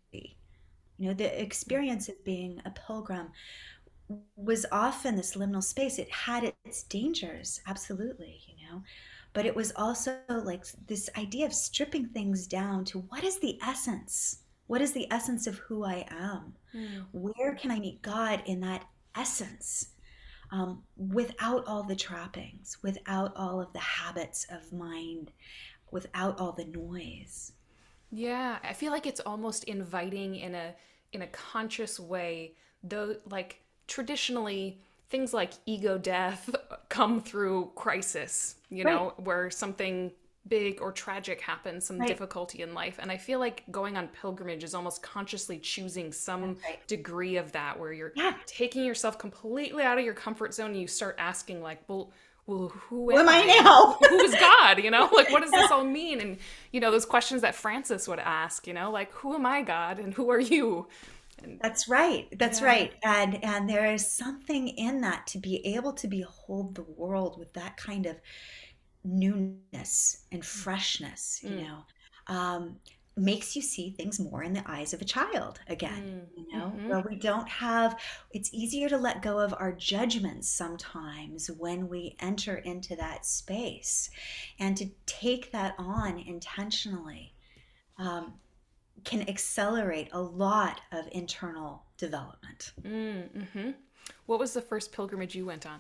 You 0.97 1.09
know, 1.09 1.13
the 1.13 1.41
experience 1.41 2.07
of 2.07 2.23
being 2.23 2.62
a 2.65 2.71
pilgrim 2.71 3.31
was 4.38 4.65
often 4.71 5.15
this 5.15 5.35
liminal 5.35 5.63
space. 5.63 5.99
It 5.99 6.09
had 6.09 6.53
its 6.65 6.83
dangers, 6.83 7.62
absolutely, 7.67 8.41
you 8.47 8.65
know, 8.65 8.81
but 9.33 9.45
it 9.45 9.55
was 9.55 9.71
also 9.75 10.17
like 10.27 10.65
this 10.87 11.09
idea 11.17 11.45
of 11.45 11.53
stripping 11.53 12.07
things 12.07 12.47
down 12.47 12.85
to 12.85 12.99
what 12.99 13.23
is 13.23 13.39
the 13.39 13.59
essence? 13.65 14.43
What 14.67 14.81
is 14.81 14.91
the 14.91 15.11
essence 15.11 15.47
of 15.47 15.57
who 15.57 15.83
I 15.83 16.05
am? 16.09 16.53
Mm. 16.75 17.05
Where 17.11 17.55
can 17.55 17.71
I 17.71 17.79
meet 17.79 18.01
God 18.01 18.43
in 18.45 18.59
that 18.61 18.85
essence? 19.15 19.89
Um, 20.51 20.83
without 20.97 21.65
all 21.67 21.83
the 21.83 21.95
trappings, 21.95 22.77
without 22.81 23.33
all 23.35 23.61
of 23.61 23.71
the 23.73 23.79
habits 23.79 24.47
of 24.49 24.73
mind, 24.73 25.31
without 25.91 26.39
all 26.39 26.51
the 26.51 26.65
noise. 26.65 27.51
Yeah, 28.11 28.57
I 28.63 28.73
feel 28.73 28.91
like 28.91 29.05
it's 29.05 29.19
almost 29.19 29.65
inviting 29.65 30.35
in 30.35 30.55
a 30.55 30.73
in 31.13 31.21
a 31.21 31.27
conscious 31.27 31.99
way. 31.99 32.53
Though, 32.83 33.17
like 33.29 33.61
traditionally, 33.87 34.81
things 35.09 35.33
like 35.33 35.53
ego 35.65 35.97
death 35.97 36.49
come 36.89 37.21
through 37.21 37.71
crisis, 37.75 38.55
you 38.69 38.83
right. 38.83 38.93
know, 38.93 39.13
where 39.17 39.49
something 39.49 40.11
big 40.47 40.81
or 40.81 40.91
tragic 40.91 41.41
happens, 41.41 41.85
some 41.85 41.99
right. 41.99 42.07
difficulty 42.07 42.61
in 42.61 42.73
life. 42.73 42.97
And 42.99 43.11
I 43.11 43.17
feel 43.17 43.39
like 43.39 43.63
going 43.71 43.97
on 43.97 44.07
pilgrimage 44.07 44.63
is 44.63 44.73
almost 44.73 45.03
consciously 45.03 45.59
choosing 45.59 46.11
some 46.11 46.57
right. 46.63 46.85
degree 46.87 47.37
of 47.37 47.51
that 47.51 47.79
where 47.79 47.93
you're 47.93 48.13
yeah. 48.15 48.33
taking 48.45 48.83
yourself 48.83 49.17
completely 49.17 49.83
out 49.83 49.97
of 49.97 50.05
your 50.05 50.13
comfort 50.13 50.53
zone 50.53 50.71
and 50.71 50.81
you 50.81 50.87
start 50.87 51.15
asking 51.19 51.61
like, 51.61 51.81
well, 51.87 52.11
well, 52.47 52.69
who, 52.69 53.11
am, 53.11 53.19
am 53.19 53.29
I, 53.29 53.41
I 53.41 53.45
now? 53.45 53.97
who 54.09 54.19
is 54.21 54.33
God? 54.33 54.83
You 54.83 54.89
know, 54.89 55.07
like 55.15 55.29
what 55.29 55.43
does 55.43 55.51
this 55.51 55.69
all 55.69 55.83
mean? 55.83 56.19
And 56.19 56.37
you 56.71 56.79
know, 56.79 56.89
those 56.89 57.05
questions 57.05 57.43
that 57.43 57.53
Francis 57.53 58.07
would 58.07 58.17
ask, 58.17 58.65
you 58.65 58.73
know, 58.73 58.89
like 58.89 59.11
who 59.11 59.35
am 59.35 59.45
I, 59.45 59.61
God, 59.61 59.99
and 59.99 60.13
who 60.13 60.31
are 60.31 60.39
you? 60.39 60.87
That's 61.62 61.88
right. 61.88 62.28
That's 62.38 62.62
yeah. 62.62 62.67
right. 62.67 62.93
And 63.04 63.43
and 63.43 63.69
there 63.69 63.91
is 63.93 64.10
something 64.10 64.67
in 64.69 65.02
that 65.02 65.28
to 65.28 65.38
be 65.38 65.65
able 65.75 65.93
to 65.93 66.08
behold 66.08 66.75
the 66.75 66.84
world 66.84 67.38
with 67.38 67.54
that 67.54 67.78
kind 67.78 68.06
of 68.06 68.17
newness 69.04 70.25
and 70.32 70.41
mm. 70.41 70.45
freshness, 70.45 71.39
you 71.43 71.52
mm. 71.52 71.63
know. 71.63 71.78
Um, 72.28 72.78
makes 73.19 73.56
you 73.56 73.62
see 73.62 73.91
things 73.91 74.19
more 74.19 74.43
in 74.43 74.54
the 74.54 74.63
eyes 74.65 74.93
of 74.93 75.02
a 75.02 75.06
child 75.06 75.60
again 75.67 76.21
mm. 76.21 76.38
you 76.38 76.58
know 76.58 76.67
mm-hmm. 76.67 76.88
where 76.88 77.02
we 77.02 77.15
don't 77.15 77.49
have 77.49 77.99
it's 78.32 78.49
easier 78.54 78.88
to 78.88 78.97
let 78.97 79.21
go 79.21 79.39
of 79.39 79.54
our 79.60 79.73
judgments 79.73 80.49
sometimes 80.49 81.49
when 81.58 81.89
we 81.89 82.15
enter 82.21 82.58
into 82.58 82.95
that 82.95 83.25
space 83.25 84.10
and 84.60 84.78
to 84.78 84.89
take 85.06 85.52
that 85.52 85.75
on 85.78 86.17
intentionally 86.17 87.34
um, 87.97 88.34
can 89.03 89.27
accelerate 89.29 90.09
a 90.12 90.21
lot 90.21 90.81
of 90.91 91.07
internal 91.12 91.83
development 91.97 92.73
mm-hmm. 92.81 93.71
what 94.25 94.39
was 94.39 94.53
the 94.53 94.62
first 94.62 94.91
pilgrimage 94.91 95.35
you 95.35 95.45
went 95.45 95.65
on 95.65 95.79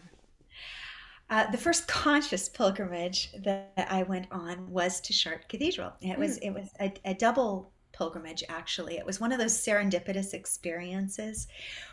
uh, 1.29 1.49
the 1.51 1.57
first 1.57 1.87
conscious 1.87 2.49
pilgrimage 2.49 3.31
that 3.43 3.87
I 3.89 4.01
went 4.03 4.25
on 4.31 4.67
was 4.69 4.99
to 5.01 5.13
Chartres 5.13 5.45
Cathedral. 5.47 5.93
It 6.01 6.17
was 6.17 6.39
mm. 6.39 6.47
it 6.47 6.53
was 6.55 6.69
a, 6.79 6.91
a 7.05 7.13
double 7.13 7.71
pilgrimage 7.91 8.43
actually. 8.49 8.97
It 8.97 9.05
was 9.05 9.19
one 9.19 9.31
of 9.31 9.37
those 9.37 9.53
serendipitous 9.53 10.33
experiences 10.33 11.47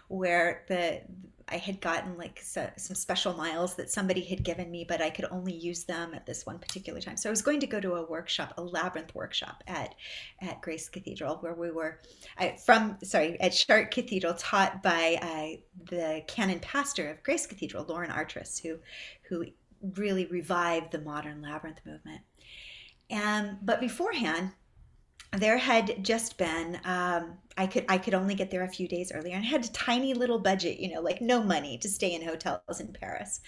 where 0.08 0.64
the 0.68 1.02
I 1.48 1.58
had 1.58 1.80
gotten 1.80 2.18
like 2.18 2.40
so, 2.42 2.68
some 2.76 2.96
special 2.96 3.34
miles 3.34 3.76
that 3.76 3.90
somebody 3.90 4.20
had 4.22 4.42
given 4.42 4.70
me, 4.70 4.84
but 4.86 5.00
I 5.00 5.10
could 5.10 5.26
only 5.30 5.54
use 5.54 5.84
them 5.84 6.12
at 6.12 6.26
this 6.26 6.44
one 6.44 6.58
particular 6.58 7.00
time. 7.00 7.16
So 7.16 7.28
I 7.28 7.30
was 7.30 7.42
going 7.42 7.60
to 7.60 7.66
go 7.68 7.78
to 7.78 7.94
a 7.94 8.06
workshop, 8.06 8.54
a 8.56 8.62
labyrinth 8.62 9.14
workshop 9.14 9.62
at 9.68 9.94
at 10.40 10.60
Grace 10.60 10.88
Cathedral, 10.88 11.36
where 11.36 11.54
we 11.54 11.70
were 11.70 12.00
I, 12.36 12.56
from 12.64 12.98
sorry 13.04 13.40
at 13.40 13.52
Chartres 13.52 13.94
Cathedral, 13.94 14.34
taught 14.34 14.82
by 14.82 15.18
uh, 15.22 15.60
the 15.88 16.22
canon 16.26 16.58
pastor 16.58 17.10
of 17.10 17.22
Grace 17.22 17.46
Cathedral, 17.46 17.86
Lauren 17.88 18.10
Artress, 18.10 18.58
who 18.58 18.78
who 19.28 19.46
really 19.94 20.26
revived 20.26 20.90
the 20.90 21.00
modern 21.00 21.42
labyrinth 21.42 21.80
movement. 21.86 22.22
And 23.08 23.58
but 23.62 23.80
beforehand, 23.80 24.50
there 25.32 25.58
had 25.58 26.02
just 26.04 26.38
been 26.38 26.80
um, 26.84 27.38
I 27.56 27.66
could 27.66 27.84
I 27.88 27.98
could 27.98 28.14
only 28.14 28.34
get 28.34 28.50
there 28.50 28.64
a 28.64 28.68
few 28.68 28.88
days 28.88 29.12
earlier 29.12 29.34
and 29.34 29.44
I 29.44 29.48
had 29.48 29.64
a 29.64 29.72
tiny 29.72 30.14
little 30.14 30.38
budget, 30.38 30.78
you 30.78 30.94
know, 30.94 31.00
like 31.00 31.20
no 31.20 31.42
money 31.42 31.78
to 31.78 31.88
stay 31.88 32.14
in 32.14 32.22
hotels 32.22 32.80
in 32.80 32.92
Paris. 32.92 33.40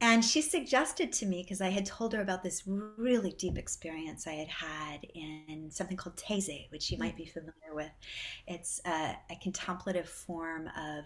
And 0.00 0.24
she 0.24 0.42
suggested 0.42 1.12
to 1.14 1.26
me 1.26 1.42
because 1.42 1.60
I 1.60 1.70
had 1.70 1.84
told 1.84 2.12
her 2.12 2.22
about 2.22 2.44
this 2.44 2.62
really 2.66 3.32
deep 3.32 3.58
experience 3.58 4.28
I 4.28 4.34
had 4.34 4.48
had 4.48 5.04
in 5.12 5.70
something 5.72 5.96
called 5.96 6.16
Taizé, 6.16 6.70
which 6.70 6.92
you 6.92 6.98
might 6.98 7.16
be 7.16 7.26
familiar 7.26 7.74
with. 7.74 7.90
It's 8.46 8.80
a, 8.86 9.16
a 9.28 9.36
contemplative 9.42 10.08
form 10.08 10.68
of 10.68 11.04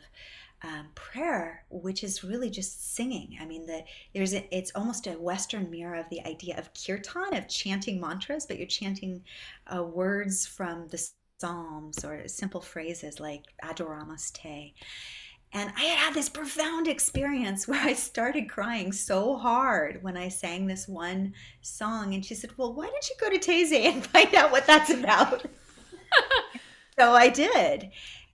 um, 0.65 0.89
prayer, 0.95 1.65
which 1.71 2.05
is 2.05 2.23
really 2.23 2.51
just 2.51 2.95
singing. 2.95 3.37
I 3.41 3.47
mean, 3.47 3.67
the 3.67 3.83
there's 4.15 4.35
a, 4.35 4.57
it's 4.57 4.73
almost 4.75 5.07
a 5.07 5.13
Western 5.13 5.71
mirror 5.71 5.97
of 5.97 6.09
the 6.11 6.21
idea 6.27 6.59
of 6.59 6.71
kirtan, 6.75 7.35
of 7.35 7.49
chanting 7.49 8.01
mantras, 8.01 8.47
but 8.47 8.59
you're 8.59 8.67
chanting 8.67 9.23
uh, 9.75 9.83
words 9.83 10.47
from 10.47 10.89
the 10.89 11.05
Psalms 11.41 12.05
or 12.05 12.29
simple 12.29 12.61
phrases 12.61 13.19
like 13.19 13.43
Adoramus 13.65 14.31
Te. 14.33 14.75
And 15.53 15.73
I 15.77 15.83
had 15.83 15.99
had 15.99 16.15
this 16.15 16.29
profound 16.29 16.87
experience 16.87 17.67
where 17.69 17.81
I 17.81 17.95
started 17.95 18.49
crying 18.49 18.93
so 18.93 19.37
hard 19.37 20.03
when 20.03 20.17
I 20.17 20.29
sang 20.29 20.67
this 20.67 20.87
one 20.87 21.35
song. 21.61 22.15
And 22.15 22.25
she 22.25 22.35
said, 22.35 22.51
Well, 22.57 22.73
why 22.73 22.87
don't 22.87 23.11
you 23.11 23.17
go 23.21 23.31
to 23.31 23.39
Taizé 23.39 23.87
and 23.87 24.07
find 24.13 24.33
out 24.35 24.53
what 24.53 24.67
that's 24.67 24.91
about? 24.91 25.45
so 26.99 27.13
I 27.13 27.29
did 27.29 27.91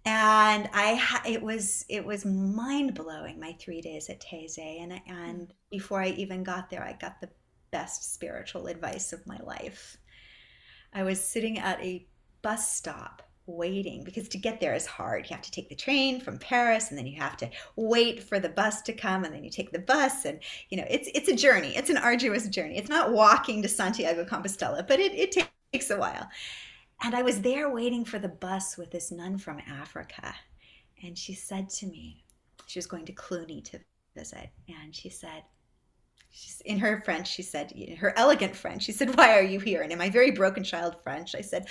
and 0.09 0.71
I 0.73 1.21
it 1.27 1.43
was 1.43 1.85
it 1.89 2.05
was 2.05 2.25
mind 2.25 2.95
blowing 2.95 3.39
my 3.39 3.55
three 3.61 3.83
days 3.83 4.09
at 4.09 4.21
Taizé, 4.21 4.83
and 4.83 4.93
and 5.07 5.49
mm. 5.49 5.51
before 5.71 6.01
I 6.01 6.09
even 6.09 6.43
got 6.43 6.71
there, 6.71 6.83
I 6.83 6.95
got 6.95 7.21
the 7.21 7.29
best 7.71 8.15
spiritual 8.15 8.69
advice 8.69 9.13
of 9.13 9.27
my 9.27 9.39
life. 9.45 9.99
I 10.95 11.03
was 11.03 11.23
sitting 11.23 11.59
at 11.59 11.79
a 11.83 12.07
bus 12.41 12.75
stop 12.75 13.23
waiting 13.47 14.03
because 14.05 14.29
to 14.29 14.39
get 14.39 14.61
there 14.61 14.75
is 14.75 14.87
hard. 14.87 15.29
You 15.29 15.37
have 15.37 15.45
to 15.45 15.51
take 15.51 15.69
the 15.69 15.75
train 15.75 16.21
from 16.21 16.39
Paris 16.39 16.89
and 16.89 16.99
then 16.99 17.07
you 17.07 17.19
have 17.21 17.37
to 17.39 17.51
wait 17.77 18.23
for 18.23 18.41
the 18.41 18.49
bus 18.49 18.81
to 18.83 18.95
come 18.95 19.25
and 19.25 19.35
then 19.35 19.45
you 19.45 19.51
take 19.51 19.73
the 19.73 19.79
bus 19.79 20.25
and 20.25 20.41
you 20.71 20.79
know 20.79 20.87
it's 20.89 21.11
it's 21.15 21.29
a 21.29 21.37
journey. 21.37 21.77
It's 21.77 21.91
an 21.91 21.99
arduous 21.99 22.49
journey. 22.49 22.79
It's 22.79 22.89
not 22.89 23.13
walking 23.13 23.61
to 23.63 23.69
Santiago 23.69 24.25
Compostela, 24.25 24.89
but 24.89 25.01
it, 25.01 25.13
it 25.13 25.49
takes 25.73 25.91
a 25.91 25.99
while. 25.99 26.29
And 27.03 27.15
I 27.15 27.23
was 27.23 27.41
there 27.41 27.71
waiting 27.71 28.05
for 28.05 28.19
the 28.19 28.29
bus 28.29 28.77
with 28.77 28.91
this 28.91 29.11
nun 29.11 29.39
from 29.39 29.61
Africa. 29.69 30.35
And 31.05 31.17
she 31.17 31.35
said 31.35 31.71
to 31.71 31.87
me, 31.87 32.25
she 32.67 32.79
was 32.79 32.87
going 32.87 33.05
to 33.07 33.13
Cluny 33.13 33.61
to 33.63 33.79
visit. 34.17 34.51
And 34.69 34.95
she 34.95 35.09
said, 35.09 35.45
she's, 36.31 36.61
in 36.65 36.79
her 36.79 37.01
French, 37.05 37.29
she 37.29 37.43
said, 37.43 37.73
her 37.99 38.13
elegant 38.19 38.57
French, 38.57 38.83
she 38.83 38.93
said, 38.93 39.17
Why 39.17 39.39
are 39.39 39.43
you 39.43 39.61
here? 39.61 39.83
And 39.83 39.93
in 39.93 39.99
my 39.99 40.11
very 40.11 40.33
broken 40.33 40.65
child 40.65 40.97
French, 41.05 41.35
I 41.37 41.41
said, 41.41 41.69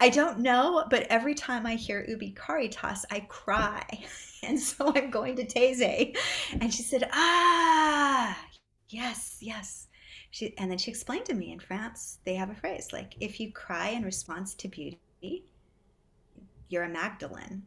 I 0.00 0.08
don't 0.08 0.40
know, 0.40 0.84
but 0.90 1.06
every 1.10 1.34
time 1.34 1.66
I 1.66 1.74
hear 1.74 2.04
Ubi 2.08 2.32
Caritas, 2.32 3.04
I 3.10 3.20
cry. 3.20 3.86
And 4.44 4.58
so 4.58 4.92
I'm 4.92 5.08
going 5.08 5.36
to 5.36 5.46
Taizé. 5.46 6.16
And 6.60 6.74
she 6.74 6.82
said, 6.82 7.08
Ah, 7.12 8.36
yes, 8.88 9.36
yes 9.40 9.86
she 10.32 10.54
and 10.56 10.70
then 10.70 10.78
she 10.78 10.90
explained 10.90 11.26
to 11.26 11.34
me 11.34 11.52
in 11.52 11.60
France 11.60 12.18
they 12.24 12.34
have 12.34 12.50
a 12.50 12.54
phrase 12.54 12.88
like 12.92 13.14
if 13.20 13.38
you 13.38 13.52
cry 13.52 13.90
in 13.90 14.02
response 14.02 14.54
to 14.54 14.68
beauty, 14.68 15.44
you're 16.68 16.84
a 16.84 16.88
Magdalene. 16.88 17.62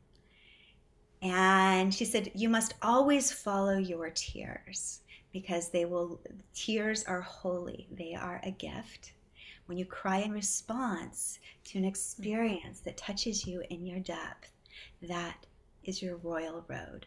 And 1.22 1.94
she 1.94 2.06
said 2.06 2.32
you 2.34 2.50
must 2.50 2.74
always 2.82 3.32
follow 3.32 3.78
your 3.78 4.10
tears 4.10 5.02
because 5.32 5.70
they 5.70 5.86
will 5.86 6.20
tears 6.56 7.04
are 7.04 7.22
holy. 7.22 7.88
They 7.92 8.16
are 8.16 8.42
a 8.44 8.52
gift. 8.52 9.14
When 9.68 9.78
you 9.78 9.86
cry 9.86 10.18
in 10.18 10.32
response 10.32 11.40
to 11.66 11.78
an 11.78 11.86
experience 11.86 12.80
that 12.82 12.98
touches 12.98 13.46
you 13.46 13.64
in 13.70 13.86
your 13.86 14.00
depth, 14.00 14.52
that 15.04 15.46
is 15.84 16.02
your 16.02 16.18
royal 16.18 16.66
road 16.68 17.06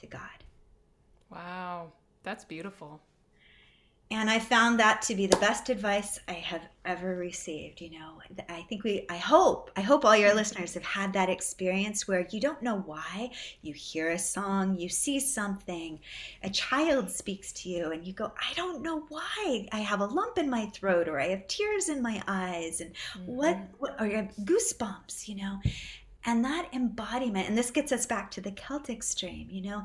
to 0.00 0.06
God. 0.06 0.44
Wow, 1.30 1.92
that's 2.22 2.44
beautiful. 2.44 3.00
And 4.10 4.30
I 4.30 4.38
found 4.38 4.80
that 4.80 5.02
to 5.02 5.14
be 5.14 5.26
the 5.26 5.36
best 5.36 5.68
advice 5.68 6.18
I 6.26 6.32
have 6.32 6.62
ever 6.86 7.14
received. 7.16 7.82
You 7.82 7.90
know, 7.90 8.22
I 8.48 8.62
think 8.62 8.82
we, 8.82 9.04
I 9.10 9.18
hope, 9.18 9.70
I 9.76 9.82
hope 9.82 10.04
all 10.04 10.16
your 10.16 10.34
listeners 10.34 10.72
have 10.74 10.84
had 10.84 11.12
that 11.12 11.28
experience 11.28 12.08
where 12.08 12.26
you 12.30 12.40
don't 12.40 12.62
know 12.62 12.78
why. 12.86 13.30
You 13.60 13.74
hear 13.74 14.10
a 14.10 14.18
song, 14.18 14.78
you 14.78 14.88
see 14.88 15.20
something, 15.20 16.00
a 16.42 16.48
child 16.48 17.10
speaks 17.10 17.52
to 17.52 17.68
you, 17.68 17.92
and 17.92 18.02
you 18.06 18.14
go, 18.14 18.32
I 18.40 18.54
don't 18.54 18.82
know 18.82 19.04
why. 19.10 19.68
I 19.72 19.80
have 19.80 20.00
a 20.00 20.06
lump 20.06 20.38
in 20.38 20.48
my 20.48 20.66
throat, 20.66 21.06
or 21.06 21.20
I 21.20 21.28
have 21.28 21.46
tears 21.46 21.90
in 21.90 22.00
my 22.00 22.22
eyes, 22.26 22.80
and 22.80 22.92
mm-hmm. 23.12 23.36
what, 23.36 23.58
what, 23.76 24.00
or 24.00 24.08
goosebumps, 24.42 25.28
you 25.28 25.36
know. 25.36 25.58
And 26.24 26.44
that 26.46 26.68
embodiment, 26.72 27.48
and 27.48 27.58
this 27.58 27.70
gets 27.70 27.92
us 27.92 28.06
back 28.06 28.30
to 28.32 28.40
the 28.40 28.52
Celtic 28.52 29.02
stream, 29.02 29.48
you 29.50 29.62
know 29.62 29.84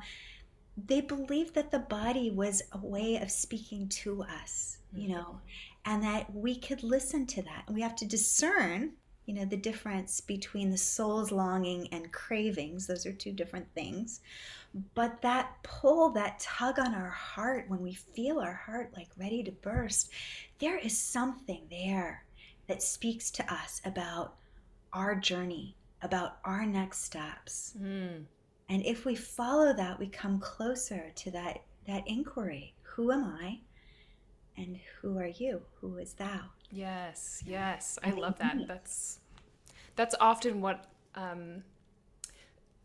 they 0.78 1.02
believed 1.02 1.56
that 1.56 1.72
the 1.72 1.80
body 1.80 2.32
was 2.32 2.64
a 2.72 2.78
way 2.80 3.18
of 3.18 3.30
speaking 3.30 3.88
to 3.88 4.24
us, 4.24 4.78
you 4.94 5.04
mm-hmm. 5.04 5.14
know, 5.14 5.40
and 5.86 6.02
that 6.04 6.34
we 6.34 6.56
could 6.58 6.84
listen 6.84 7.26
to 7.28 7.42
that. 7.44 7.64
And 7.68 7.76
we 7.76 7.82
have 7.82 7.96
to 7.98 8.06
discern, 8.06 8.94
you 9.26 9.36
know, 9.36 9.46
the 9.46 9.58
difference 9.58 10.20
between 10.20 10.72
the 10.72 10.78
soul's 10.78 11.32
longing 11.32 11.88
and 11.92 12.12
cravings. 12.12 12.88
Those 12.88 13.06
are 13.06 13.14
two 13.14 13.32
different 13.32 13.68
things. 13.76 14.22
But 14.96 15.22
that 15.22 15.52
pull, 15.62 16.10
that 16.12 16.40
tug 16.40 16.80
on 16.80 16.96
our 16.96 17.12
heart, 17.12 17.66
when 17.68 17.82
we 17.82 17.94
feel 17.94 18.40
our 18.40 18.54
heart 18.54 18.92
like 18.96 19.10
ready 19.18 19.44
to 19.44 19.52
burst, 19.52 20.10
there 20.60 20.80
is 20.80 20.98
something 20.98 21.62
there 21.70 22.26
that 22.68 22.82
speaks 22.82 23.30
to 23.30 23.54
us 23.54 23.82
about 23.86 24.36
our 24.92 25.14
journey, 25.14 25.76
about 26.02 26.38
our 26.44 26.66
next 26.66 27.04
steps. 27.04 27.76
Mm 27.80 28.24
and 28.74 28.84
if 28.88 29.06
we 29.06 29.14
follow 29.14 29.72
that, 29.72 30.00
we 30.00 30.08
come 30.08 30.40
closer 30.40 31.12
to 31.14 31.30
that, 31.30 31.60
that 31.86 32.02
inquiry 32.08 32.74
Who 32.82 33.12
am 33.12 33.24
I? 33.24 33.60
And 34.58 34.80
who 35.00 35.20
are 35.20 35.28
you? 35.28 35.62
Who 35.80 35.98
is 35.98 36.14
thou? 36.14 36.40
Yes, 36.72 37.44
yes. 37.46 38.00
I 38.04 38.10
love 38.10 38.40
that. 38.40 38.58
That's 38.68 39.20
that's 39.96 40.16
often 40.20 40.60
what 40.60 40.86
um, 41.14 41.64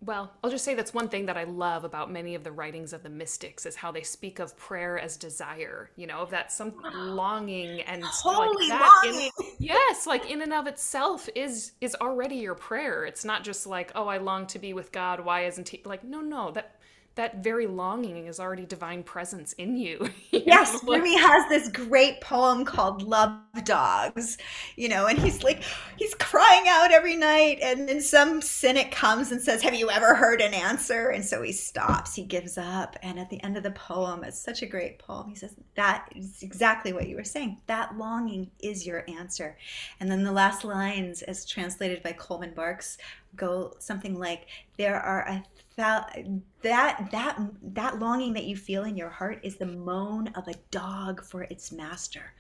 well, 0.01 0.33
I'll 0.45 0.51
just 0.51 0.65
say 0.65 0.75
that's 0.75 0.95
one 0.95 1.09
thing 1.09 1.27
that 1.27 1.37
I 1.37 1.45
love 1.45 1.83
about 1.83 2.11
many 2.11 2.37
of 2.37 2.45
the 2.45 2.53
writings 2.53 2.93
of 2.93 3.03
the 3.03 3.09
mystics 3.09 3.67
is 3.67 3.75
how 3.75 3.91
they 3.91 4.03
speak 4.03 4.39
of 4.39 4.57
prayer 4.57 4.97
as 4.97 5.17
desire, 5.17 5.91
you 5.97 6.07
know, 6.07 6.19
of 6.19 6.31
that 6.31 6.53
some 6.53 6.73
longing 6.95 7.81
and 7.81 8.05
Holy 8.05 8.69
like 8.69 8.79
that 8.79 9.03
longing. 9.05 9.31
In, 9.41 9.47
yes, 9.59 10.07
like 10.07 10.31
in 10.31 10.41
and 10.43 10.53
of 10.53 10.69
itself 10.69 11.29
is 11.35 11.73
is 11.81 11.97
already 12.01 12.37
your 12.37 12.55
prayer. 12.55 13.05
It's 13.05 13.25
not 13.25 13.43
just 13.43 13.67
like, 13.67 13.91
oh, 13.97 14.07
I 14.07 14.19
long 14.19 14.47
to 14.49 14.61
be 14.61 14.73
with 14.73 14.93
God. 14.93 15.19
Why 15.19 15.47
isn't 15.47 15.69
he 15.69 15.83
like 15.85 16.05
no, 16.05 16.21
no, 16.21 16.53
that 16.53 16.77
that 17.19 17.43
very 17.43 17.67
longing 17.67 18.29
is 18.29 18.39
already 18.39 18.65
divine 18.65 19.03
presence 19.03 19.53
in 19.55 19.77
you. 19.77 20.09
you 20.31 20.41
yes, 20.47 20.79
Rumi 20.85 21.19
has 21.19 21.49
this 21.49 21.69
great 21.69 22.21
poem 22.21 22.65
called 22.65 23.03
Love 23.03 23.41
Dogs, 23.65 24.39
you 24.77 24.89
know, 24.89 25.07
and 25.07 25.19
he's 25.19 25.43
like, 25.43 25.65
he's 25.97 26.15
crying 26.15 26.69
out 26.69 26.93
every 26.93 27.17
night. 27.17 27.59
And 27.61 27.89
then 27.89 28.01
some 28.01 28.41
cynic 28.41 28.93
comes 28.93 29.33
and 29.33 29.43
says, 29.43 29.63
Have 29.63 29.75
you 29.75 29.91
ever 29.91 30.15
heard 30.15 30.41
an 30.41 30.55
answer? 30.55 31.09
And 31.09 31.25
so 31.25 31.43
he 31.43 31.51
stops, 31.51 32.15
he 32.15 32.23
gives 32.23 32.57
up. 32.57 32.97
And 33.03 33.19
at 33.19 33.29
the 33.31 33.43
end 33.43 33.57
of 33.57 33.65
the 33.65 33.73
poem, 33.73 34.23
it's 34.23 34.39
such 34.39 34.63
a 34.63 34.67
great 34.67 35.01
poem. 35.01 35.29
He 35.29 35.35
says, 35.35 35.57
That 35.75 36.09
is 36.15 36.45
exactly 36.45 36.93
what 36.93 37.09
you 37.09 37.17
were 37.17 37.25
saying. 37.25 37.61
That 37.67 37.99
longing 37.99 38.49
is 38.63 38.87
your 38.87 39.05
answer. 39.09 39.59
And 39.99 40.09
then 40.09 40.23
the 40.23 40.31
last 40.31 40.63
lines, 40.63 41.23
as 41.23 41.45
translated 41.45 42.01
by 42.05 42.13
Coleman 42.13 42.55
Barks, 42.55 42.97
go 43.35 43.75
something 43.81 44.17
like, 44.17 44.47
There 44.77 45.01
are 45.01 45.27
a 45.29 45.43
that 45.79 46.19
that 46.63 47.09
that 47.13 47.39
that 47.63 48.01
longing 48.01 48.33
that 48.33 48.45
you 48.45 48.57
feel 48.57 48.83
in 48.83 48.97
your 48.97 49.09
heart 49.09 49.39
is 49.45 49.57
the 49.57 49.67
moan 49.67 50.27
of 50.35 50.49
a 50.49 50.55
dog 50.73 51.25
for 51.25 51.43
its 51.45 51.71
master. 51.71 52.35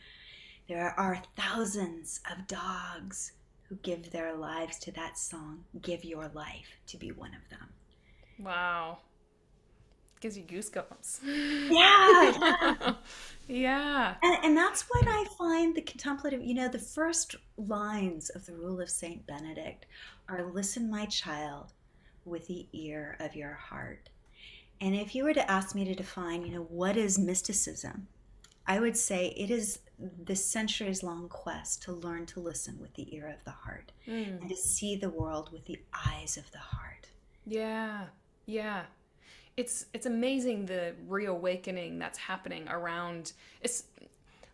There 0.69 0.93
are 0.99 1.23
thousands 1.37 2.21
of 2.31 2.49
dogs 2.49 3.33
who 3.69 3.77
give 3.77 4.11
their 4.11 4.35
lives 4.35 4.79
to 4.81 4.93
that 4.93 5.17
song 5.17 5.65
give 5.81 6.05
your 6.05 6.29
life 6.35 6.81
to 6.89 6.97
be 6.97 7.13
one 7.13 7.31
of 7.33 7.49
them. 7.49 7.69
Wow. 8.41 8.99
Gives 10.21 10.37
you 10.37 10.43
goosebumps. 10.43 11.21
Yeah. 11.71 12.95
Yeah. 13.51 14.17
And, 14.23 14.45
and 14.45 14.57
that's 14.59 14.83
what 14.91 15.07
i 15.09 15.25
find 15.39 15.75
the 15.75 15.81
contemplative 15.81 16.43
you 16.43 16.53
know 16.53 16.69
the 16.69 16.79
first 16.79 17.35
lines 17.57 18.29
of 18.29 18.45
the 18.45 18.53
rule 18.53 18.79
of 18.83 18.91
saint 18.91 19.27
benedict 19.27 19.87
are 20.29 20.53
listen 20.53 20.91
my 20.91 21.07
child 21.07 21.73
with 22.29 22.47
the 22.47 22.67
ear 22.73 23.17
of 23.21 23.35
your 23.35 23.55
heart. 23.55 24.11
And 24.81 24.95
if 24.95 25.15
you 25.15 25.25
were 25.25 25.35
to 25.35 25.51
ask 25.51 25.75
me 25.75 25.85
to 25.85 25.95
define, 25.95 26.45
you 26.45 26.55
know, 26.55 26.67
what 26.69 26.97
is 26.97 27.19
mysticism? 27.19 28.09
I 28.67 28.81
would 28.81 28.97
say 28.97 29.29
it 29.37 29.51
is 29.51 29.81
the 30.25 30.37
centuries 30.37 31.03
long 31.03 31.29
quest 31.29 31.83
to 31.85 31.93
learn 31.93 32.27
to 32.27 32.41
listen 32.41 32.79
with 32.81 32.95
the 32.95 33.13
ear 33.15 33.27
of 33.29 33.43
the 33.45 33.51
heart 33.51 33.91
mm. 34.07 34.41
and 34.41 34.49
to 34.49 34.57
see 34.57 34.95
the 34.95 35.11
world 35.11 35.51
with 35.53 35.65
the 35.65 35.81
eyes 36.07 36.37
of 36.37 36.51
the 36.53 36.59
heart. 36.59 37.09
Yeah. 37.47 38.05
Yeah. 38.47 38.83
It's 39.57 39.87
it's 39.93 40.07
amazing 40.07 40.67
the 40.67 40.95
reawakening 41.09 41.99
that's 41.99 42.19
happening 42.19 42.69
around 42.69 43.33
it's 43.61 43.85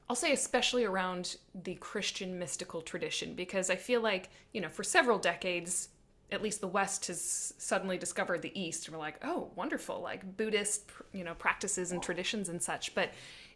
I'll 0.08 0.16
say 0.16 0.32
especially 0.32 0.84
around 0.84 1.36
the 1.54 1.74
Christian 1.74 2.38
mystical 2.38 2.82
tradition 2.82 3.34
because 3.34 3.68
I 3.68 3.76
feel 3.76 4.00
like, 4.00 4.30
you 4.52 4.60
know, 4.60 4.68
for 4.68 4.82
several 4.82 5.18
decades 5.18 5.88
at 6.30 6.42
least 6.42 6.60
the 6.60 6.68
West 6.68 7.06
has 7.06 7.54
suddenly 7.58 7.98
discovered 7.98 8.42
the 8.42 8.58
East, 8.58 8.86
and 8.86 8.96
we're 8.96 9.02
like, 9.02 9.18
oh, 9.24 9.50
wonderful, 9.54 10.00
like 10.00 10.36
Buddhist, 10.36 10.90
you 11.12 11.24
know, 11.24 11.34
practices 11.34 11.92
and 11.92 12.02
traditions 12.02 12.48
and 12.48 12.62
such. 12.62 12.94
But 12.94 13.12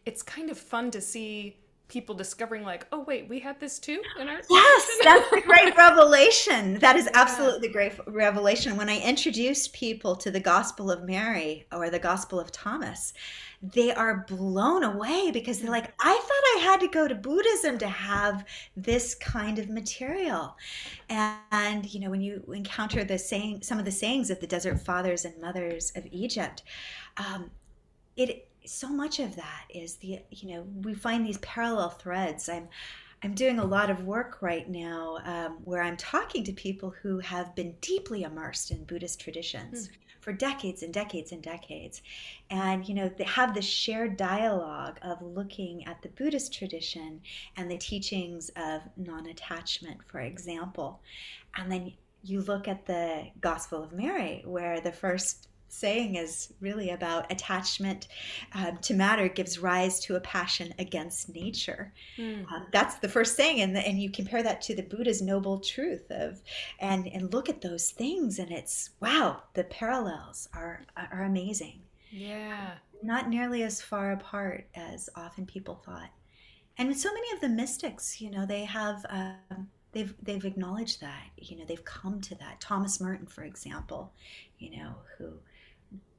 it's 0.07 0.23
kind 0.23 0.51
of 0.51 0.59
fun 0.59 0.91
to 0.93 1.01
see 1.01 1.57
people 1.89 2.15
discovering 2.15 2.63
like 2.63 2.87
oh 2.93 3.01
wait 3.01 3.29
we 3.29 3.41
had 3.41 3.59
this 3.59 3.79
too 3.79 4.01
in 4.21 4.29
our 4.29 4.41
yes 4.51 4.99
that's 5.03 5.31
the 5.31 5.41
great 5.41 5.77
revelation. 5.77 6.79
That 6.79 6.97
is 6.97 7.09
absolutely 7.15 7.69
the 7.69 7.73
great 7.73 7.93
revelation. 8.07 8.77
When 8.77 8.89
i 8.89 9.01
introduce 9.01 9.69
people 9.69 10.15
to 10.17 10.31
the 10.31 10.41
gospel 10.41 10.91
of 10.91 11.05
mary 11.05 11.67
or 11.73 11.91
the 11.91 11.99
gospel 11.99 12.39
of 12.39 12.53
thomas 12.53 13.13
they 13.63 13.93
are 13.93 14.25
blown 14.29 14.85
away 14.85 15.31
because 15.33 15.61
they're 15.61 15.71
like 15.71 15.93
i 16.01 16.15
thought 16.15 16.61
i 16.61 16.61
had 16.63 16.81
to 16.81 16.89
go 16.89 17.09
to 17.09 17.15
buddhism 17.15 17.79
to 17.79 17.89
have 17.89 18.45
this 18.77 19.15
kind 19.17 19.59
of 19.59 19.69
material. 19.69 20.57
And, 21.09 21.39
and 21.51 21.95
you 21.95 22.01
know 22.01 22.11
when 22.11 22.21
you 22.21 22.45
encounter 22.55 23.05
the 23.05 23.19
saying 23.19 23.63
some 23.63 23.79
of 23.79 23.85
the 23.85 23.91
sayings 23.91 24.31
of 24.31 24.41
the 24.41 24.47
desert 24.47 24.81
fathers 24.81 25.25
and 25.25 25.41
mothers 25.41 25.93
of 25.97 26.07
egypt 26.11 26.63
um, 27.17 27.51
it 28.17 28.48
so 28.69 28.89
much 28.89 29.19
of 29.19 29.37
that 29.37 29.65
is 29.71 29.97
the 29.97 30.21
you 30.31 30.55
know 30.55 30.67
we 30.83 30.95
find 30.95 31.27
these 31.27 31.39
parallel 31.39 31.91
threads. 31.91 32.49
I'm 32.49 32.69
i'm 33.23 33.35
doing 33.35 33.59
a 33.59 33.65
lot 33.65 33.91
of 33.91 34.05
work 34.05 34.39
right 34.41 34.69
now 34.69 35.19
um, 35.25 35.59
where 35.65 35.83
i'm 35.83 35.97
talking 35.97 36.45
to 36.45 36.53
people 36.53 36.95
who 37.03 37.19
have 37.19 37.55
been 37.57 37.75
deeply 37.81 38.23
immersed 38.23 38.71
in 38.71 38.85
buddhist 38.85 39.21
traditions 39.21 39.89
mm. 39.89 39.93
for 40.21 40.33
decades 40.33 40.83
and 40.83 40.93
decades 40.95 41.33
and 41.33 41.43
decades. 41.43 42.03
And 42.51 42.89
you 42.89 42.95
know 42.95 43.09
they 43.09 43.25
have 43.25 43.55
this 43.55 43.65
shared 43.65 44.17
dialogue 44.17 44.99
of 45.03 45.21
looking 45.23 45.87
at 45.87 46.03
the 46.03 46.09
buddhist 46.11 46.53
tradition 46.53 47.21
and 47.57 47.71
the 47.71 47.79
teachings 47.79 48.51
of 48.57 48.83
non-attachment 48.97 49.99
for 50.07 50.21
example. 50.21 51.01
And 51.57 51.73
then 51.73 51.93
you 52.23 52.43
look 52.43 52.69
at 52.69 52.87
the 52.87 53.29
gospel 53.41 53.83
of 53.83 53.93
mary 53.93 54.43
where 54.45 54.81
the 54.81 54.93
first 54.93 55.48
saying 55.69 56.17
is 56.17 56.53
really 56.61 56.91
about 56.91 57.31
attachment 57.31 58.09
um, 58.55 58.79
to 58.79 58.95
matter 58.95 59.29
gives 59.29 59.59
rise 59.59 60.01
to 60.01 60.17
a 60.17 60.21
passion 60.21 60.75
against 60.79 61.35
nature. 61.35 61.93
Mm. 62.17 62.47
that's 62.73 62.97
the 62.97 63.09
first 63.09 63.37
saying, 63.37 63.61
and, 63.61 63.77
the, 63.77 63.87
and 63.87 64.01
you 64.01 64.11
compare 64.11 64.43
that 64.43 64.61
to 64.63 64.75
the 64.75 64.83
Buddha's 64.83 65.23
noble 65.23 65.61
truth 65.61 66.11
of, 66.11 66.41
and 66.81 67.07
and 67.09 67.33
look 67.33 67.49
at 67.49 67.61
those 67.61 67.91
things, 67.91 68.39
and 68.39 68.51
it's 68.51 68.91
wow, 69.01 69.43
the 69.55 69.65
parallels 69.65 70.49
are 70.55 70.83
are 70.97 71.25
amazing. 71.25 71.81
Yeah, 72.11 72.73
not 73.03 73.29
nearly 73.29 73.63
as 73.63 73.83
far 73.83 74.13
apart 74.13 74.67
as 74.75 75.09
often 75.15 75.47
people 75.47 75.77
thought, 75.85 76.11
and 76.77 76.97
so 76.97 77.13
many 77.13 77.33
of 77.35 77.41
the 77.41 77.49
mystics, 77.49 78.21
you 78.21 78.31
know, 78.31 78.47
they 78.47 78.65
have. 78.65 79.05
Um, 79.09 79.69
they've 79.93 80.15
they've 80.23 80.45
acknowledged 80.45 81.01
that 81.01 81.25
you 81.37 81.57
know 81.57 81.65
they've 81.67 81.85
come 81.85 82.21
to 82.21 82.35
that 82.35 82.61
thomas 82.61 83.01
merton 83.01 83.27
for 83.27 83.43
example 83.43 84.13
you 84.59 84.71
know 84.77 84.95
who 85.17 85.33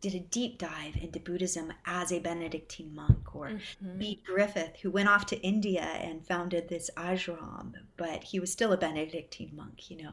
did 0.01 0.15
a 0.15 0.19
deep 0.19 0.57
dive 0.57 0.95
into 1.01 1.19
Buddhism 1.19 1.73
as 1.85 2.11
a 2.11 2.19
Benedictine 2.19 2.95
monk, 2.95 3.35
or 3.35 3.49
mm-hmm. 3.49 3.97
Bede 3.97 4.23
Griffith, 4.23 4.77
who 4.81 4.91
went 4.91 5.09
off 5.09 5.25
to 5.27 5.41
India 5.41 5.81
and 5.81 6.25
founded 6.25 6.69
this 6.69 6.89
ashram, 6.95 7.73
but 7.97 8.23
he 8.23 8.39
was 8.39 8.51
still 8.51 8.71
a 8.71 8.77
Benedictine 8.77 9.51
monk, 9.55 9.91
you 9.91 9.97
know. 10.03 10.11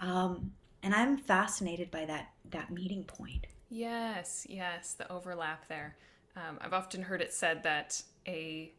Um, 0.00 0.52
and 0.82 0.94
I'm 0.94 1.16
fascinated 1.16 1.90
by 1.90 2.04
that 2.06 2.30
that 2.50 2.70
meeting 2.70 3.04
point. 3.04 3.46
Yes, 3.70 4.46
yes, 4.50 4.94
the 4.94 5.10
overlap 5.10 5.66
there. 5.68 5.96
Um, 6.36 6.58
I've 6.60 6.74
often 6.74 7.02
heard 7.02 7.22
it 7.22 7.32
said 7.32 7.62
that 7.62 8.02
a 8.26 8.72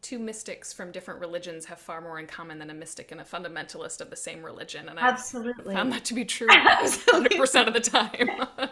two 0.00 0.18
mystics 0.18 0.72
from 0.72 0.92
different 0.92 1.20
religions 1.20 1.66
have 1.66 1.80
far 1.80 2.00
more 2.00 2.18
in 2.18 2.26
common 2.26 2.58
than 2.58 2.70
a 2.70 2.74
mystic 2.74 3.10
and 3.12 3.20
a 3.20 3.24
fundamentalist 3.24 4.00
of 4.00 4.08
the 4.08 4.16
same 4.16 4.42
religion, 4.42 4.88
and 4.88 4.98
absolutely 4.98 5.74
I 5.74 5.78
found 5.78 5.92
that 5.92 6.04
to 6.06 6.14
be 6.14 6.24
true 6.24 6.48
100 6.48 7.36
percent 7.36 7.68
of 7.68 7.74
the 7.74 7.80
time. 7.80 8.30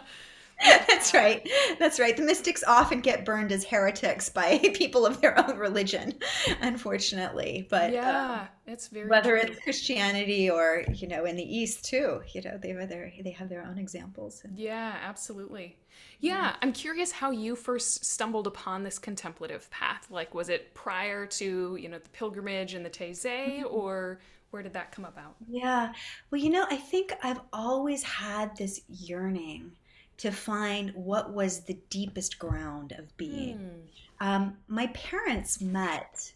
That's 0.87 1.13
right. 1.13 1.47
That's 1.79 1.99
right. 1.99 2.15
The 2.15 2.23
mystics 2.23 2.63
often 2.65 3.01
get 3.01 3.25
burned 3.25 3.51
as 3.51 3.65
heretics 3.65 4.29
by 4.29 4.57
people 4.73 5.05
of 5.05 5.19
their 5.19 5.37
own 5.37 5.57
religion, 5.57 6.13
unfortunately. 6.61 7.67
But 7.69 7.91
yeah, 7.91 8.41
um, 8.41 8.47
it's 8.65 8.87
very 8.87 9.09
whether 9.09 9.37
true. 9.37 9.49
it's 9.49 9.59
Christianity 9.61 10.49
or 10.49 10.85
you 10.93 11.07
know 11.07 11.25
in 11.25 11.35
the 11.35 11.43
East 11.43 11.83
too. 11.85 12.21
You 12.33 12.41
know 12.41 12.57
they 12.57 12.69
have 12.69 12.87
their 12.87 13.11
they 13.21 13.31
have 13.31 13.49
their 13.49 13.65
own 13.65 13.77
examples. 13.77 14.43
Yeah, 14.55 14.95
absolutely. 15.03 15.77
Yeah, 16.19 16.55
I'm 16.61 16.71
curious 16.71 17.11
how 17.11 17.31
you 17.31 17.55
first 17.55 18.05
stumbled 18.05 18.47
upon 18.47 18.83
this 18.83 18.97
contemplative 18.97 19.69
path. 19.71 20.07
Like, 20.09 20.33
was 20.33 20.49
it 20.49 20.73
prior 20.73 21.25
to 21.25 21.77
you 21.79 21.89
know 21.89 21.99
the 21.99 22.09
pilgrimage 22.09 22.75
and 22.75 22.85
the 22.85 22.89
Taizé, 22.89 23.59
mm-hmm. 23.59 23.65
or 23.69 24.21
where 24.51 24.63
did 24.63 24.73
that 24.73 24.93
come 24.93 25.03
about? 25.03 25.35
Yeah, 25.49 25.91
well, 26.31 26.39
you 26.39 26.49
know, 26.49 26.65
I 26.69 26.77
think 26.77 27.13
I've 27.21 27.41
always 27.51 28.03
had 28.03 28.55
this 28.55 28.81
yearning 28.87 29.73
to 30.17 30.31
find 30.31 30.91
what 30.95 31.33
was 31.33 31.61
the 31.61 31.77
deepest 31.89 32.39
ground 32.39 32.93
of 32.97 33.15
being. 33.17 33.57
Mm. 33.57 34.25
Um, 34.25 34.57
my 34.67 34.87
parents 34.87 35.61
met 35.61 36.31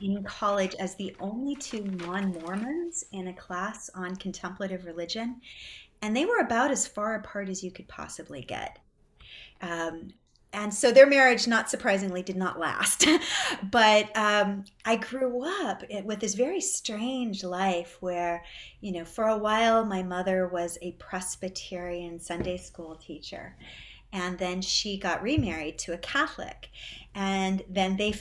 in 0.00 0.22
college 0.24 0.74
as 0.78 0.94
the 0.96 1.14
only 1.20 1.54
two 1.56 1.82
non 1.82 2.32
Mormons 2.32 3.04
in 3.12 3.28
a 3.28 3.32
class 3.32 3.90
on 3.94 4.16
contemplative 4.16 4.84
religion, 4.84 5.40
and 6.02 6.16
they 6.16 6.24
were 6.24 6.38
about 6.38 6.70
as 6.70 6.86
far 6.86 7.14
apart 7.14 7.48
as 7.48 7.62
you 7.62 7.70
could 7.70 7.88
possibly 7.88 8.42
get. 8.42 8.78
Um, 9.60 10.12
and 10.52 10.72
so 10.72 10.92
their 10.92 11.06
marriage, 11.06 11.48
not 11.48 11.70
surprisingly, 11.70 12.22
did 12.22 12.36
not 12.36 12.58
last. 12.58 13.06
but 13.70 14.14
um, 14.16 14.64
I 14.84 14.96
grew 14.96 15.44
up 15.66 15.82
with 16.04 16.20
this 16.20 16.34
very 16.34 16.60
strange 16.60 17.42
life 17.42 17.96
where, 18.00 18.44
you 18.80 18.92
know, 18.92 19.04
for 19.04 19.26
a 19.28 19.38
while 19.38 19.84
my 19.84 20.02
mother 20.02 20.46
was 20.46 20.76
a 20.82 20.92
Presbyterian 20.92 22.20
Sunday 22.20 22.58
school 22.58 22.96
teacher. 22.96 23.56
And 24.12 24.38
then 24.38 24.60
she 24.60 24.98
got 24.98 25.22
remarried 25.22 25.78
to 25.80 25.94
a 25.94 25.98
Catholic. 25.98 26.68
And 27.14 27.62
then 27.68 27.96
they 27.96 28.14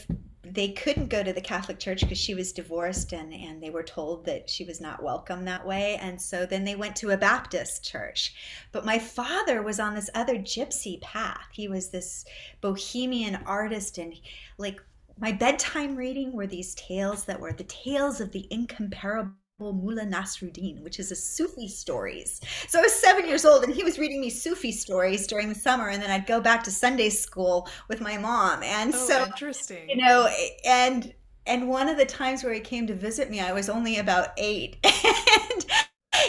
they 0.54 0.70
couldn't 0.70 1.10
go 1.10 1.24
to 1.24 1.32
the 1.32 1.42
Catholic 1.42 1.80
Church 1.80 2.02
because 2.02 2.18
she 2.18 2.36
was 2.36 2.52
divorced 2.52 3.14
and, 3.14 3.34
and 3.34 3.62
they 3.64 3.70
were 3.70 3.84
told 3.84 4.26
that 4.26 4.50
she 4.50 4.66
was 4.66 4.82
not 4.82 5.02
welcome 5.02 5.46
that 5.46 5.66
way. 5.66 5.98
And 6.02 6.22
so 6.22 6.46
then 6.46 6.66
they 6.66 6.76
went 6.76 6.96
to 6.98 7.12
a 7.12 7.18
Baptist 7.18 7.86
church. 7.86 8.34
But 8.72 8.86
my 8.86 9.00
father 9.00 9.62
was 9.62 9.80
on 9.80 9.96
this 9.96 10.10
other 10.14 10.36
gypsy 10.36 11.00
path. 11.02 11.48
He 11.54 11.68
was 11.68 11.90
this 11.90 12.26
bohemian 12.60 13.40
artist 13.46 13.98
and 13.98 14.14
like 14.58 14.82
my 15.20 15.32
bedtime 15.32 15.96
reading 15.96 16.34
were 16.34 16.48
these 16.48 16.74
tales 16.76 17.26
that 17.26 17.40
were 17.40 17.54
the 17.54 17.64
tales 17.66 18.20
of 18.20 18.32
the 18.32 18.48
incomparable 18.50 19.34
Mullah 19.62 20.06
Nasruddin, 20.06 20.82
which 20.82 21.00
is 21.00 21.12
a 21.12 21.16
Sufi 21.16 21.68
stories. 21.68 22.42
So 22.68 22.80
I 22.80 22.82
was 22.82 22.94
seven 22.94 23.28
years 23.28 23.46
old, 23.46 23.64
and 23.64 23.74
he 23.74 23.84
was 23.84 24.00
reading 24.00 24.20
me 24.20 24.30
Sufi 24.30 24.72
stories 24.72 25.28
during 25.28 25.50
the 25.50 25.56
summer, 25.56 25.90
and 25.90 26.02
then 26.02 26.10
I'd 26.10 26.26
go 26.26 26.42
back 26.42 26.64
to 26.64 26.72
Sunday 26.72 27.10
school 27.10 27.70
with 27.88 28.02
my 28.02 28.18
mom. 28.18 28.64
And 28.64 28.94
oh, 28.94 28.98
so, 28.98 29.24
interesting, 29.26 29.90
you 29.90 29.98
know, 29.98 30.28
and 30.66 31.14
and 31.46 31.70
one 31.70 31.88
of 31.88 31.98
the 31.98 32.06
times 32.06 32.44
where 32.44 32.54
he 32.54 32.60
came 32.60 32.88
to 32.88 32.96
visit 32.96 33.30
me, 33.30 33.40
I 33.40 33.54
was 33.54 33.70
only 33.70 33.98
about 33.98 34.30
eight, 34.38 34.78
and 34.84 35.66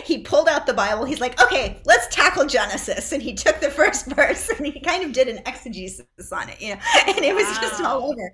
he 0.05 0.19
pulled 0.19 0.49
out 0.49 0.67
the 0.67 0.75
Bible. 0.75 1.05
He's 1.05 1.21
like, 1.21 1.41
okay, 1.43 1.81
let's 1.85 2.15
tackle 2.15 2.47
Genesis. 2.47 3.13
And 3.13 3.23
he 3.23 3.35
took 3.35 3.61
the 3.61 3.71
first 3.71 4.07
verse 4.17 4.49
and 4.49 4.67
he 4.67 4.81
kind 4.81 5.05
of 5.05 5.13
did 5.13 5.29
an 5.29 5.39
exegesis 5.47 6.07
on 6.33 6.49
it, 6.49 6.61
you 6.61 6.75
know, 6.75 6.81
and 7.09 7.19
it 7.19 7.35
was 7.35 7.47
wow. 7.47 7.59
just 7.61 7.81
all 7.83 8.11
over. 8.11 8.33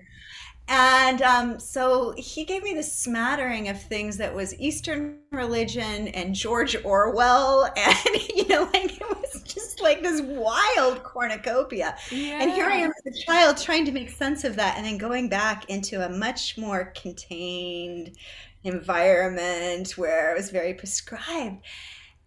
And 0.70 1.22
um, 1.22 1.59
so 1.59 2.12
he 2.18 2.44
gave 2.44 2.62
me 2.62 2.74
this 2.74 2.92
smattering 2.92 3.70
of 3.70 3.81
things 3.81 4.18
that 4.18 4.35
was 4.35 4.54
Eastern 4.61 5.18
religion 5.33 6.09
and 6.09 6.35
George 6.35 6.76
Orwell. 6.85 7.72
And, 7.78 8.22
you 8.35 8.46
know, 8.48 8.64
like 8.74 9.00
it 9.00 9.09
was 9.09 9.42
just 9.44 9.81
like 9.81 10.02
this 10.02 10.20
wild 10.20 11.02
cornucopia. 11.02 11.96
Yeah. 12.11 12.42
And 12.42 12.50
here 12.50 12.66
I 12.66 12.76
am 12.76 12.90
as 12.90 13.14
a 13.14 13.24
child 13.24 13.57
trying 13.57 13.87
to 13.87 13.92
make 13.92 14.11
sense 14.11 14.44
of 14.44 14.57
that 14.57 14.76
and 14.76 14.85
then 14.85 14.98
going 14.98 15.28
back 15.31 15.70
into 15.70 16.04
a 16.04 16.09
much 16.11 16.59
more 16.59 16.92
contained 17.00 18.16
environment 18.64 19.92
where 19.96 20.33
it 20.33 20.37
was 20.37 20.50
very 20.50 20.74
prescribed. 20.74 21.64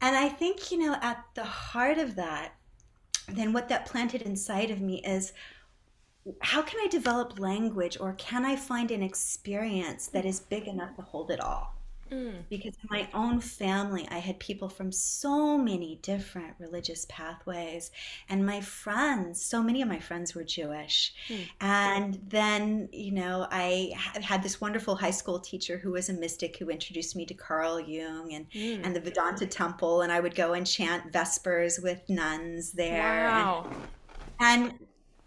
And 0.02 0.16
I 0.16 0.30
think, 0.30 0.72
you 0.72 0.80
know, 0.80 0.96
at 1.02 1.24
the 1.36 1.44
heart 1.44 2.00
of 2.00 2.16
that, 2.16 2.56
then 3.28 3.54
what 3.54 3.70
that 3.70 3.86
planted 3.86 4.24
inside 4.24 4.72
of 4.72 4.82
me 4.82 5.02
is 5.06 5.32
how 6.42 6.62
can 6.62 6.80
I 6.80 6.88
develop 6.88 7.40
language 7.40 7.98
or 8.00 8.14
can 8.14 8.46
I 8.46 8.56
find 8.56 8.92
an 8.92 9.02
experience 9.02 10.08
that 10.08 10.26
is 10.26 10.40
big 10.40 10.68
enough 10.68 10.96
to 10.96 11.02
hold 11.02 11.32
it 11.32 11.40
all? 11.42 11.76
Mm. 12.12 12.44
Because 12.50 12.74
in 12.76 12.90
my 12.90 13.08
own 13.14 13.40
family, 13.40 14.06
I 14.12 14.20
had 14.20 14.38
people 14.40 14.68
from 14.68 14.92
so 14.92 15.58
many 15.58 16.00
different 16.02 16.56
religious 16.60 17.06
pathways. 17.08 17.92
And 18.28 18.46
my 18.46 18.60
friends, 18.60 19.42
so 19.42 19.64
many 19.64 19.82
of 19.82 19.88
my 19.88 20.00
friends 20.00 20.36
were 20.36 20.44
Jewish. 20.44 21.14
Mm. 21.30 21.48
And 21.62 22.20
then, 22.28 22.90
you 22.92 23.14
know, 23.14 23.48
I 23.50 23.94
had 24.22 24.44
this 24.44 24.60
wonderful 24.60 24.96
high 24.96 25.12
school 25.12 25.40
teacher 25.40 25.78
who 25.78 25.92
was 25.92 26.10
a 26.10 26.14
mystic 26.14 26.58
who 26.58 26.70
introduced 26.70 27.16
me 27.16 27.26
to 27.28 27.34
Carl 27.34 27.80
Jung 27.80 28.34
and, 28.34 28.50
mm. 28.52 28.86
and 28.86 28.94
the 28.94 29.00
Vedanta 29.00 29.46
temple. 29.46 30.02
And 30.02 30.12
I 30.12 30.20
would 30.20 30.36
go 30.36 30.54
and 30.54 30.68
chant 30.68 31.14
Vespers 31.14 31.80
with 31.82 32.02
nuns 32.10 32.74
there. 32.74 33.30
Wow. 33.30 33.68
And, 34.42 34.64
and 34.66 34.80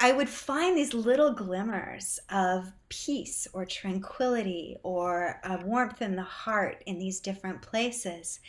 I 0.04 0.12
would 0.12 0.28
find 0.28 0.76
these 0.76 0.92
little 0.92 1.32
glimmers 1.32 2.20
of 2.28 2.70
peace 2.90 3.48
or 3.54 3.64
tranquility 3.64 4.76
or 4.82 5.40
warmth 5.64 6.02
in 6.02 6.14
the 6.14 6.22
heart 6.22 6.82
in 6.84 6.98
these 6.98 7.20
different 7.20 7.62
places. 7.62 8.40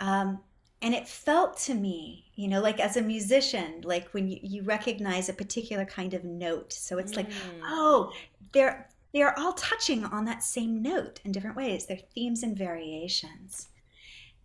Um, 0.00 0.40
and 0.82 0.92
it 0.92 1.08
felt 1.08 1.56
to 1.60 1.74
me, 1.74 2.26
you 2.34 2.48
know, 2.48 2.60
like 2.60 2.80
as 2.80 2.98
a 2.98 3.02
musician, 3.02 3.80
like 3.82 4.08
when 4.08 4.28
you, 4.28 4.40
you 4.42 4.62
recognize 4.62 5.30
a 5.30 5.32
particular 5.32 5.86
kind 5.86 6.12
of 6.12 6.22
note. 6.24 6.70
So 6.74 6.98
it's 6.98 7.12
mm. 7.12 7.16
like, 7.16 7.30
oh, 7.64 8.12
they're 8.52 8.86
they're 9.14 9.38
all 9.38 9.54
touching 9.54 10.04
on 10.04 10.26
that 10.26 10.42
same 10.42 10.82
note 10.82 11.20
in 11.24 11.32
different 11.32 11.56
ways. 11.56 11.86
They're 11.86 11.96
themes 12.14 12.42
and 12.42 12.58
variations. 12.58 13.70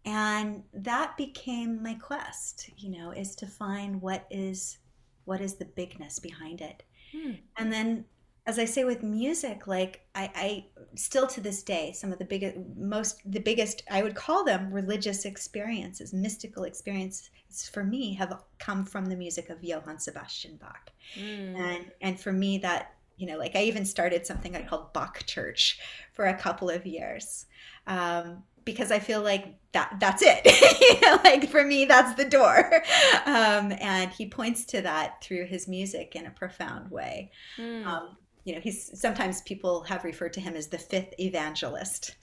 And 0.06 0.64
that 0.74 1.18
became 1.18 1.84
my 1.84 1.96
quest, 1.96 2.70
you 2.78 2.92
know, 2.92 3.12
is 3.12 3.36
to 3.36 3.46
find 3.46 4.02
what 4.02 4.26
is 4.30 4.78
what 5.26 5.42
is 5.42 5.56
the 5.56 5.66
bigness 5.66 6.20
behind 6.20 6.62
it 6.62 6.84
hmm. 7.12 7.32
and 7.58 7.72
then 7.72 8.06
as 8.48 8.60
i 8.60 8.66
say 8.66 8.84
with 8.84 9.04
music 9.04 9.68
like 9.68 10.02
I, 10.14 10.32
I 10.36 10.66
still 10.96 11.28
to 11.28 11.42
this 11.42 11.64
day 11.64 11.92
some 11.92 12.12
of 12.12 12.20
the 12.20 12.26
biggest 12.26 12.58
most 12.78 13.20
the 13.26 13.40
biggest 13.40 13.84
i 13.90 14.02
would 14.02 14.16
call 14.16 14.44
them 14.44 14.72
religious 14.72 15.26
experiences 15.26 16.14
mystical 16.14 16.64
experiences 16.64 17.30
for 17.72 17.84
me 17.84 18.14
have 18.16 18.42
come 18.60 18.86
from 18.86 19.06
the 19.08 19.16
music 19.16 19.50
of 19.50 19.64
johann 19.64 20.00
sebastian 20.00 20.58
bach 20.58 20.92
mm. 21.18 21.56
and 21.58 21.92
and 22.02 22.20
for 22.20 22.32
me 22.32 22.58
that 22.60 22.94
you 23.18 23.28
know 23.28 23.38
like 23.38 23.56
i 23.56 23.64
even 23.64 23.86
started 23.86 24.26
something 24.26 24.56
i 24.56 24.62
called 24.62 24.94
bach 24.94 25.26
church 25.26 25.80
for 26.14 26.26
a 26.26 26.38
couple 26.38 26.70
of 26.70 26.86
years 26.86 27.46
um, 27.88 28.44
because 28.66 28.92
I 28.92 29.00
feel 29.00 29.22
like 29.22 29.56
that 29.72 29.96
that's 30.00 30.24
it. 30.26 30.46
you 30.82 31.02
know, 31.02 31.20
like 31.24 31.50
for 31.50 31.64
me, 31.64 31.86
that's 31.86 32.16
the 32.16 32.26
door. 32.26 32.84
Um, 33.26 33.74
and 33.82 34.12
he 34.12 34.28
points 34.28 34.66
to 34.66 34.82
that 34.82 35.22
through 35.24 35.46
his 35.46 35.68
music 35.68 36.16
in 36.16 36.28
a 36.28 36.30
profound 36.30 36.92
way. 36.92 37.32
Mm. 37.58 37.86
Um, 37.86 38.18
you 38.44 38.54
know, 38.54 38.62
he's 38.62 38.98
sometimes 39.00 39.42
people 39.42 39.82
have 39.84 40.04
referred 40.04 40.34
to 40.34 40.42
him 40.42 40.56
as 40.56 40.68
the 40.68 40.78
fifth 40.78 41.14
evangelist. 41.20 42.16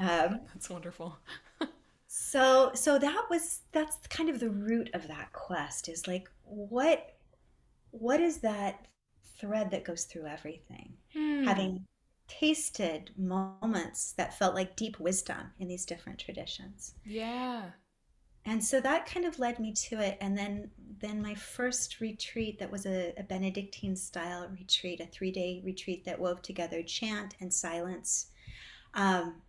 Um, 0.00 0.40
that's 0.52 0.68
wonderful. 0.68 1.16
so, 2.08 2.72
so 2.74 2.98
that 2.98 3.26
was 3.30 3.60
that's 3.72 3.96
kind 4.08 4.28
of 4.28 4.40
the 4.40 4.50
root 4.50 4.90
of 4.92 5.06
that 5.08 5.32
quest. 5.32 5.88
Is 5.88 6.08
like 6.08 6.28
what 6.44 7.14
what 7.92 8.20
is 8.20 8.38
that 8.38 8.86
thread 9.38 9.70
that 9.70 9.84
goes 9.84 10.04
through 10.04 10.26
everything? 10.26 10.92
Mm. 11.16 11.44
Having 11.44 11.86
tasted 12.30 13.10
moments 13.16 14.12
that 14.12 14.38
felt 14.38 14.54
like 14.54 14.76
deep 14.76 15.00
wisdom 15.00 15.50
in 15.58 15.66
these 15.66 15.84
different 15.84 16.18
traditions. 16.18 16.94
Yeah. 17.04 17.64
And 18.46 18.64
so 18.64 18.80
that 18.80 19.06
kind 19.06 19.26
of 19.26 19.38
led 19.38 19.58
me 19.58 19.72
to 19.72 20.00
it. 20.00 20.16
And 20.20 20.38
then 20.38 20.70
then 21.00 21.20
my 21.22 21.34
first 21.34 22.00
retreat 22.00 22.58
that 22.58 22.70
was 22.70 22.86
a, 22.86 23.12
a 23.18 23.22
Benedictine 23.22 23.96
style 23.96 24.48
retreat, 24.58 25.00
a 25.00 25.06
three 25.06 25.32
day 25.32 25.60
retreat 25.64 26.04
that 26.04 26.20
wove 26.20 26.40
together 26.40 26.82
chant 26.82 27.34
and 27.40 27.52
silence. 27.52 28.28
Um, 28.94 29.42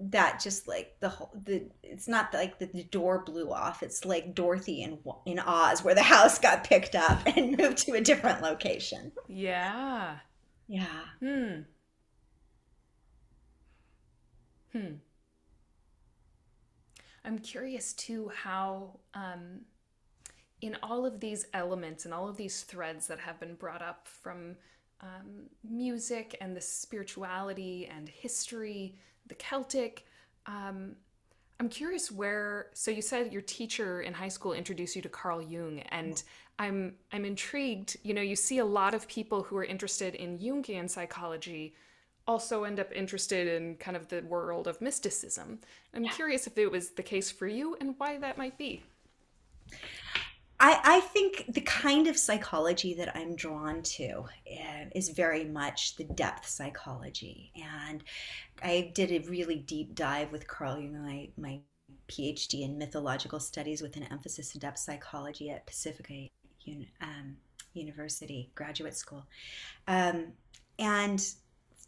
that 0.00 0.40
just 0.40 0.68
like 0.68 0.94
the 1.00 1.08
whole 1.08 1.32
the 1.44 1.64
it's 1.82 2.06
not 2.06 2.32
like 2.32 2.58
the, 2.60 2.66
the 2.66 2.84
door 2.84 3.18
blew 3.26 3.52
off 3.52 3.82
it's 3.82 4.04
like 4.04 4.32
dorothy 4.32 4.82
in 4.82 4.96
in 5.26 5.40
oz 5.40 5.82
where 5.82 5.94
the 5.94 6.02
house 6.02 6.38
got 6.48 6.62
picked 6.62 6.94
up 6.94 7.20
and 7.36 7.58
moved 7.58 7.78
to 7.78 7.94
a 7.94 8.00
different 8.00 8.40
location 8.40 9.10
yeah 9.26 10.16
yeah 10.68 11.00
hmm 11.18 11.62
Hmm. 14.72 14.94
I'm 17.24 17.38
curious 17.38 17.92
too 17.92 18.30
how, 18.34 19.00
um, 19.14 19.62
in 20.60 20.76
all 20.82 21.04
of 21.04 21.20
these 21.20 21.46
elements 21.54 22.04
and 22.04 22.14
all 22.14 22.28
of 22.28 22.36
these 22.36 22.62
threads 22.62 23.06
that 23.06 23.18
have 23.20 23.38
been 23.38 23.54
brought 23.54 23.82
up 23.82 24.08
from 24.08 24.56
um, 25.00 25.48
music 25.68 26.36
and 26.40 26.56
the 26.56 26.60
spirituality 26.60 27.88
and 27.94 28.08
history, 28.08 28.96
the 29.26 29.34
Celtic, 29.34 30.06
um, 30.46 30.96
I'm 31.60 31.68
curious 31.68 32.10
where. 32.10 32.68
So 32.74 32.90
you 32.90 33.02
said 33.02 33.32
your 33.32 33.42
teacher 33.42 34.02
in 34.02 34.14
high 34.14 34.28
school 34.28 34.52
introduced 34.52 34.94
you 34.94 35.02
to 35.02 35.08
Carl 35.08 35.42
Jung, 35.42 35.80
and 35.90 36.22
I'm 36.58 36.94
I'm 37.12 37.24
intrigued. 37.24 37.96
You 38.04 38.14
know, 38.14 38.22
you 38.22 38.36
see 38.36 38.58
a 38.58 38.64
lot 38.64 38.94
of 38.94 39.08
people 39.08 39.42
who 39.42 39.56
are 39.56 39.64
interested 39.64 40.14
in 40.14 40.38
Jungian 40.38 40.88
psychology 40.88 41.74
also 42.28 42.64
end 42.64 42.78
up 42.78 42.92
interested 42.92 43.48
in 43.48 43.74
kind 43.76 43.96
of 43.96 44.06
the 44.08 44.20
world 44.20 44.68
of 44.68 44.80
mysticism. 44.80 45.58
I'm 45.94 46.04
yeah. 46.04 46.12
curious 46.12 46.46
if 46.46 46.58
it 46.58 46.70
was 46.70 46.90
the 46.90 47.02
case 47.02 47.30
for 47.30 47.48
you 47.48 47.76
and 47.80 47.94
why 47.98 48.18
that 48.18 48.38
might 48.38 48.58
be. 48.58 48.82
I, 50.60 50.80
I 50.84 51.00
think 51.00 51.46
the 51.48 51.60
kind 51.60 52.08
of 52.08 52.16
psychology 52.16 52.92
that 52.94 53.16
I'm 53.16 53.36
drawn 53.36 53.82
to 53.82 54.24
uh, 54.50 54.84
is 54.94 55.08
very 55.10 55.44
much 55.44 55.96
the 55.96 56.04
depth 56.04 56.48
psychology. 56.48 57.52
And 57.86 58.02
I 58.62 58.90
did 58.94 59.12
a 59.12 59.28
really 59.28 59.56
deep 59.56 59.94
dive 59.94 60.32
with 60.32 60.48
Carl 60.48 60.80
Jung, 60.80 61.00
my, 61.00 61.28
my 61.36 61.60
PhD 62.08 62.62
in 62.62 62.76
mythological 62.76 63.40
studies 63.40 63.82
with 63.82 63.96
an 63.96 64.08
emphasis 64.10 64.54
in 64.54 64.60
depth 64.60 64.78
psychology 64.78 65.50
at 65.50 65.66
Pacifica 65.66 66.28
um, 67.00 67.36
University 67.72 68.50
Graduate 68.54 68.96
School. 68.96 69.24
Um, 69.86 70.32
and 70.78 71.24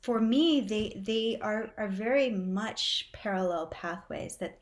for 0.00 0.20
me, 0.20 0.60
they 0.60 1.00
they 1.04 1.38
are 1.40 1.70
are 1.76 1.88
very 1.88 2.30
much 2.30 3.10
parallel 3.12 3.66
pathways 3.66 4.36
that 4.36 4.58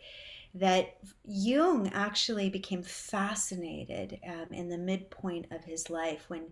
that 0.55 0.97
Jung 1.24 1.91
actually 1.93 2.49
became 2.49 2.82
fascinated 2.82 4.18
um, 4.26 4.47
in 4.51 4.68
the 4.68 4.78
midpoint 4.78 5.47
of 5.53 5.62
his 5.62 5.91
life 5.91 6.24
when 6.28 6.47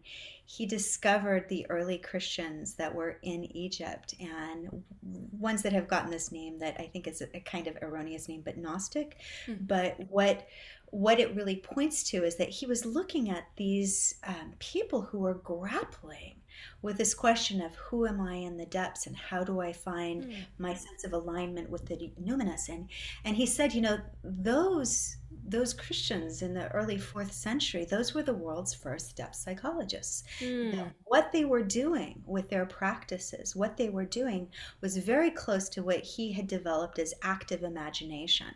he 0.44 0.66
discovered 0.66 1.48
the 1.48 1.66
early 1.70 1.98
Christians 1.98 2.74
that 2.74 2.94
were 2.94 3.18
in 3.22 3.44
Egypt 3.56 4.14
and 4.20 4.84
ones 5.32 5.62
that 5.62 5.72
have 5.72 5.88
gotten 5.88 6.10
this 6.10 6.30
name 6.30 6.58
that 6.58 6.76
I 6.78 6.86
think 6.86 7.08
is 7.08 7.22
a, 7.22 7.40
kind 7.40 7.66
of 7.66 7.76
erroneous 7.82 8.28
name, 8.28 8.42
but 8.44 8.58
Gnostic. 8.58 9.16
Mm-hmm. 9.46 9.64
But 9.64 9.96
what 10.08 10.46
what 10.90 11.18
it 11.18 11.34
really 11.34 11.56
points 11.56 12.04
to 12.10 12.24
is 12.24 12.36
that 12.36 12.48
he 12.48 12.64
was 12.64 12.86
looking 12.86 13.28
at 13.30 13.44
these 13.56 14.14
um, 14.24 14.54
people 14.60 15.02
who 15.02 15.18
were 15.18 15.34
grappling 15.34 16.36
with 16.82 16.96
this 16.98 17.14
question 17.14 17.60
of 17.60 17.74
who 17.76 18.06
am 18.06 18.20
I 18.20 18.34
in 18.34 18.56
the 18.56 18.66
depths 18.66 19.06
and 19.06 19.16
how 19.16 19.44
do 19.44 19.60
I 19.60 19.72
find 19.72 20.24
mm. 20.24 20.36
my 20.58 20.74
sense 20.74 21.04
of 21.04 21.12
alignment 21.12 21.70
with 21.70 21.86
the 21.86 22.12
numinous 22.22 22.68
and 22.68 22.88
and 23.24 23.36
he 23.36 23.46
said 23.46 23.74
you 23.74 23.80
know 23.80 23.98
those 24.22 25.16
those 25.48 25.74
Christians 25.74 26.42
in 26.42 26.54
the 26.54 26.70
early 26.72 26.98
fourth 26.98 27.32
century 27.32 27.84
those 27.84 28.14
were 28.14 28.22
the 28.22 28.34
world's 28.34 28.74
first 28.74 29.16
depth 29.16 29.36
psychologists 29.36 30.24
mm. 30.40 30.92
what 31.04 31.32
they 31.32 31.44
were 31.44 31.62
doing 31.62 32.22
with 32.26 32.48
their 32.48 32.66
practices 32.66 33.54
what 33.54 33.76
they 33.76 33.88
were 33.88 34.04
doing 34.04 34.48
was 34.80 34.96
very 34.96 35.30
close 35.30 35.68
to 35.68 35.82
what 35.82 36.00
he 36.00 36.32
had 36.32 36.46
developed 36.46 36.98
as 36.98 37.14
active 37.22 37.62
imagination 37.62 38.48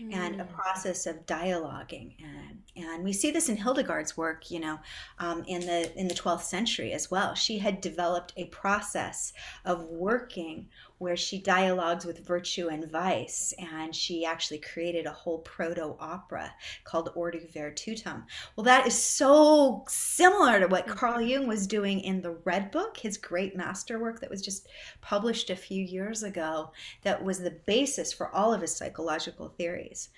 mm. 0.00 0.14
and 0.14 0.40
a 0.40 0.44
mm. 0.44 0.48
process 0.52 1.06
of 1.06 1.26
dialoguing 1.26 2.12
and 2.22 2.58
and 2.76 3.04
we 3.04 3.12
see 3.12 3.30
this 3.30 3.48
in 3.48 3.56
Hildegard's 3.56 4.16
work 4.16 4.50
you 4.50 4.60
know 4.60 4.78
um, 5.18 5.44
in 5.46 5.60
the 5.60 5.98
in 5.98 6.08
the 6.08 6.14
12th 6.14 6.42
century 6.42 6.92
as 6.92 7.10
well 7.10 7.34
she 7.34 7.58
had 7.58 7.80
developed 7.80 8.32
a 8.36 8.44
process 8.46 9.32
of 9.64 9.84
working 9.84 10.68
where 10.98 11.16
she 11.16 11.38
dialogues 11.38 12.06
with 12.06 12.26
virtue 12.26 12.68
and 12.68 12.90
vice, 12.90 13.52
and 13.58 13.94
she 13.94 14.24
actually 14.24 14.58
created 14.58 15.06
a 15.06 15.12
whole 15.12 15.38
proto 15.40 15.94
opera 16.00 16.52
called 16.84 17.10
Ordo 17.14 17.38
Virtutum. 17.38 18.24
Well, 18.54 18.64
that 18.64 18.86
is 18.86 18.94
so 18.94 19.84
similar 19.88 20.60
to 20.60 20.68
what 20.68 20.86
mm-hmm. 20.86 20.96
Carl 20.96 21.20
Jung 21.20 21.46
was 21.46 21.66
doing 21.66 22.00
in 22.00 22.22
the 22.22 22.36
Red 22.44 22.70
Book, 22.70 22.96
his 22.96 23.18
great 23.18 23.56
masterwork 23.56 24.20
that 24.20 24.30
was 24.30 24.42
just 24.42 24.68
published 25.00 25.50
a 25.50 25.56
few 25.56 25.82
years 25.82 26.22
ago, 26.22 26.72
that 27.02 27.22
was 27.22 27.40
the 27.40 27.58
basis 27.66 28.12
for 28.12 28.34
all 28.34 28.54
of 28.54 28.62
his 28.62 28.74
psychological 28.74 29.48
theories. 29.48 30.08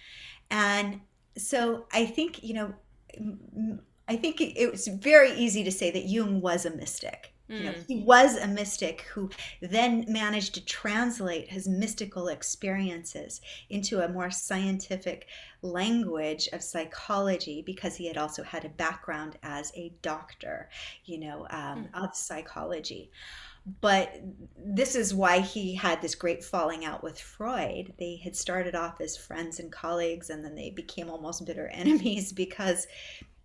And 0.50 1.00
so 1.36 1.86
I 1.92 2.06
think, 2.06 2.42
you 2.42 2.54
know, 2.54 2.74
I 4.06 4.16
think 4.16 4.40
it 4.40 4.70
was 4.70 4.86
very 4.86 5.32
easy 5.32 5.64
to 5.64 5.72
say 5.72 5.90
that 5.90 6.04
Jung 6.04 6.40
was 6.40 6.64
a 6.64 6.70
mystic 6.70 7.34
you 7.48 7.64
know, 7.64 7.72
mm. 7.72 7.84
he 7.86 8.02
was 8.02 8.36
a 8.36 8.46
mystic 8.46 9.02
who 9.12 9.30
then 9.60 10.04
managed 10.08 10.54
to 10.54 10.64
translate 10.64 11.48
his 11.48 11.66
mystical 11.66 12.28
experiences 12.28 13.40
into 13.70 14.00
a 14.00 14.08
more 14.08 14.30
scientific 14.30 15.26
language 15.62 16.48
of 16.52 16.62
psychology 16.62 17.62
because 17.62 17.96
he 17.96 18.06
had 18.06 18.18
also 18.18 18.42
had 18.42 18.64
a 18.64 18.70
background 18.70 19.38
as 19.42 19.72
a 19.74 19.92
doctor, 20.02 20.68
you 21.04 21.18
know, 21.18 21.46
um, 21.50 21.88
mm. 21.92 22.04
of 22.04 22.14
psychology. 22.14 23.10
But 23.80 24.20
this 24.56 24.94
is 24.94 25.14
why 25.14 25.40
he 25.40 25.74
had 25.74 26.00
this 26.00 26.14
great 26.14 26.44
falling 26.44 26.84
out 26.84 27.02
with 27.02 27.20
Freud. 27.20 27.92
They 27.98 28.16
had 28.16 28.36
started 28.36 28.74
off 28.74 29.00
as 29.00 29.16
friends 29.16 29.58
and 29.58 29.70
colleagues, 29.70 30.30
and 30.30 30.44
then 30.44 30.54
they 30.54 30.70
became 30.70 31.10
almost 31.10 31.44
bitter 31.44 31.68
enemies 31.72 32.32
because 32.32 32.86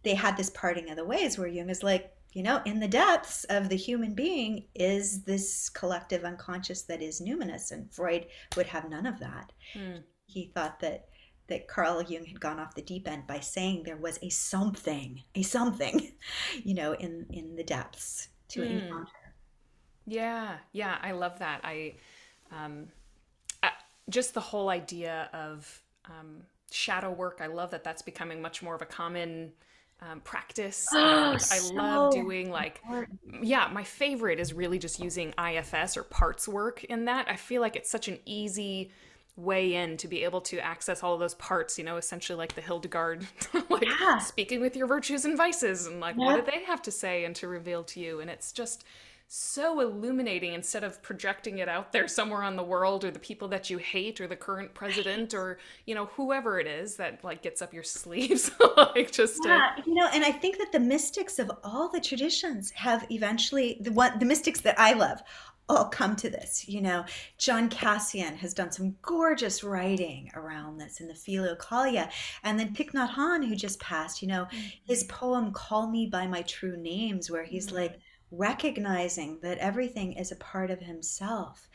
they 0.04 0.16
had 0.16 0.38
this 0.38 0.50
parting 0.50 0.90
of 0.90 0.98
the 0.98 1.06
ways 1.06 1.38
where 1.38 1.48
Jung 1.48 1.70
is 1.70 1.84
like, 1.84 2.14
you 2.34 2.42
know, 2.44 2.62
in 2.66 2.80
the 2.80 2.88
depths 2.88 3.44
of 3.46 3.70
the 3.70 3.76
human 3.76 4.14
being 4.14 4.66
is 4.74 5.24
this 5.24 5.70
collective 5.70 6.24
unconscious 6.24 6.82
that 6.84 7.02
is 7.02 7.22
numinous, 7.22 7.72
and 7.72 7.92
Freud 7.94 8.26
would 8.56 8.66
have 8.66 8.90
none 8.90 9.06
of 9.06 9.20
that. 9.20 9.52
Mm. 9.76 10.04
He 10.26 10.52
thought 10.54 10.80
that 10.80 11.06
that 11.48 11.68
Carl 11.68 12.02
Jung 12.02 12.26
had 12.26 12.40
gone 12.40 12.60
off 12.60 12.74
the 12.74 12.82
deep 12.82 13.08
end 13.08 13.28
by 13.28 13.40
saying 13.40 13.84
there 13.84 13.98
was 13.98 14.18
a 14.22 14.30
something, 14.30 15.22
a 15.36 15.44
something, 15.44 16.14
you 16.64 16.74
know, 16.74 16.94
in 16.94 17.28
in 17.30 17.56
the 17.56 17.64
depths 17.64 18.30
to 18.50 18.62
mm. 18.62 18.84
encounter. 18.84 19.12
Yeah, 20.06 20.58
yeah, 20.72 20.98
I 21.02 21.12
love 21.12 21.40
that. 21.40 21.62
I, 21.64 21.96
um, 22.52 22.88
I, 23.62 23.72
just 24.10 24.34
the 24.34 24.42
whole 24.42 24.70
idea 24.70 25.30
of 25.34 25.82
um, 26.06 26.44
shadow 26.72 27.12
work. 27.12 27.40
I 27.42 27.48
love 27.48 27.72
that 27.72 27.84
that's 27.84 28.02
becoming 28.02 28.42
much 28.42 28.62
more 28.62 28.76
of 28.76 28.82
a 28.82 28.86
common 28.86 29.54
um, 30.10 30.20
practice. 30.22 30.88
Oh, 30.96 31.38
so 31.38 31.76
I 31.76 31.82
love 31.82 32.14
doing 32.14 32.50
like, 32.52 32.80
important. 32.84 33.20
yeah, 33.42 33.70
my 33.72 33.84
favorite 33.84 34.40
is 34.40 34.54
really 34.54 34.78
just 34.78 35.00
using 35.00 35.34
IFS 35.38 35.98
or 35.98 36.04
parts 36.04 36.48
work 36.48 36.84
in 36.84 37.06
that. 37.06 37.28
I 37.30 37.36
feel 37.36 37.62
like 37.62 37.76
it's 37.76 37.90
such 37.90 38.08
an 38.08 38.20
easy 38.26 38.92
way 39.36 39.74
in 39.76 39.98
to 39.98 40.08
be 40.08 40.24
able 40.24 40.42
to 40.42 40.60
access 40.60 41.02
all 41.02 41.14
of 41.14 41.20
those 41.20 41.34
parts, 41.36 41.78
you 41.78 41.84
know, 41.84 41.98
essentially 41.98 42.38
like 42.38 42.54
the 42.54 42.62
Hildegard, 42.62 43.26
like 43.70 43.86
yeah. 44.00 44.20
speaking 44.20 44.62
with 44.62 44.76
your 44.76 44.88
virtues 44.88 45.26
and 45.26 45.36
vices 45.36 45.88
and 45.88 46.00
like, 46.00 46.16
yeah. 46.18 46.26
what 46.26 46.46
do 46.46 46.52
they 46.52 46.64
have 46.64 46.82
to 46.84 46.92
say 46.92 47.26
and 47.26 47.36
to 47.38 47.48
reveal 47.48 47.84
to 47.86 48.00
you? 48.00 48.20
And 48.20 48.30
it's 48.30 48.52
just, 48.52 48.86
so 49.36 49.80
illuminating 49.80 50.54
instead 50.54 50.84
of 50.84 51.02
projecting 51.02 51.58
it 51.58 51.68
out 51.68 51.92
there 51.92 52.08
somewhere 52.08 52.44
on 52.44 52.56
the 52.56 52.62
world 52.62 53.04
or 53.04 53.10
the 53.10 53.18
people 53.18 53.48
that 53.48 53.68
you 53.68 53.80
hate 53.80 54.22
or 54.22 54.28
the 54.28 54.36
current 54.36 54.72
president 54.76 55.34
or 55.34 55.58
you 55.88 55.96
know 55.96 56.06
whoever 56.06 56.60
it 56.60 56.68
is 56.68 56.98
that 56.98 57.24
like 57.24 57.42
gets 57.42 57.60
up 57.60 57.74
your 57.74 57.82
sleeves 57.84 58.52
like 58.78 59.12
just 59.12 59.42
yeah, 59.44 59.72
to... 59.76 59.90
you 59.90 59.96
know 59.96 60.08
and 60.14 60.24
i 60.24 60.32
think 60.32 60.60
that 60.60 60.72
the 60.72 60.80
mystics 60.80 61.40
of 61.40 61.52
all 61.64 61.90
the 61.90 62.00
traditions 62.00 62.70
have 62.76 63.08
eventually 63.10 63.80
the 63.82 63.92
one 63.92 64.20
the 64.20 64.26
mystics 64.26 64.62
that 64.62 64.80
i 64.80 64.94
love 64.94 65.24
all 65.68 65.86
come 65.86 66.16
to 66.16 66.30
this 66.30 66.68
you 66.70 66.80
know 66.80 67.04
john 67.40 67.68
cassian 67.70 68.36
has 68.36 68.54
done 68.54 68.72
some 68.72 68.96
gorgeous 69.02 69.64
writing 69.64 70.30
around 70.36 70.78
this 70.78 71.00
in 71.00 71.08
the 71.08 71.14
philokalia 71.16 72.08
and 72.44 72.60
then 72.60 72.72
Thich 72.76 72.92
Nhat 72.92 73.10
Hanh 73.10 73.48
who 73.48 73.56
just 73.56 73.80
passed 73.80 74.22
you 74.22 74.28
know 74.28 74.44
mm-hmm. 74.44 74.68
his 74.86 75.06
poem 75.06 75.52
call 75.54 75.90
me 75.90 76.06
by 76.06 76.28
my 76.28 76.44
true 76.44 76.78
names 76.78 77.32
where 77.32 77.44
he's 77.44 77.68
mm-hmm. 77.68 77.78
like 77.78 78.00
recognizing 78.38 79.40
that 79.42 79.58
everything 79.60 80.14
is 80.14 80.32
a 80.32 80.38
part 80.38 80.72
of 80.72 80.80
himself. 80.80 81.68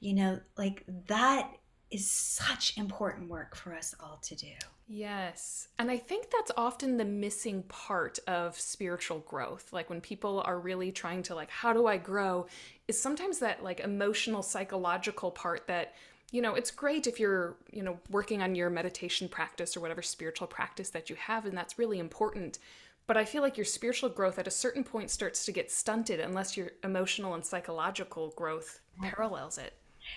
You 0.00 0.14
know, 0.14 0.40
like 0.56 0.84
that 1.08 1.50
is 1.90 2.08
such 2.08 2.76
important 2.76 3.28
work 3.28 3.56
for 3.56 3.74
us 3.74 3.94
all 3.98 4.18
to 4.22 4.34
do. 4.34 4.52
Yes. 4.86 5.68
And 5.78 5.90
I 5.90 5.98
think 5.98 6.30
that's 6.30 6.50
often 6.56 6.96
the 6.96 7.04
missing 7.04 7.62
part 7.64 8.18
of 8.26 8.58
spiritual 8.58 9.20
growth. 9.20 9.72
Like 9.72 9.90
when 9.90 10.00
people 10.00 10.42
are 10.44 10.58
really 10.58 10.92
trying 10.92 11.22
to 11.24 11.34
like 11.34 11.50
how 11.50 11.72
do 11.72 11.86
I 11.86 11.98
grow 11.98 12.46
is 12.86 13.00
sometimes 13.00 13.38
that 13.40 13.62
like 13.62 13.80
emotional 13.80 14.42
psychological 14.42 15.30
part 15.30 15.66
that 15.66 15.94
you 16.30 16.42
know, 16.42 16.54
it's 16.54 16.70
great 16.70 17.06
if 17.06 17.18
you're, 17.18 17.56
you 17.72 17.82
know, 17.82 17.98
working 18.10 18.42
on 18.42 18.54
your 18.54 18.68
meditation 18.68 19.30
practice 19.30 19.74
or 19.74 19.80
whatever 19.80 20.02
spiritual 20.02 20.46
practice 20.46 20.90
that 20.90 21.08
you 21.08 21.16
have 21.16 21.46
and 21.46 21.56
that's 21.56 21.78
really 21.78 21.98
important. 21.98 22.58
But 23.08 23.16
I 23.16 23.24
feel 23.24 23.42
like 23.42 23.56
your 23.56 23.64
spiritual 23.64 24.10
growth 24.10 24.38
at 24.38 24.46
a 24.46 24.50
certain 24.50 24.84
point 24.84 25.10
starts 25.10 25.44
to 25.46 25.52
get 25.52 25.72
stunted 25.72 26.20
unless 26.20 26.56
your 26.56 26.70
emotional 26.84 27.34
and 27.34 27.44
psychological 27.44 28.34
growth 28.36 28.80
parallels 29.00 29.58
it. 29.58 29.72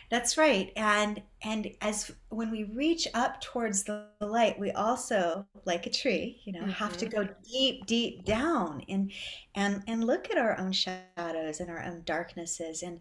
That's 0.09 0.37
right. 0.37 0.71
And 0.75 1.21
and 1.41 1.71
as 1.81 2.11
when 2.29 2.51
we 2.51 2.65
reach 2.65 3.07
up 3.13 3.41
towards 3.41 3.83
the 3.83 4.07
light, 4.19 4.59
we 4.59 4.71
also, 4.71 5.45
like 5.65 5.85
a 5.85 5.89
tree, 5.89 6.41
you 6.43 6.53
know, 6.53 6.61
mm-hmm. 6.61 6.71
have 6.71 6.97
to 6.97 7.05
mm-hmm. 7.05 7.23
go 7.23 7.33
deep, 7.49 7.85
deep 7.85 8.25
down 8.25 8.83
and 8.89 9.11
and 9.55 9.83
and 9.87 10.03
look 10.03 10.29
at 10.29 10.37
our 10.37 10.59
own 10.59 10.73
shadows 10.73 11.59
and 11.59 11.69
our 11.69 11.83
own 11.83 12.03
darknesses 12.05 12.83
and 12.83 12.99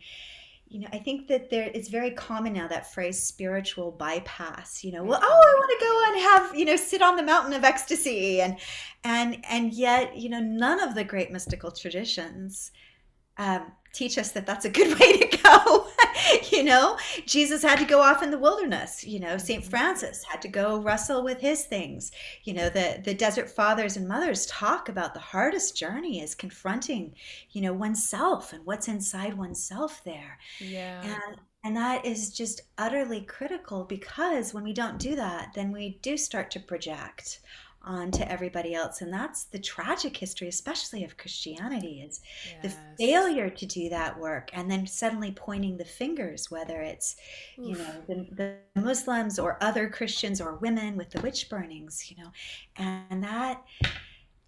you 0.70 0.78
know, 0.78 0.88
I 0.92 0.98
think 0.98 1.26
that 1.26 1.50
there 1.50 1.68
it's 1.74 1.88
very 1.88 2.12
common 2.12 2.52
now 2.52 2.68
that 2.68 2.92
phrase 2.94 3.20
spiritual 3.20 3.90
bypass, 3.90 4.84
you 4.84 4.92
know, 4.92 5.02
well, 5.02 5.18
oh, 5.20 5.26
I 5.26 5.54
want 5.58 5.70
to 5.78 5.84
go 5.84 6.04
and 6.06 6.20
have, 6.22 6.58
you 6.58 6.64
know, 6.64 6.76
sit 6.76 7.02
on 7.02 7.16
the 7.16 7.24
mountain 7.24 7.52
of 7.54 7.64
ecstasy 7.64 8.40
and 8.40 8.56
and 9.02 9.44
and 9.48 9.74
yet, 9.74 10.16
you 10.16 10.28
know, 10.28 10.38
none 10.38 10.80
of 10.80 10.94
the 10.94 11.02
great 11.02 11.32
mystical 11.32 11.72
traditions 11.72 12.70
um, 13.36 13.72
teach 13.92 14.16
us 14.16 14.30
that 14.30 14.46
that's 14.46 14.64
a 14.64 14.70
good 14.70 14.96
way 15.00 15.18
to 15.18 15.36
go. 15.38 15.88
you 16.52 16.62
know, 16.62 16.98
Jesus 17.26 17.62
had 17.62 17.78
to 17.78 17.84
go 17.84 18.00
off 18.00 18.22
in 18.22 18.30
the 18.30 18.38
wilderness. 18.38 19.04
You 19.04 19.20
know, 19.20 19.38
St. 19.38 19.62
Mm-hmm. 19.62 19.70
Francis 19.70 20.24
had 20.24 20.42
to 20.42 20.48
go 20.48 20.80
wrestle 20.80 21.22
with 21.22 21.40
his 21.40 21.64
things. 21.64 22.12
You 22.44 22.54
know, 22.54 22.68
the, 22.68 23.00
the 23.04 23.14
desert 23.14 23.50
fathers 23.50 23.96
and 23.96 24.08
mothers 24.08 24.46
talk 24.46 24.88
about 24.88 25.14
the 25.14 25.20
hardest 25.20 25.76
journey 25.76 26.20
is 26.20 26.34
confronting, 26.34 27.14
you 27.50 27.62
know, 27.62 27.72
oneself 27.72 28.52
and 28.52 28.64
what's 28.64 28.88
inside 28.88 29.36
oneself 29.36 30.02
there. 30.04 30.38
Yeah. 30.58 31.02
And 31.02 31.40
and 31.62 31.76
that 31.76 32.06
is 32.06 32.30
just 32.30 32.62
utterly 32.78 33.20
critical 33.20 33.84
because 33.84 34.54
when 34.54 34.64
we 34.64 34.72
don't 34.72 34.98
do 34.98 35.14
that, 35.16 35.52
then 35.54 35.72
we 35.72 35.98
do 36.00 36.16
start 36.16 36.50
to 36.52 36.60
project 36.60 37.40
onto 37.82 38.22
everybody 38.24 38.74
else 38.74 39.00
and 39.00 39.12
that's 39.12 39.44
the 39.44 39.58
tragic 39.58 40.14
history 40.14 40.48
especially 40.48 41.02
of 41.02 41.16
christianity 41.16 42.04
is 42.06 42.20
yes. 42.62 42.74
the 42.74 43.02
failure 43.02 43.48
to 43.48 43.64
do 43.64 43.88
that 43.88 44.18
work 44.18 44.50
and 44.52 44.70
then 44.70 44.86
suddenly 44.86 45.32
pointing 45.32 45.78
the 45.78 45.84
fingers 45.84 46.50
whether 46.50 46.82
it's 46.82 47.16
Oof. 47.58 47.66
you 47.68 47.74
know 47.76 47.94
the, 48.06 48.26
the, 48.74 48.80
muslims 48.80 49.38
or 49.38 49.56
other 49.62 49.88
christians 49.88 50.42
or 50.42 50.56
women 50.56 50.96
with 50.96 51.10
the 51.10 51.20
witch 51.22 51.48
burnings 51.48 52.10
you 52.10 52.22
know 52.22 52.30
and 52.76 53.24
that 53.24 53.62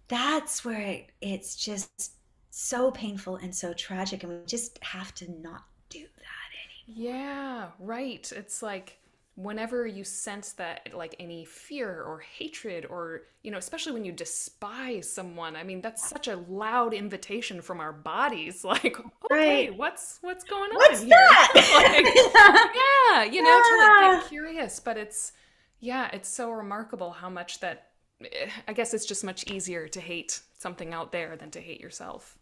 that's 0.07 0.63
where 0.63 0.81
it, 0.81 1.11
it's 1.21 1.55
just 1.55 2.13
so 2.51 2.91
painful 2.91 3.37
and 3.37 3.53
so 3.53 3.73
tragic 3.73 4.23
and 4.23 4.31
we 4.31 4.45
just 4.45 4.77
have 4.83 5.13
to 5.15 5.31
not 5.41 5.63
do 5.89 6.05
that 6.17 6.93
anymore 6.93 7.11
yeah 7.11 7.67
right 7.79 8.31
it's 8.35 8.61
like 8.61 8.99
whenever 9.35 9.87
you 9.87 10.03
sense 10.03 10.51
that 10.53 10.89
like 10.93 11.15
any 11.19 11.43
fear 11.43 12.03
or 12.03 12.19
hatred 12.19 12.85
or 12.85 13.23
you 13.41 13.49
know 13.49 13.57
especially 13.57 13.91
when 13.91 14.05
you 14.05 14.11
despise 14.11 15.09
someone 15.09 15.55
i 15.55 15.63
mean 15.63 15.81
that's 15.81 16.07
such 16.07 16.27
a 16.27 16.35
loud 16.47 16.93
invitation 16.93 17.59
from 17.59 17.79
our 17.79 17.91
bodies 17.91 18.63
like 18.63 18.99
okay 18.99 19.67
right. 19.69 19.77
what's 19.77 20.19
what's 20.21 20.43
going 20.43 20.69
on 20.69 20.75
what's 20.75 21.01
here 21.01 21.09
that? 21.09 21.51
like, 23.15 23.23
yeah 23.25 23.33
you 23.33 23.41
know 23.41 23.49
yeah. 23.49 23.61
to 23.63 24.11
like 24.11 24.21
get 24.21 24.29
curious 24.29 24.79
but 24.79 24.97
it's 24.97 25.31
yeah 25.79 26.09
it's 26.13 26.29
so 26.29 26.51
remarkable 26.51 27.09
how 27.09 27.29
much 27.29 27.59
that 27.59 27.87
eh, 28.23 28.49
i 28.67 28.73
guess 28.73 28.93
it's 28.93 29.05
just 29.05 29.23
much 29.23 29.43
easier 29.47 29.87
to 29.87 29.99
hate 29.99 30.41
something 30.59 30.93
out 30.93 31.11
there 31.11 31.35
than 31.35 31.49
to 31.49 31.59
hate 31.59 31.81
yourself 31.81 32.37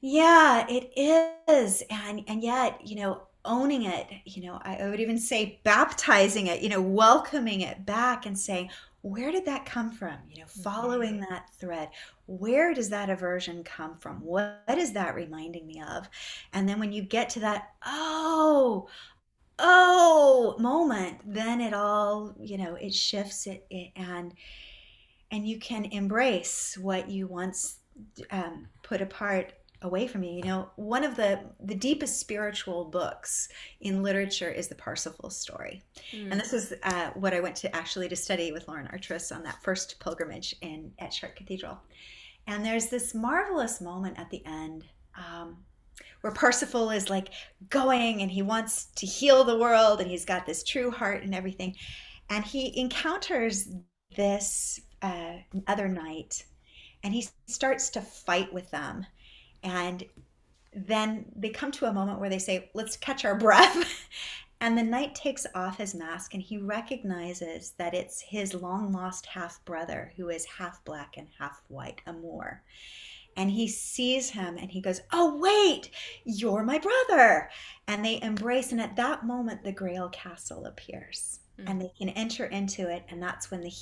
yeah 0.00 0.66
it 0.66 0.90
is 0.96 1.82
and 1.90 2.24
and 2.26 2.42
yet 2.42 2.80
you 2.86 2.96
know 2.96 3.20
owning 3.44 3.82
it, 3.84 4.06
you 4.24 4.42
know, 4.42 4.60
I 4.62 4.88
would 4.88 5.00
even 5.00 5.18
say 5.18 5.60
baptizing 5.64 6.46
it, 6.46 6.62
you 6.62 6.68
know, 6.68 6.80
welcoming 6.80 7.62
it 7.62 7.84
back 7.84 8.26
and 8.26 8.38
saying, 8.38 8.70
where 9.02 9.32
did 9.32 9.44
that 9.46 9.66
come 9.66 9.90
from? 9.90 10.16
You 10.28 10.40
know, 10.40 10.46
following 10.46 11.14
mm-hmm. 11.14 11.32
that 11.32 11.50
thread. 11.58 11.90
Where 12.26 12.72
does 12.72 12.88
that 12.90 13.10
aversion 13.10 13.64
come 13.64 13.98
from? 13.98 14.20
What, 14.20 14.62
what 14.66 14.78
is 14.78 14.92
that 14.92 15.14
reminding 15.14 15.66
me 15.66 15.82
of? 15.82 16.08
And 16.52 16.68
then 16.68 16.78
when 16.78 16.92
you 16.92 17.02
get 17.02 17.28
to 17.30 17.40
that, 17.40 17.72
oh, 17.84 18.88
oh 19.58 20.56
moment, 20.58 21.18
then 21.26 21.60
it 21.60 21.74
all, 21.74 22.34
you 22.38 22.58
know, 22.58 22.76
it 22.76 22.94
shifts 22.94 23.46
it, 23.46 23.66
it 23.70 23.90
and 23.96 24.34
and 25.32 25.48
you 25.48 25.58
can 25.58 25.86
embrace 25.86 26.76
what 26.78 27.08
you 27.08 27.26
once 27.26 27.78
um, 28.30 28.68
put 28.82 29.00
apart 29.00 29.54
away 29.82 30.06
from 30.06 30.22
you. 30.22 30.32
You 30.32 30.44
know, 30.44 30.70
one 30.76 31.04
of 31.04 31.16
the 31.16 31.40
the 31.60 31.74
deepest 31.74 32.18
spiritual 32.18 32.84
books 32.84 33.48
in 33.80 34.02
literature 34.02 34.50
is 34.50 34.68
the 34.68 34.74
Parsifal 34.74 35.30
story, 35.30 35.82
mm. 36.12 36.30
and 36.30 36.40
this 36.40 36.52
is 36.52 36.74
uh, 36.82 37.10
what 37.14 37.34
I 37.34 37.40
went 37.40 37.56
to 37.56 37.74
actually 37.74 38.08
to 38.08 38.16
study 38.16 38.52
with 38.52 38.68
Lauren 38.68 38.88
Artress 38.88 39.32
on 39.32 39.42
that 39.44 39.62
first 39.62 40.00
pilgrimage 40.00 40.54
in 40.60 40.92
at 40.98 41.10
Chartres 41.10 41.38
Cathedral. 41.38 41.78
And 42.46 42.64
there's 42.64 42.86
this 42.88 43.14
marvelous 43.14 43.80
moment 43.80 44.18
at 44.18 44.30
the 44.30 44.44
end. 44.46 44.84
Um, 45.16 45.58
where 46.22 46.32
Parsifal 46.32 46.90
is 46.90 47.10
like 47.10 47.28
going 47.68 48.22
and 48.22 48.30
he 48.30 48.42
wants 48.42 48.86
to 48.96 49.06
heal 49.06 49.44
the 49.44 49.58
world 49.58 50.00
and 50.00 50.08
he's 50.08 50.24
got 50.24 50.46
this 50.46 50.62
true 50.62 50.90
heart 50.90 51.22
and 51.22 51.34
everything. 51.34 51.74
And 52.30 52.44
he 52.44 52.78
encounters 52.80 53.68
this 54.16 54.80
uh, 55.02 55.34
other 55.66 55.88
knight 55.88 56.44
and 57.02 57.12
he 57.12 57.26
starts 57.46 57.90
to 57.90 58.00
fight 58.00 58.52
with 58.52 58.70
them 58.70 59.04
and 59.62 60.04
then 60.74 61.26
they 61.36 61.50
come 61.50 61.70
to 61.72 61.86
a 61.86 61.92
moment 61.92 62.20
where 62.20 62.30
they 62.30 62.38
say, 62.38 62.70
let's 62.74 62.96
catch 62.96 63.24
our 63.24 63.36
breath. 63.36 64.08
and 64.60 64.76
the 64.76 64.82
knight 64.82 65.14
takes 65.14 65.46
off 65.54 65.78
his 65.78 65.94
mask 65.94 66.34
and 66.34 66.42
he 66.42 66.56
recognizes 66.56 67.72
that 67.78 67.94
it's 67.94 68.20
his 68.20 68.54
long 68.54 68.92
lost 68.92 69.26
half 69.26 69.62
brother 69.64 70.12
who 70.16 70.28
is 70.30 70.44
half 70.44 70.84
black 70.84 71.14
and 71.16 71.28
half 71.38 71.62
white, 71.68 72.00
Amor. 72.06 72.62
And 73.36 73.50
he 73.50 73.66
sees 73.66 74.30
him 74.30 74.58
and 74.58 74.70
he 74.70 74.80
goes, 74.80 75.00
Oh, 75.10 75.38
wait, 75.38 75.90
you're 76.24 76.64
my 76.64 76.78
brother. 76.78 77.48
And 77.88 78.04
they 78.04 78.20
embrace. 78.20 78.72
And 78.72 78.80
at 78.80 78.96
that 78.96 79.24
moment, 79.24 79.64
the 79.64 79.72
Grail 79.72 80.10
Castle 80.10 80.66
appears 80.66 81.40
mm. 81.58 81.64
and 81.66 81.80
they 81.80 81.92
can 81.96 82.10
enter 82.10 82.44
into 82.44 82.90
it. 82.90 83.04
And 83.08 83.22
that's 83.22 83.50
when 83.50 83.62
the 83.62 83.72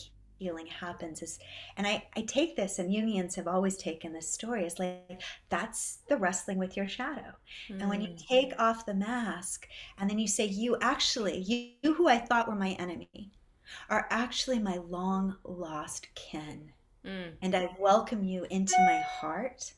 healing 0.41 0.66
happens 0.66 1.20
is 1.20 1.38
and 1.76 1.86
I, 1.86 2.09
I 2.16 2.22
take 2.22 2.57
this 2.57 2.78
and 2.78 2.91
Jungians 2.91 3.36
have 3.36 3.47
always 3.47 3.76
taken 3.76 4.12
this 4.12 4.28
story 4.28 4.64
as 4.64 4.78
like 4.78 5.20
that's 5.51 5.99
the 6.09 6.16
wrestling 6.16 6.59
with 6.59 6.76
your 6.76 6.88
shadow. 6.88 7.34
Mm. 7.68 7.80
And 7.80 7.91
when 7.91 8.01
you 8.01 8.09
mm. 8.09 8.26
take 8.26 8.55
off 8.59 8.86
the 8.86 8.95
mask 8.95 9.68
and 9.99 10.09
then 10.09 10.18
you 10.18 10.26
say, 10.26 10.47
You 10.47 10.78
actually, 10.80 11.38
you, 11.38 11.68
you 11.82 11.95
who 11.95 12.09
I 12.09 12.18
thought 12.18 12.49
were 12.49 12.55
my 12.55 12.70
enemy, 12.70 13.30
are 13.88 14.07
actually 14.11 14.59
my 14.59 14.78
long 14.88 15.36
lost 15.45 16.09
kin. 16.14 16.72
Mm. 17.05 17.32
And 17.43 17.55
I 17.55 17.68
welcome 17.78 18.24
you 18.24 18.47
into 18.51 18.74
my 18.78 18.99
heart, 19.20 19.72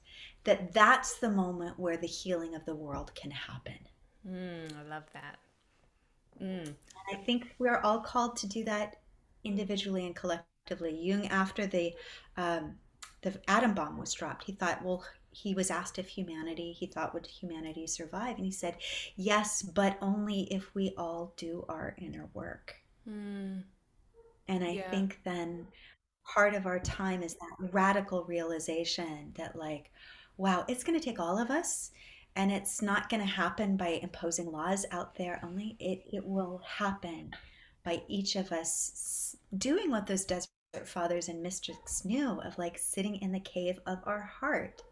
that 0.44 0.72
that's 0.72 1.18
the 1.18 1.30
moment 1.30 1.78
where 1.78 1.96
the 1.96 2.06
healing 2.06 2.54
of 2.54 2.64
the 2.64 2.74
world 2.74 3.12
can 3.14 3.30
happen. 3.30 3.78
Mm, 4.28 4.72
I 4.78 4.88
love 4.88 5.04
that. 5.12 5.38
Mm. 6.40 6.74
I 7.12 7.16
think 7.16 7.54
we're 7.58 7.78
all 7.78 8.00
called 8.00 8.36
to 8.38 8.46
do 8.46 8.64
that 8.64 8.96
individually 9.44 10.06
and 10.06 10.14
collectively 10.14 10.51
Jung, 10.70 11.26
after 11.28 11.66
the 11.66 11.94
um, 12.36 12.76
the 13.22 13.40
atom 13.48 13.74
bomb 13.74 13.98
was 13.98 14.12
dropped, 14.12 14.44
he 14.44 14.52
thought, 14.52 14.84
well, 14.84 15.04
he 15.30 15.54
was 15.54 15.70
asked 15.70 15.98
if 15.98 16.08
humanity, 16.08 16.72
he 16.72 16.86
thought, 16.86 17.14
would 17.14 17.26
humanity 17.26 17.86
survive? 17.86 18.36
And 18.36 18.44
he 18.44 18.50
said, 18.50 18.76
yes, 19.16 19.62
but 19.62 19.96
only 20.02 20.42
if 20.52 20.74
we 20.74 20.92
all 20.96 21.32
do 21.36 21.64
our 21.68 21.94
inner 21.98 22.28
work. 22.34 22.74
Mm. 23.08 23.62
And 24.48 24.64
I 24.64 24.72
yeah. 24.72 24.90
think 24.90 25.20
then 25.24 25.66
part 26.34 26.54
of 26.54 26.66
our 26.66 26.80
time 26.80 27.22
is 27.22 27.34
that 27.34 27.72
radical 27.72 28.24
realization 28.24 29.32
that, 29.36 29.56
like, 29.56 29.90
wow, 30.36 30.64
it's 30.68 30.84
going 30.84 30.98
to 30.98 31.04
take 31.04 31.20
all 31.20 31.38
of 31.38 31.50
us. 31.50 31.92
And 32.34 32.50
it's 32.50 32.82
not 32.82 33.08
going 33.08 33.20
to 33.20 33.26
happen 33.26 33.76
by 33.76 34.00
imposing 34.02 34.50
laws 34.50 34.84
out 34.90 35.14
there 35.14 35.40
only. 35.44 35.76
It, 35.78 36.02
it 36.12 36.26
will 36.26 36.60
happen 36.66 37.30
by 37.84 38.02
each 38.08 38.36
of 38.36 38.52
us 38.52 39.36
doing 39.56 39.90
what 39.90 40.06
those 40.06 40.24
desert 40.24 40.48
fathers 40.84 41.28
and 41.28 41.42
mystics 41.42 42.04
knew 42.04 42.40
of 42.40 42.56
like 42.58 42.78
sitting 42.78 43.16
in 43.16 43.32
the 43.32 43.40
cave 43.40 43.78
of 43.86 43.98
our 44.06 44.22
heart 44.22 44.82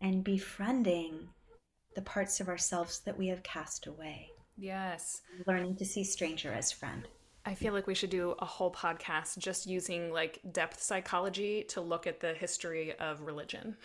and 0.00 0.22
befriending 0.24 1.28
the 1.96 2.02
parts 2.02 2.40
of 2.40 2.48
ourselves 2.48 3.00
that 3.00 3.18
we 3.18 3.28
have 3.28 3.42
cast 3.42 3.86
away. 3.86 4.28
Yes. 4.56 5.22
Learning 5.46 5.74
to 5.76 5.84
see 5.84 6.04
stranger 6.04 6.52
as 6.52 6.70
friend. 6.70 7.08
I 7.44 7.54
feel 7.54 7.72
like 7.72 7.86
we 7.86 7.94
should 7.94 8.10
do 8.10 8.34
a 8.38 8.44
whole 8.44 8.70
podcast 8.70 9.38
just 9.38 9.66
using 9.66 10.12
like 10.12 10.40
depth 10.52 10.82
psychology 10.82 11.64
to 11.70 11.80
look 11.80 12.06
at 12.06 12.20
the 12.20 12.34
history 12.34 12.94
of 12.98 13.22
religion. 13.22 13.76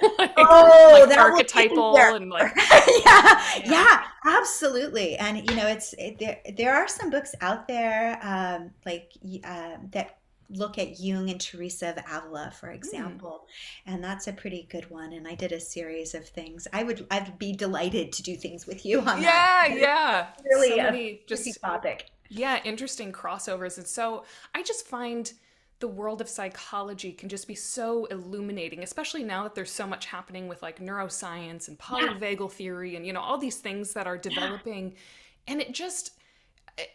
like, 0.18 0.32
oh, 0.36 1.06
like 1.08 1.18
archetypal 1.18 1.96
and 1.96 2.28
like 2.28 2.52
yeah, 3.06 3.42
yeah, 3.64 4.04
absolutely. 4.26 5.16
And 5.16 5.48
you 5.48 5.56
know, 5.56 5.66
it's 5.66 5.94
it, 5.98 6.18
there. 6.18 6.38
There 6.56 6.74
are 6.74 6.86
some 6.86 7.10
books 7.10 7.34
out 7.40 7.66
there 7.66 8.18
um, 8.22 8.70
like 8.84 9.12
uh, 9.42 9.76
that 9.92 10.18
look 10.50 10.78
at 10.78 10.98
Jung 10.98 11.30
and 11.30 11.40
Teresa 11.40 11.90
of 11.90 11.98
Avila, 12.10 12.52
for 12.58 12.68
hmm. 12.68 12.74
example, 12.74 13.46
mm. 13.46 13.92
and 13.92 14.02
that's 14.02 14.26
a 14.26 14.32
pretty 14.32 14.66
good 14.70 14.90
one. 14.90 15.12
And 15.12 15.26
I 15.26 15.34
did 15.34 15.52
a 15.52 15.60
series 15.60 16.14
of 16.14 16.26
things. 16.28 16.66
I 16.72 16.82
would 16.82 17.06
I'd 17.10 17.38
be 17.38 17.52
delighted 17.52 18.12
to 18.12 18.22
do 18.22 18.36
things 18.36 18.66
with 18.66 18.84
you 18.84 19.00
on 19.00 19.22
yeah, 19.22 19.22
that. 19.22 19.68
Yeah, 19.70 19.78
yeah. 19.80 20.26
Really, 20.44 20.76
so 20.76 20.88
a 20.88 21.20
just 21.26 21.60
topic. 21.60 22.10
Yeah, 22.28 22.60
interesting 22.64 23.12
crossovers, 23.12 23.78
and 23.78 23.86
so 23.86 24.24
I 24.54 24.62
just 24.62 24.86
find 24.86 25.32
the 25.80 25.88
world 25.88 26.20
of 26.20 26.28
psychology 26.28 27.12
can 27.12 27.28
just 27.28 27.46
be 27.46 27.54
so 27.54 28.06
illuminating, 28.06 28.82
especially 28.82 29.22
now 29.22 29.44
that 29.44 29.54
there's 29.54 29.70
so 29.70 29.86
much 29.86 30.06
happening 30.06 30.48
with 30.48 30.60
like 30.60 30.80
neuroscience 30.80 31.68
and 31.68 31.78
polyvagal 31.78 32.40
yeah. 32.40 32.48
theory 32.48 32.96
and 32.96 33.06
you 33.06 33.12
know 33.12 33.20
all 33.20 33.38
these 33.38 33.58
things 33.58 33.92
that 33.92 34.06
are 34.06 34.18
developing, 34.18 34.90
yeah. 34.90 35.52
and 35.52 35.60
it 35.60 35.72
just 35.72 36.18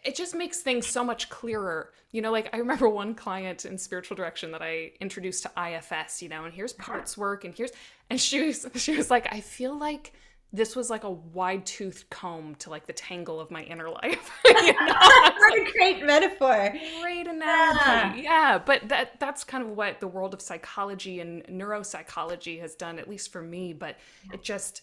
it 0.04 0.14
just 0.14 0.34
makes 0.34 0.60
things 0.60 0.86
so 0.86 1.04
much 1.04 1.28
clearer. 1.28 1.92
You 2.10 2.22
know, 2.22 2.30
like 2.30 2.50
I 2.52 2.58
remember 2.58 2.88
one 2.88 3.14
client 3.14 3.64
in 3.64 3.76
spiritual 3.78 4.16
direction 4.16 4.52
that 4.52 4.62
I 4.62 4.92
introduced 5.00 5.42
to 5.44 5.50
IFS, 5.56 6.22
you 6.22 6.28
know, 6.28 6.44
and 6.44 6.54
here's 6.54 6.72
uh-huh. 6.72 6.92
parts 6.92 7.18
work 7.18 7.44
and 7.44 7.54
here's 7.54 7.72
and 8.10 8.20
she 8.20 8.46
was 8.46 8.66
she 8.76 8.96
was 8.96 9.10
like, 9.10 9.32
I 9.32 9.40
feel 9.40 9.76
like 9.76 10.12
this 10.54 10.76
was 10.76 10.88
like 10.88 11.02
a 11.02 11.10
wide 11.10 11.66
toothed 11.66 12.08
comb 12.10 12.54
to 12.54 12.70
like 12.70 12.86
the 12.86 12.92
tangle 12.92 13.40
of 13.40 13.50
my 13.50 13.64
inner 13.64 13.90
life. 13.90 14.30
you 14.44 14.52
know? 14.72 14.94
what 14.94 15.52
a 15.52 15.72
great 15.72 16.06
metaphor. 16.06 16.72
Great 17.02 17.26
analogy. 17.26 17.80
Yeah. 17.80 18.14
yeah. 18.14 18.58
But 18.64 18.88
that 18.88 19.18
that's 19.18 19.42
kind 19.42 19.64
of 19.64 19.70
what 19.70 19.98
the 19.98 20.06
world 20.06 20.32
of 20.32 20.40
psychology 20.40 21.18
and 21.18 21.44
neuropsychology 21.46 22.60
has 22.60 22.76
done, 22.76 23.00
at 23.00 23.08
least 23.08 23.32
for 23.32 23.42
me. 23.42 23.72
But 23.72 23.96
it 24.32 24.44
just 24.44 24.82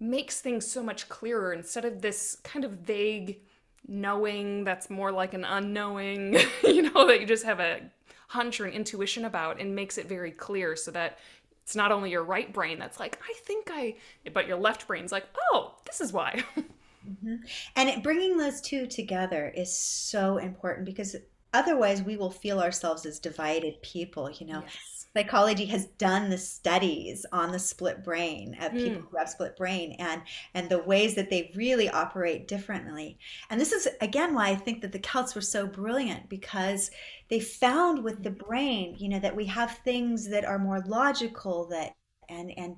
makes 0.00 0.40
things 0.40 0.66
so 0.66 0.82
much 0.82 1.08
clearer 1.08 1.52
instead 1.52 1.84
of 1.84 2.02
this 2.02 2.36
kind 2.42 2.64
of 2.64 2.72
vague 2.72 3.38
knowing 3.86 4.64
that's 4.64 4.90
more 4.90 5.12
like 5.12 5.34
an 5.34 5.44
unknowing, 5.44 6.36
you 6.64 6.82
know, 6.82 7.06
that 7.06 7.20
you 7.20 7.26
just 7.26 7.44
have 7.44 7.60
a 7.60 7.80
hunch 8.26 8.60
or 8.60 8.64
an 8.64 8.72
intuition 8.72 9.24
about 9.24 9.60
and 9.60 9.76
makes 9.76 9.98
it 9.98 10.08
very 10.08 10.32
clear 10.32 10.74
so 10.74 10.90
that 10.90 11.18
it's 11.62 11.76
not 11.76 11.92
only 11.92 12.10
your 12.10 12.24
right 12.24 12.52
brain 12.52 12.78
that's 12.78 12.98
like, 13.00 13.18
I 13.28 13.34
think 13.44 13.68
I, 13.70 13.96
but 14.32 14.46
your 14.46 14.58
left 14.58 14.86
brain's 14.86 15.12
like, 15.12 15.26
oh, 15.52 15.74
this 15.86 16.00
is 16.00 16.12
why. 16.12 16.44
mm-hmm. 16.56 17.36
And 17.76 17.88
it, 17.88 18.02
bringing 18.02 18.36
those 18.36 18.60
two 18.60 18.86
together 18.86 19.52
is 19.54 19.74
so 19.76 20.38
important 20.38 20.86
because 20.86 21.16
otherwise 21.52 22.02
we 22.02 22.16
will 22.16 22.30
feel 22.30 22.60
ourselves 22.60 23.06
as 23.06 23.18
divided 23.18 23.80
people, 23.82 24.30
you 24.30 24.46
know. 24.46 24.62
Yes 24.62 24.91
psychology 25.14 25.66
has 25.66 25.86
done 25.98 26.30
the 26.30 26.38
studies 26.38 27.26
on 27.32 27.52
the 27.52 27.58
split 27.58 28.02
brain 28.02 28.56
of 28.60 28.72
people 28.72 29.02
mm. 29.02 29.06
who 29.10 29.16
have 29.16 29.28
split 29.28 29.56
brain 29.56 29.94
and 29.98 30.22
and 30.54 30.68
the 30.68 30.82
ways 30.82 31.14
that 31.14 31.30
they 31.30 31.52
really 31.54 31.88
operate 31.88 32.48
differently. 32.48 33.18
And 33.50 33.60
this 33.60 33.72
is 33.72 33.88
again 34.00 34.34
why 34.34 34.48
i 34.48 34.54
think 34.54 34.80
that 34.82 34.92
the 34.92 34.98
celts 34.98 35.34
were 35.34 35.40
so 35.40 35.66
brilliant 35.66 36.28
because 36.28 36.90
they 37.28 37.40
found 37.40 38.02
with 38.02 38.22
the 38.22 38.30
brain 38.30 38.96
you 38.98 39.08
know 39.08 39.18
that 39.18 39.36
we 39.36 39.46
have 39.46 39.78
things 39.78 40.28
that 40.28 40.44
are 40.44 40.58
more 40.58 40.80
logical 40.86 41.66
that 41.68 41.94
and 42.28 42.52
and 42.56 42.76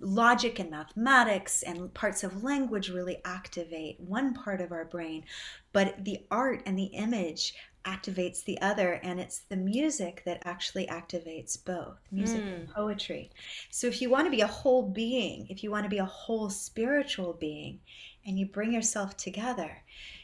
logic 0.00 0.58
and 0.58 0.70
mathematics 0.70 1.62
and 1.62 1.92
parts 1.94 2.22
of 2.22 2.44
language 2.44 2.88
really 2.88 3.18
activate 3.24 3.98
one 4.00 4.34
part 4.34 4.60
of 4.60 4.72
our 4.72 4.84
brain. 4.84 5.24
But 5.72 6.04
the 6.04 6.20
art 6.30 6.62
and 6.66 6.78
the 6.78 6.84
image 6.84 7.54
activates 7.84 8.44
the 8.44 8.60
other 8.60 8.94
and 9.02 9.20
it's 9.20 9.40
the 9.48 9.56
music 9.56 10.22
that 10.24 10.42
actually 10.44 10.86
activates 10.86 11.62
both 11.64 11.96
music 12.10 12.42
mm. 12.42 12.54
and 12.54 12.68
poetry 12.68 13.30
so 13.70 13.86
if 13.86 14.02
you 14.02 14.10
want 14.10 14.26
to 14.26 14.30
be 14.30 14.40
a 14.40 14.46
whole 14.46 14.82
being 14.82 15.46
if 15.48 15.62
you 15.62 15.70
want 15.70 15.84
to 15.84 15.90
be 15.90 15.98
a 15.98 16.04
whole 16.04 16.50
spiritual 16.50 17.32
being 17.34 17.78
and 18.26 18.38
you 18.38 18.46
bring 18.46 18.72
yourself 18.72 19.16
together 19.16 19.70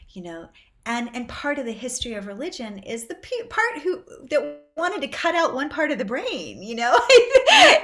you 0.09 0.21
know 0.21 0.47
and 0.85 1.09
and 1.13 1.27
part 1.27 1.57
of 1.57 1.65
the 1.65 1.71
history 1.71 2.13
of 2.13 2.27
religion 2.27 2.79
is 2.79 3.07
the 3.07 3.15
part 3.49 3.79
who 3.83 4.03
that 4.29 4.61
wanted 4.77 5.01
to 5.01 5.07
cut 5.07 5.35
out 5.35 5.53
one 5.53 5.69
part 5.69 5.91
of 5.91 5.97
the 5.97 6.05
brain 6.05 6.61
you 6.61 6.75
know? 6.75 6.99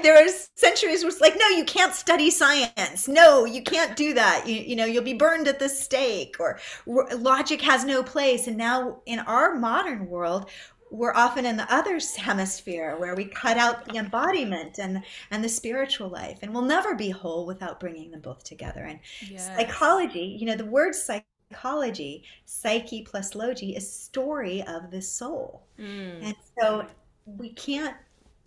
There 0.03 0.17
are 0.17 0.29
centuries 0.55 1.03
where 1.03 1.09
it's 1.09 1.21
like 1.21 1.35
no 1.37 1.47
you 1.47 1.63
can't 1.63 1.93
study 1.93 2.29
science. 2.29 3.07
No 3.07 3.45
you 3.45 3.63
can't 3.63 3.95
do 3.95 4.13
that. 4.13 4.47
You, 4.47 4.55
you 4.55 4.75
know 4.75 4.85
you'll 4.85 5.03
be 5.03 5.13
burned 5.13 5.47
at 5.47 5.59
the 5.59 5.69
stake 5.69 6.37
or 6.39 6.59
logic 6.85 7.61
has 7.61 7.85
no 7.85 8.03
place. 8.03 8.47
And 8.47 8.57
now 8.57 9.01
in 9.05 9.19
our 9.19 9.55
modern 9.55 10.07
world 10.07 10.49
we're 10.91 11.13
often 11.13 11.45
in 11.45 11.55
the 11.55 11.73
other 11.73 11.99
hemisphere 12.17 12.97
where 12.97 13.15
we 13.15 13.23
cut 13.23 13.57
out 13.57 13.85
the 13.85 13.97
embodiment 13.97 14.77
and 14.77 15.03
and 15.31 15.43
the 15.43 15.49
spiritual 15.49 16.09
life. 16.09 16.39
And 16.41 16.53
we'll 16.53 16.63
never 16.63 16.95
be 16.95 17.09
whole 17.09 17.45
without 17.45 17.79
bringing 17.79 18.11
them 18.11 18.21
both 18.21 18.43
together. 18.43 18.83
And 18.83 18.99
yes. 19.27 19.47
psychology 19.47 20.37
you 20.39 20.45
know 20.45 20.55
the 20.55 20.65
word 20.65 20.93
psych 20.93 21.25
psychology, 21.51 22.23
psyche 22.45 23.03
plus 23.03 23.35
logi 23.35 23.75
is 23.75 23.91
story 23.91 24.63
of 24.63 24.91
the 24.91 25.01
soul. 25.01 25.63
Mm. 25.79 26.23
And 26.23 26.35
so 26.59 26.85
we 27.25 27.49
can't 27.49 27.95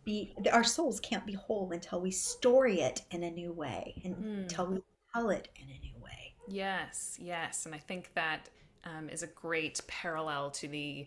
be 0.04 0.34
our 0.52 0.64
souls 0.64 1.00
can't 1.00 1.24
be 1.24 1.32
whole 1.32 1.70
until 1.72 2.00
we 2.00 2.10
story 2.10 2.80
it 2.80 3.02
in 3.10 3.22
a 3.22 3.30
new 3.30 3.52
way 3.52 3.94
and 4.04 4.16
mm. 4.16 4.42
until 4.42 4.66
we 4.66 4.82
tell 5.14 5.30
it 5.30 5.48
in 5.56 5.64
a 5.64 5.80
new 5.80 6.02
way. 6.02 6.34
Yes, 6.48 7.16
yes. 7.20 7.66
And 7.66 7.74
I 7.74 7.78
think 7.78 8.10
that 8.14 8.48
um, 8.84 9.08
is 9.08 9.22
a 9.22 9.28
great 9.28 9.80
parallel 9.86 10.50
to 10.52 10.68
the 10.68 11.06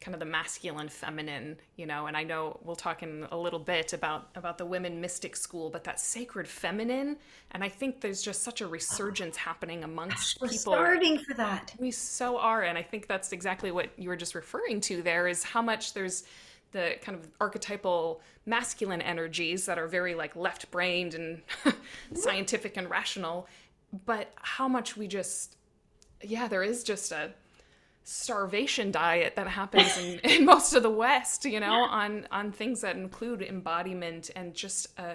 kind 0.00 0.14
of 0.14 0.20
the 0.20 0.26
masculine 0.26 0.88
feminine 0.88 1.56
you 1.76 1.86
know 1.86 2.06
and 2.06 2.16
i 2.16 2.22
know 2.22 2.58
we'll 2.62 2.76
talk 2.76 3.02
in 3.02 3.26
a 3.30 3.36
little 3.36 3.58
bit 3.58 3.92
about 3.92 4.28
about 4.34 4.58
the 4.58 4.64
women 4.64 5.00
mystic 5.00 5.34
school 5.34 5.70
but 5.70 5.84
that 5.84 5.98
sacred 5.98 6.46
feminine 6.46 7.16
and 7.52 7.64
i 7.64 7.68
think 7.68 8.00
there's 8.00 8.22
just 8.22 8.42
such 8.42 8.60
a 8.60 8.66
resurgence 8.66 9.36
happening 9.36 9.84
amongst 9.84 10.40
We're 10.40 10.48
people. 10.48 10.74
starving 10.74 11.18
for 11.18 11.34
that. 11.34 11.74
We 11.78 11.90
so 11.90 12.38
are 12.38 12.62
and 12.62 12.76
i 12.76 12.82
think 12.82 13.06
that's 13.06 13.32
exactly 13.32 13.70
what 13.70 13.90
you 13.96 14.08
were 14.08 14.16
just 14.16 14.34
referring 14.34 14.80
to 14.82 15.02
there 15.02 15.28
is 15.28 15.42
how 15.42 15.62
much 15.62 15.94
there's 15.94 16.24
the 16.72 16.96
kind 17.00 17.18
of 17.18 17.28
archetypal 17.40 18.20
masculine 18.44 19.00
energies 19.00 19.66
that 19.66 19.78
are 19.78 19.86
very 19.86 20.14
like 20.14 20.36
left 20.36 20.70
brained 20.70 21.14
and 21.14 21.42
scientific 22.14 22.76
and 22.76 22.90
rational 22.90 23.48
but 24.04 24.32
how 24.36 24.68
much 24.68 24.96
we 24.96 25.06
just 25.08 25.56
yeah 26.22 26.46
there 26.48 26.62
is 26.62 26.84
just 26.84 27.12
a 27.12 27.30
starvation 28.08 28.92
diet 28.92 29.34
that 29.34 29.48
happens 29.48 29.98
in, 29.98 30.18
in 30.30 30.44
most 30.44 30.74
of 30.74 30.82
the 30.82 30.90
West, 30.90 31.44
you 31.44 31.60
know, 31.60 31.66
yeah. 31.66 31.90
on 31.90 32.26
on 32.30 32.52
things 32.52 32.80
that 32.80 32.96
include 32.96 33.42
embodiment 33.42 34.30
and 34.36 34.54
just 34.54 34.98
uh, 34.98 35.14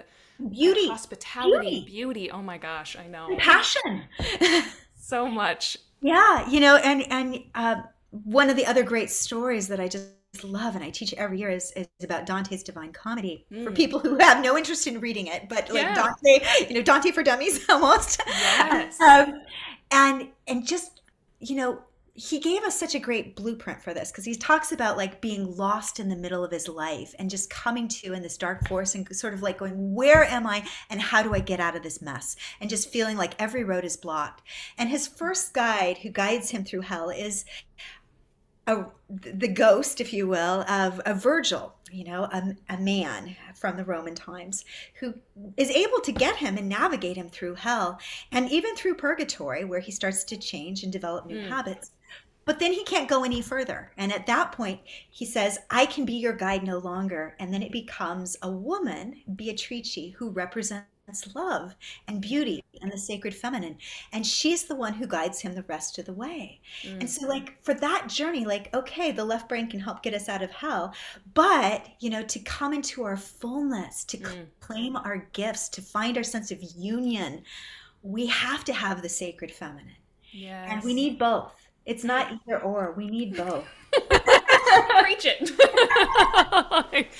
beauty, 0.50 0.88
hospitality, 0.88 1.80
beauty. 1.80 1.84
beauty. 1.84 2.30
Oh 2.30 2.42
my 2.42 2.58
gosh, 2.58 2.96
I 2.96 3.06
know 3.06 3.34
passion, 3.38 4.04
so 4.94 5.26
much. 5.26 5.78
Yeah, 6.00 6.48
you 6.48 6.60
know, 6.60 6.76
and 6.76 7.02
and 7.10 7.42
uh, 7.54 7.76
one 8.10 8.50
of 8.50 8.56
the 8.56 8.66
other 8.66 8.82
great 8.82 9.10
stories 9.10 9.68
that 9.68 9.80
I 9.80 9.88
just 9.88 10.10
love 10.42 10.74
and 10.74 10.84
I 10.84 10.90
teach 10.90 11.12
every 11.14 11.38
year 11.38 11.50
is, 11.50 11.72
is 11.76 11.86
about 12.02 12.24
Dante's 12.24 12.62
Divine 12.62 12.92
Comedy 12.92 13.44
mm. 13.52 13.64
for 13.64 13.70
people 13.70 14.00
who 14.00 14.16
have 14.18 14.42
no 14.42 14.56
interest 14.56 14.86
in 14.86 14.98
reading 14.98 15.26
it, 15.26 15.48
but 15.48 15.68
like 15.70 15.82
yeah. 15.82 15.94
Dante, 15.94 16.66
you 16.68 16.74
know, 16.74 16.82
Dante 16.82 17.10
for 17.10 17.22
Dummies 17.22 17.68
almost. 17.68 18.20
Yes. 18.26 19.00
um, 19.00 19.40
and 19.90 20.28
and 20.46 20.66
just 20.66 21.02
you 21.38 21.56
know 21.56 21.82
he 22.14 22.38
gave 22.38 22.62
us 22.62 22.78
such 22.78 22.94
a 22.94 22.98
great 22.98 23.34
blueprint 23.34 23.82
for 23.82 23.94
this 23.94 24.10
because 24.10 24.26
he 24.26 24.34
talks 24.34 24.70
about 24.70 24.98
like 24.98 25.22
being 25.22 25.56
lost 25.56 25.98
in 25.98 26.10
the 26.10 26.16
middle 26.16 26.44
of 26.44 26.50
his 26.50 26.68
life 26.68 27.14
and 27.18 27.30
just 27.30 27.48
coming 27.48 27.88
to 27.88 28.12
in 28.12 28.22
this 28.22 28.36
dark 28.36 28.68
forest 28.68 28.94
and 28.94 29.16
sort 29.16 29.32
of 29.32 29.42
like 29.42 29.58
going 29.58 29.94
where 29.94 30.24
am 30.24 30.46
i 30.46 30.62
and 30.90 31.00
how 31.00 31.22
do 31.22 31.34
i 31.34 31.40
get 31.40 31.58
out 31.60 31.74
of 31.74 31.82
this 31.82 32.02
mess? 32.02 32.36
and 32.60 32.68
just 32.68 32.90
feeling 32.90 33.16
like 33.16 33.40
every 33.40 33.64
road 33.64 33.84
is 33.84 33.96
blocked. 33.96 34.42
And 34.76 34.88
his 34.88 35.08
first 35.08 35.54
guide 35.54 35.98
who 35.98 36.10
guides 36.10 36.50
him 36.50 36.64
through 36.64 36.82
hell 36.82 37.08
is 37.08 37.44
a, 38.66 38.84
the 39.08 39.48
ghost 39.48 40.00
if 40.00 40.12
you 40.12 40.28
will 40.28 40.62
of, 40.68 41.00
of 41.00 41.22
virgil 41.22 41.74
you 41.90 42.04
know 42.04 42.24
a, 42.24 42.56
a 42.70 42.78
man 42.78 43.34
from 43.56 43.76
the 43.76 43.84
roman 43.84 44.14
times 44.14 44.64
who 45.00 45.12
is 45.56 45.70
able 45.70 46.00
to 46.00 46.12
get 46.12 46.36
him 46.36 46.56
and 46.56 46.68
navigate 46.68 47.16
him 47.16 47.28
through 47.28 47.54
hell 47.54 47.98
and 48.30 48.50
even 48.50 48.74
through 48.76 48.94
purgatory 48.94 49.64
where 49.64 49.80
he 49.80 49.90
starts 49.90 50.22
to 50.24 50.36
change 50.36 50.84
and 50.84 50.92
develop 50.92 51.26
new 51.26 51.38
mm. 51.38 51.48
habits 51.48 51.90
but 52.44 52.58
then 52.58 52.72
he 52.72 52.84
can't 52.84 53.08
go 53.08 53.24
any 53.24 53.40
further. 53.40 53.92
And 53.96 54.12
at 54.12 54.26
that 54.26 54.52
point, 54.52 54.80
he 55.10 55.24
says, 55.24 55.58
I 55.70 55.86
can 55.86 56.04
be 56.04 56.14
your 56.14 56.32
guide 56.32 56.64
no 56.64 56.78
longer. 56.78 57.36
And 57.38 57.52
then 57.52 57.62
it 57.62 57.72
becomes 57.72 58.36
a 58.42 58.50
woman, 58.50 59.22
Beatrice, 59.36 60.12
who 60.16 60.30
represents 60.30 60.86
love 61.34 61.74
and 62.08 62.20
beauty 62.20 62.64
and 62.80 62.90
the 62.90 62.98
sacred 62.98 63.34
feminine. 63.34 63.76
And 64.12 64.26
she's 64.26 64.64
the 64.64 64.74
one 64.74 64.94
who 64.94 65.06
guides 65.06 65.40
him 65.40 65.54
the 65.54 65.64
rest 65.64 65.98
of 65.98 66.06
the 66.06 66.12
way. 66.12 66.60
Mm-hmm. 66.82 67.00
And 67.00 67.10
so, 67.10 67.26
like, 67.26 67.62
for 67.62 67.74
that 67.74 68.08
journey, 68.08 68.44
like, 68.44 68.74
okay, 68.74 69.12
the 69.12 69.24
left 69.24 69.48
brain 69.48 69.68
can 69.68 69.80
help 69.80 70.02
get 70.02 70.14
us 70.14 70.28
out 70.28 70.42
of 70.42 70.50
hell. 70.50 70.94
But, 71.34 71.86
you 72.00 72.10
know, 72.10 72.22
to 72.22 72.38
come 72.40 72.72
into 72.72 73.04
our 73.04 73.16
fullness, 73.16 74.04
to 74.04 74.18
mm. 74.18 74.46
claim 74.60 74.96
our 74.96 75.28
gifts, 75.32 75.68
to 75.70 75.82
find 75.82 76.16
our 76.16 76.24
sense 76.24 76.50
of 76.50 76.62
union, 76.76 77.42
we 78.02 78.26
have 78.26 78.64
to 78.64 78.72
have 78.72 79.02
the 79.02 79.08
sacred 79.08 79.52
feminine. 79.52 79.96
Yes. 80.32 80.68
And 80.70 80.82
we 80.82 80.94
need 80.94 81.18
both. 81.18 81.61
It's 81.86 82.04
not 82.04 82.32
either 82.32 82.60
or. 82.60 82.92
We 82.96 83.08
need 83.08 83.36
both. 83.36 83.66
Preach 85.00 85.26
it. 85.26 85.50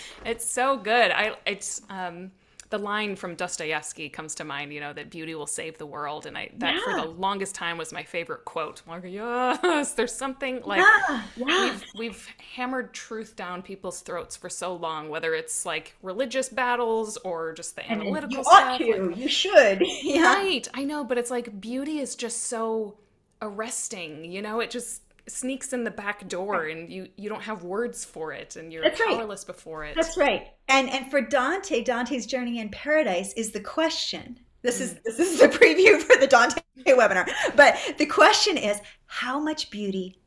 it's 0.24 0.48
so 0.48 0.76
good. 0.76 1.10
I 1.10 1.36
it's 1.46 1.82
um 1.90 2.30
the 2.72 2.78
line 2.78 3.16
from 3.16 3.34
Dostoevsky 3.34 4.08
comes 4.08 4.34
to 4.36 4.44
mind, 4.44 4.72
you 4.72 4.80
know, 4.80 4.94
that 4.94 5.10
beauty 5.10 5.34
will 5.34 5.46
save 5.46 5.76
the 5.76 5.84
world. 5.84 6.24
And 6.24 6.38
I 6.38 6.50
that 6.56 6.74
yeah. 6.74 6.80
for 6.82 6.94
the 7.02 7.06
longest 7.06 7.54
time 7.54 7.76
was 7.76 7.92
my 7.92 8.02
favorite 8.02 8.46
quote. 8.46 8.82
Like, 8.88 9.04
yes, 9.04 9.92
there's 9.92 10.14
something 10.14 10.62
like 10.64 10.80
yeah, 10.80 11.22
yeah. 11.36 11.44
we've 11.44 11.84
we've 11.98 12.28
hammered 12.54 12.94
truth 12.94 13.36
down 13.36 13.60
people's 13.60 14.00
throats 14.00 14.36
for 14.36 14.48
so 14.48 14.74
long, 14.74 15.10
whether 15.10 15.34
it's 15.34 15.66
like 15.66 15.94
religious 16.02 16.48
battles 16.48 17.18
or 17.18 17.52
just 17.52 17.76
the 17.76 17.86
and 17.86 18.00
analytical 18.00 18.38
you 18.38 18.44
stuff. 18.44 18.54
Ought 18.54 18.78
to. 18.78 19.06
Like, 19.06 19.16
you 19.18 19.28
should. 19.28 19.82
Right. 20.22 20.66
I 20.72 20.84
know, 20.84 21.04
but 21.04 21.18
it's 21.18 21.30
like 21.30 21.60
beauty 21.60 21.98
is 21.98 22.16
just 22.16 22.44
so 22.44 22.96
arresting 23.42 24.24
you 24.24 24.40
know 24.40 24.60
it 24.60 24.70
just 24.70 25.02
sneaks 25.28 25.72
in 25.72 25.84
the 25.84 25.90
back 25.90 26.26
door 26.28 26.66
and 26.66 26.90
you 26.90 27.08
you 27.16 27.28
don't 27.28 27.42
have 27.42 27.62
words 27.62 28.04
for 28.04 28.32
it 28.32 28.56
and 28.56 28.72
you're 28.72 28.82
That's 28.82 29.00
powerless 29.00 29.44
right. 29.46 29.54
before 29.54 29.84
it 29.84 29.94
That's 29.94 30.16
right. 30.16 30.48
And 30.68 30.88
and 30.90 31.10
for 31.10 31.20
Dante, 31.20 31.82
Dante's 31.82 32.26
journey 32.26 32.58
in 32.58 32.70
paradise 32.70 33.32
is 33.34 33.52
the 33.52 33.60
question. 33.60 34.40
This 34.62 34.78
mm. 34.78 34.82
is 34.82 34.94
this 35.04 35.18
is 35.18 35.38
the 35.38 35.48
preview 35.58 36.00
for 36.00 36.16
the 36.18 36.26
Dante 36.26 36.60
webinar. 36.86 37.28
But 37.54 37.78
the 37.98 38.06
question 38.06 38.56
is 38.56 38.80
how 39.06 39.38
much 39.38 39.70
beauty 39.70 40.18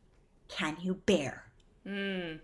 can 0.47 0.78
you 0.80 0.95
bear? 1.05 1.43
Mm. 1.86 2.39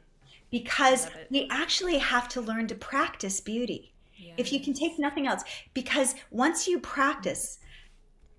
Because 0.50 1.08
we 1.30 1.48
actually 1.50 1.98
have 2.00 2.28
to 2.30 2.42
learn 2.42 2.68
to 2.68 2.76
practice 2.76 3.40
beauty. 3.40 3.94
Yes. 4.18 4.36
If 4.38 4.52
you 4.52 4.60
can 4.60 4.74
take 4.74 5.00
nothing 5.00 5.26
else 5.26 5.44
because 5.74 6.16
once 6.30 6.68
you 6.68 6.80
practice 6.80 7.60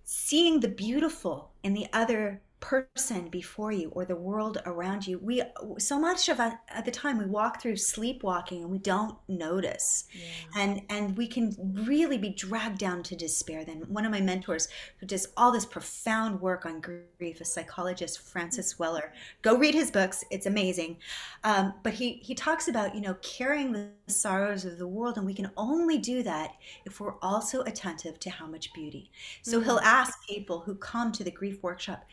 seeing 0.05 0.61
the 0.61 0.69
beautiful 0.69 1.53
in 1.63 1.75
the 1.75 1.87
other 1.93 2.43
person 2.63 3.29
before 3.29 3.73
you 3.73 3.91
or 3.91 4.05
the 4.05 4.17
world 4.17 4.63
around 4.65 5.07
you. 5.07 5.19
We 5.19 5.43
so 5.79 5.99
much 5.99 6.29
of 6.29 6.39
it 6.41 6.53
at 6.69 6.85
the 6.85 6.91
time 6.91 7.19
we 7.19 7.27
walk 7.27 7.61
through 7.61 7.77
sleepwalking 7.77 8.63
and 8.63 8.71
we 8.71 8.79
don't 8.79 9.17
notice. 9.29 10.05
Yeah. 10.13 10.63
and 10.63 10.83
and 10.89 11.17
we 11.19 11.27
can 11.27 11.55
really 11.87 12.17
be 12.17 12.31
dragged 12.31 12.79
down 12.79 13.03
to 13.03 13.17
despair. 13.17 13.65
Then 13.65 13.85
one 13.89 14.07
of 14.07 14.13
my 14.13 14.21
mentors 14.21 14.69
who 14.99 15.07
does 15.07 15.27
all 15.37 15.51
this 15.53 15.67
profound 15.67 16.41
work 16.41 16.65
on 16.65 16.81
grief 16.81 17.41
a 17.41 17.45
psychologist 17.45 18.21
francis 18.21 18.79
weller. 18.79 19.13
Go 19.43 19.59
read 19.59 19.75
his 19.75 19.91
books. 19.91 20.25
It's 20.31 20.47
amazing. 20.47 20.99
Um, 21.45 21.75
but 21.83 21.95
he 21.95 22.15
he 22.23 22.35
talks 22.35 22.69
about 22.69 22.95
you 22.95 23.01
know 23.01 23.15
carrying 23.23 23.73
the 23.73 23.89
sorrows 24.07 24.65
of 24.65 24.79
the 24.79 24.87
world. 24.87 25.17
And 25.17 25.27
we 25.27 25.35
can 25.35 25.51
only 25.57 25.99
do 25.99 26.23
that 26.23 26.53
if 26.85 27.01
we're 27.01 27.19
also 27.21 27.63
attentive 27.63 28.21
to 28.21 28.31
how 28.31 28.47
much 28.47 28.73
beauty. 28.73 29.11
So 29.43 29.59
mm-hmm. 29.59 29.69
he'll 29.69 29.81
ask 29.81 30.25
people 30.29 30.61
who 30.61 30.77
come 30.77 31.11
to 31.13 31.25
the 31.25 31.31
grief 31.31 31.61
workshop 31.63 32.07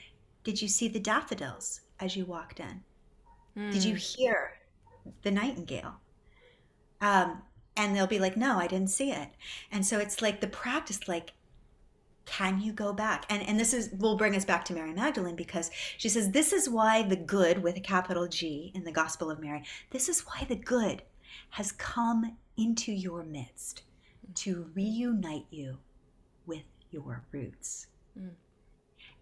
did 0.43 0.61
you 0.61 0.67
see 0.67 0.87
the 0.87 0.99
daffodils 0.99 1.81
as 1.99 2.15
you 2.15 2.25
walked 2.25 2.59
in? 2.59 2.83
Mm. 3.57 3.71
Did 3.71 3.83
you 3.83 3.93
hmm. 3.93 3.97
hear 3.97 4.51
the 5.23 5.31
nightingale? 5.31 5.95
Um, 7.01 7.41
and 7.75 7.95
they'll 7.95 8.07
be 8.07 8.19
like, 8.19 8.35
no, 8.35 8.57
I 8.57 8.67
didn't 8.67 8.89
see 8.89 9.11
it. 9.11 9.29
And 9.71 9.85
so 9.85 9.99
it's 9.99 10.21
like 10.21 10.41
the 10.41 10.47
practice, 10.47 11.07
like, 11.07 11.33
can 12.25 12.61
you 12.61 12.73
go 12.73 12.93
back? 12.93 13.25
And 13.29 13.41
and 13.41 13.59
this 13.59 13.73
is 13.73 13.89
will 13.97 14.15
bring 14.15 14.35
us 14.35 14.45
back 14.45 14.63
to 14.65 14.73
Mary 14.73 14.93
Magdalene 14.93 15.35
because 15.35 15.71
she 15.97 16.09
says 16.09 16.29
this 16.29 16.53
is 16.53 16.69
why 16.69 17.01
the 17.01 17.15
good 17.15 17.63
with 17.63 17.75
a 17.75 17.81
capital 17.81 18.27
G 18.27 18.71
in 18.75 18.83
the 18.83 18.91
Gospel 18.91 19.31
of 19.31 19.39
Mary, 19.39 19.63
this 19.89 20.07
is 20.07 20.21
why 20.21 20.45
the 20.47 20.55
good 20.55 21.01
has 21.51 21.71
come 21.71 22.37
into 22.55 22.91
your 22.91 23.23
midst 23.23 23.81
to 24.35 24.69
reunite 24.75 25.47
you 25.49 25.79
with 26.45 26.65
your 26.91 27.23
roots. 27.31 27.87
Mm. 28.19 28.29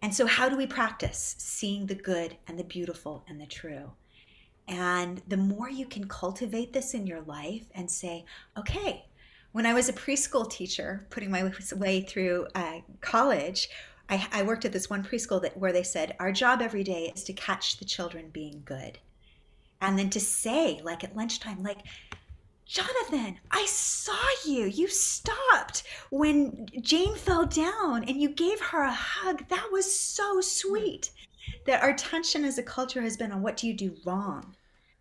And 0.02 0.14
so, 0.14 0.26
how 0.28 0.48
do 0.48 0.56
we 0.56 0.68
practice 0.68 1.36
seeing 1.40 1.88
the 1.88 1.96
good 1.96 2.38
and 2.48 2.60
the 2.60 2.64
beautiful 2.64 3.24
and 3.28 3.42
the 3.42 3.48
true? 3.48 3.92
And 4.68 5.22
the 5.28 5.38
more 5.38 5.70
you 5.70 5.86
can 5.86 6.08
cultivate 6.08 6.74
this 6.74 6.94
in 6.94 7.08
your 7.08 7.22
life 7.22 7.66
and 7.74 7.90
say, 7.90 8.26
okay, 8.58 9.06
when 9.54 9.66
I 9.66 9.74
was 9.74 9.90
a 9.90 9.94
preschool 9.94 10.50
teacher, 10.50 11.08
putting 11.10 11.32
my 11.32 11.52
way 11.76 12.02
through 12.02 12.48
uh, 12.54 12.80
college, 13.02 13.70
I, 14.10 14.28
I, 14.32 14.44
worked 14.44 14.66
at 14.66 14.72
this 14.72 14.90
one 14.90 15.04
preschool 15.04 15.42
that 15.42 15.58
where 15.58 15.74
they 15.74 15.84
said 15.84 16.16
our 16.20 16.32
job 16.32 16.62
every 16.62 16.84
day 16.84 17.12
is 17.16 17.24
to 17.26 17.34
catch 17.34 17.78
the 17.78 17.86
children 17.86 18.30
being 18.32 18.62
good, 18.66 19.00
and 19.82 19.98
then 19.98 20.10
to 20.12 20.20
say 20.20 20.82
like 20.84 21.04
at 21.04 21.16
lunchtime, 21.16 21.64
like 21.64 21.80
Jonathan, 22.68 23.40
I 23.50 23.66
saw 23.66 24.28
you. 24.46 24.66
You 24.66 24.88
stopped 24.90 25.84
when 26.10 26.68
Jane 26.82 27.16
fell 27.16 27.46
down 27.46 28.04
and 28.04 28.22
you 28.22 28.30
gave 28.30 28.60
her 28.60 28.84
a 28.84 28.92
hug. 28.92 29.48
That 29.48 29.70
was 29.72 29.98
so 29.98 30.42
sweet. 30.42 31.12
That 31.66 31.82
our 31.82 31.94
tension 31.94 32.44
as 32.44 32.58
a 32.58 32.64
culture 32.64 33.02
has 33.02 33.16
been 33.16 33.32
on 33.32 33.42
what 33.42 33.56
do 33.58 33.68
you 33.68 33.74
do 33.74 33.96
wrong? 34.06 34.56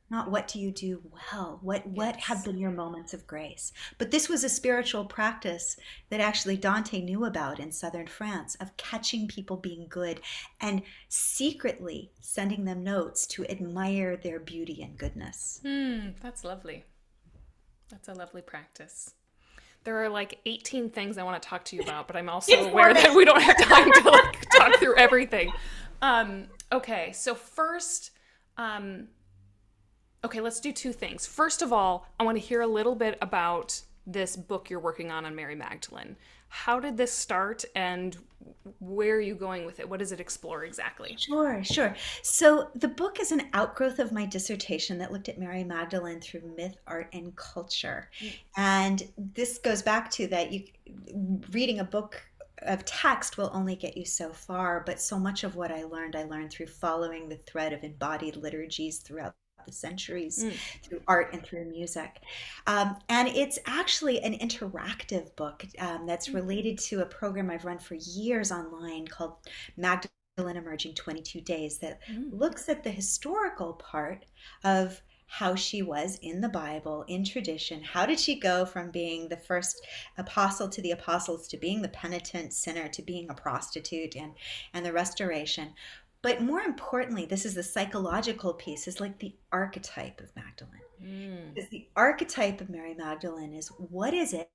Not 0.08 0.30
what 0.30 0.46
do 0.46 0.60
you 0.60 0.70
do 0.70 1.02
well? 1.12 1.58
What 1.62 1.84
what 1.88 2.14
have 2.16 2.44
been 2.44 2.58
your 2.58 2.70
moments 2.70 3.12
of 3.12 3.26
grace? 3.26 3.72
But 3.98 4.12
this 4.12 4.28
was 4.28 4.44
a 4.44 4.48
spiritual 4.48 5.04
practice 5.04 5.76
that 6.10 6.20
actually 6.20 6.56
Dante 6.56 7.00
knew 7.00 7.24
about 7.24 7.58
in 7.58 7.72
southern 7.72 8.06
France 8.06 8.54
of 8.60 8.76
catching 8.76 9.26
people 9.26 9.56
being 9.56 9.86
good 9.88 10.20
and 10.60 10.82
secretly 11.08 12.12
sending 12.20 12.64
them 12.64 12.84
notes 12.84 13.26
to 13.28 13.44
admire 13.46 14.16
their 14.16 14.38
beauty 14.38 14.80
and 14.82 14.96
goodness. 14.96 15.58
Hmm, 15.64 16.10
that's 16.22 16.44
lovely. 16.44 16.84
That's 17.90 18.08
a 18.08 18.14
lovely 18.14 18.42
practice. 18.42 19.14
There 19.84 20.02
are 20.02 20.08
like 20.08 20.40
18 20.46 20.90
things 20.90 21.16
I 21.16 21.22
want 21.22 21.40
to 21.40 21.48
talk 21.48 21.64
to 21.66 21.76
you 21.76 21.82
about, 21.82 22.08
but 22.08 22.16
I'm 22.16 22.28
also 22.28 22.52
aware 22.70 22.92
that 22.92 23.14
we 23.14 23.24
don't 23.24 23.40
have 23.40 23.56
time 23.62 23.90
to 23.92 24.10
like 24.10 24.50
talk 24.50 24.76
through 24.78 24.96
everything. 24.96 25.52
Um, 26.02 26.46
okay, 26.72 27.12
so 27.12 27.34
first, 27.34 28.10
um, 28.56 29.08
okay, 30.24 30.40
let's 30.40 30.60
do 30.60 30.72
two 30.72 30.92
things. 30.92 31.26
First 31.26 31.62
of 31.62 31.72
all, 31.72 32.06
I 32.18 32.24
want 32.24 32.36
to 32.36 32.44
hear 32.44 32.62
a 32.62 32.66
little 32.66 32.96
bit 32.96 33.16
about 33.22 33.80
this 34.06 34.36
book 34.36 34.70
you're 34.70 34.80
working 34.80 35.10
on 35.10 35.24
on 35.24 35.34
Mary 35.34 35.54
Magdalene. 35.54 36.16
How 36.48 36.80
did 36.80 36.96
this 36.96 37.12
start 37.12 37.64
and 37.74 38.16
where 38.80 39.16
are 39.16 39.20
you 39.20 39.34
going 39.34 39.64
with 39.64 39.80
it? 39.80 39.88
What 39.88 40.00
does 40.00 40.12
it 40.12 40.20
explore 40.20 40.64
exactly? 40.64 41.16
Sure, 41.18 41.62
sure. 41.64 41.94
So 42.22 42.70
the 42.74 42.88
book 42.88 43.20
is 43.20 43.32
an 43.32 43.42
outgrowth 43.52 43.98
of 43.98 44.12
my 44.12 44.26
dissertation 44.26 44.98
that 44.98 45.12
looked 45.12 45.28
at 45.28 45.38
Mary 45.38 45.64
Magdalene 45.64 46.20
through 46.20 46.42
myth, 46.56 46.76
art, 46.86 47.08
and 47.12 47.34
culture. 47.36 48.10
Mm. 48.20 48.32
And 48.56 49.12
this 49.16 49.58
goes 49.58 49.82
back 49.82 50.10
to 50.12 50.26
that 50.28 50.52
you 50.52 50.64
reading 51.50 51.80
a 51.80 51.84
book 51.84 52.22
of 52.62 52.84
text 52.84 53.36
will 53.36 53.50
only 53.52 53.76
get 53.76 53.96
you 53.96 54.04
so 54.04 54.32
far, 54.32 54.82
but 54.86 55.00
so 55.00 55.18
much 55.18 55.44
of 55.44 55.56
what 55.56 55.70
I 55.70 55.84
learned, 55.84 56.16
I 56.16 56.24
learned 56.24 56.50
through 56.50 56.66
following 56.66 57.28
the 57.28 57.36
thread 57.36 57.72
of 57.72 57.84
embodied 57.84 58.36
liturgies 58.36 58.98
throughout 58.98 59.34
the 59.66 59.72
centuries 59.72 60.44
mm. 60.44 60.54
through 60.82 61.00
art 61.06 61.32
and 61.32 61.44
through 61.44 61.66
music. 61.66 62.20
Um, 62.66 62.96
and 63.08 63.28
it's 63.28 63.58
actually 63.66 64.20
an 64.22 64.38
interactive 64.38 65.34
book 65.36 65.66
um, 65.78 66.06
that's 66.06 66.28
mm. 66.28 66.34
related 66.34 66.78
to 66.78 67.00
a 67.00 67.06
program 67.06 67.50
I've 67.50 67.64
run 67.64 67.78
for 67.78 67.94
years 67.94 68.50
online 68.50 69.06
called 69.06 69.34
Magdalene 69.76 70.08
Emerging 70.38 70.94
22 70.94 71.40
Days 71.40 71.78
that 71.78 72.00
mm. 72.10 72.28
looks 72.32 72.68
at 72.68 72.84
the 72.84 72.90
historical 72.90 73.74
part 73.74 74.24
of 74.64 75.02
how 75.26 75.54
she 75.54 75.82
was 75.82 76.18
in 76.22 76.40
the 76.40 76.48
Bible, 76.48 77.04
in 77.08 77.24
tradition. 77.24 77.82
How 77.82 78.06
did 78.06 78.20
she 78.20 78.38
go 78.38 78.64
from 78.64 78.90
being 78.90 79.28
the 79.28 79.36
first 79.36 79.84
apostle 80.16 80.68
to 80.68 80.80
the 80.80 80.92
apostles 80.92 81.48
to 81.48 81.56
being 81.56 81.82
the 81.82 81.88
penitent 81.88 82.52
sinner 82.52 82.88
to 82.88 83.02
being 83.02 83.28
a 83.28 83.34
prostitute 83.34 84.14
and, 84.14 84.34
and 84.72 84.86
the 84.86 84.92
restoration? 84.92 85.74
But 86.26 86.42
more 86.42 86.60
importantly, 86.60 87.24
this 87.24 87.46
is 87.46 87.54
the 87.54 87.62
psychological 87.62 88.52
piece, 88.54 88.88
is 88.88 88.98
like 88.98 89.16
the 89.20 89.36
archetype 89.52 90.20
of 90.20 90.34
Magdalene. 90.34 90.80
Mm. 91.00 91.54
Because 91.54 91.70
the 91.70 91.86
archetype 91.94 92.60
of 92.60 92.68
Mary 92.68 92.94
Magdalene 92.94 93.54
is 93.54 93.68
what 93.68 94.12
is 94.12 94.34
it 94.34 94.50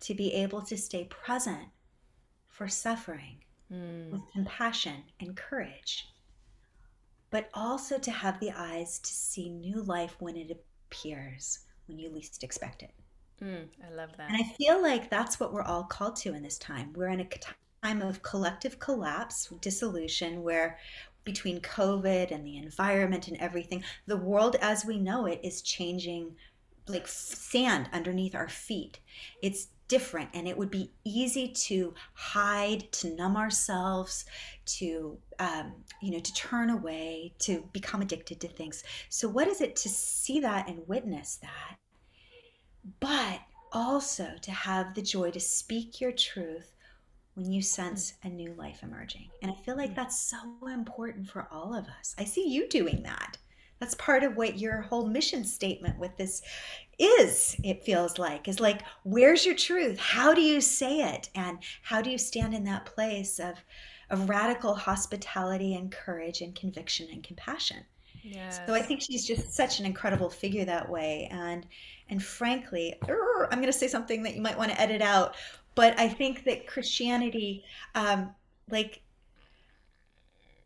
to 0.00 0.14
be 0.14 0.32
able 0.32 0.62
to 0.62 0.74
stay 0.78 1.04
present 1.04 1.68
for 2.46 2.66
suffering 2.66 3.44
mm. 3.70 4.10
with 4.10 4.22
compassion 4.32 5.02
and 5.20 5.36
courage, 5.36 6.08
but 7.28 7.50
also 7.52 7.98
to 7.98 8.10
have 8.10 8.40
the 8.40 8.52
eyes 8.52 9.00
to 9.00 9.12
see 9.12 9.50
new 9.50 9.82
life 9.82 10.16
when 10.18 10.34
it 10.34 10.64
appears, 10.86 11.58
when 11.88 11.98
you 11.98 12.08
least 12.08 12.42
expect 12.42 12.82
it. 12.82 12.94
Mm, 13.42 13.68
I 13.86 13.94
love 13.94 14.16
that. 14.16 14.30
And 14.30 14.38
I 14.42 14.48
feel 14.56 14.80
like 14.80 15.10
that's 15.10 15.38
what 15.38 15.52
we're 15.52 15.60
all 15.60 15.84
called 15.84 16.16
to 16.16 16.32
in 16.32 16.42
this 16.42 16.56
time. 16.56 16.94
We're 16.94 17.08
in 17.08 17.20
a 17.20 17.26
time 17.82 18.02
of 18.02 18.22
collective 18.22 18.78
collapse, 18.78 19.48
dissolution, 19.60 20.42
where 20.42 20.78
between 21.24 21.60
COVID 21.60 22.30
and 22.30 22.46
the 22.46 22.56
environment 22.56 23.28
and 23.28 23.36
everything, 23.36 23.84
the 24.06 24.16
world 24.16 24.56
as 24.60 24.84
we 24.84 24.98
know 24.98 25.26
it 25.26 25.40
is 25.42 25.62
changing 25.62 26.34
like 26.86 27.06
sand 27.06 27.88
underneath 27.92 28.34
our 28.34 28.48
feet. 28.48 29.00
It's 29.42 29.68
different 29.88 30.28
and 30.34 30.46
it 30.46 30.56
would 30.56 30.70
be 30.70 30.92
easy 31.04 31.48
to 31.48 31.94
hide 32.12 32.90
to 32.92 33.14
numb 33.14 33.36
ourselves 33.36 34.26
to 34.66 35.18
um, 35.38 35.72
you 36.02 36.10
know 36.10 36.20
to 36.20 36.34
turn 36.34 36.68
away 36.70 37.32
to 37.38 37.64
become 37.72 38.02
addicted 38.02 38.38
to 38.38 38.48
things 38.48 38.84
so 39.08 39.26
what 39.26 39.48
is 39.48 39.62
it 39.62 39.74
to 39.74 39.88
see 39.88 40.40
that 40.40 40.68
and 40.68 40.86
witness 40.86 41.36
that 41.40 41.78
but 43.00 43.40
also 43.72 44.30
to 44.42 44.50
have 44.50 44.94
the 44.94 45.02
joy 45.02 45.30
to 45.30 45.40
speak 45.40 46.00
your 46.02 46.12
truth 46.12 46.74
when 47.38 47.50
you 47.52 47.62
sense 47.62 48.14
mm. 48.24 48.30
a 48.30 48.34
new 48.34 48.52
life 48.54 48.82
emerging. 48.82 49.28
And 49.40 49.50
I 49.50 49.54
feel 49.54 49.76
like 49.76 49.94
that's 49.94 50.18
so 50.18 50.36
important 50.66 51.28
for 51.28 51.46
all 51.52 51.72
of 51.74 51.86
us. 51.98 52.14
I 52.18 52.24
see 52.24 52.48
you 52.48 52.68
doing 52.68 53.02
that. 53.04 53.38
That's 53.78 53.94
part 53.94 54.24
of 54.24 54.36
what 54.36 54.58
your 54.58 54.82
whole 54.82 55.06
mission 55.06 55.44
statement 55.44 56.00
with 56.00 56.16
this 56.16 56.42
is, 56.98 57.56
it 57.62 57.84
feels 57.84 58.18
like, 58.18 58.48
is 58.48 58.58
like, 58.58 58.82
where's 59.04 59.46
your 59.46 59.54
truth? 59.54 60.00
How 60.00 60.34
do 60.34 60.40
you 60.40 60.60
say 60.60 60.98
it? 61.14 61.30
And 61.36 61.58
how 61.82 62.02
do 62.02 62.10
you 62.10 62.18
stand 62.18 62.54
in 62.54 62.64
that 62.64 62.86
place 62.86 63.38
of, 63.38 63.54
of 64.10 64.28
radical 64.28 64.74
hospitality 64.74 65.76
and 65.76 65.92
courage 65.92 66.40
and 66.40 66.56
conviction 66.56 67.06
and 67.12 67.22
compassion? 67.22 67.84
Yes. 68.22 68.60
So 68.66 68.74
I 68.74 68.82
think 68.82 69.00
she's 69.00 69.24
just 69.24 69.52
such 69.52 69.78
an 69.80 69.86
incredible 69.86 70.28
figure 70.28 70.64
that 70.64 70.88
way. 70.88 71.28
And 71.30 71.66
and 72.10 72.22
frankly, 72.22 72.94
er, 73.08 73.48
I'm 73.50 73.58
going 73.58 73.72
to 73.72 73.78
say 73.78 73.88
something 73.88 74.22
that 74.22 74.34
you 74.34 74.40
might 74.40 74.56
want 74.56 74.70
to 74.70 74.80
edit 74.80 75.02
out, 75.02 75.36
but 75.78 75.96
I 75.96 76.08
think 76.08 76.42
that 76.42 76.66
Christianity, 76.66 77.62
um, 77.94 78.34
like, 78.68 79.00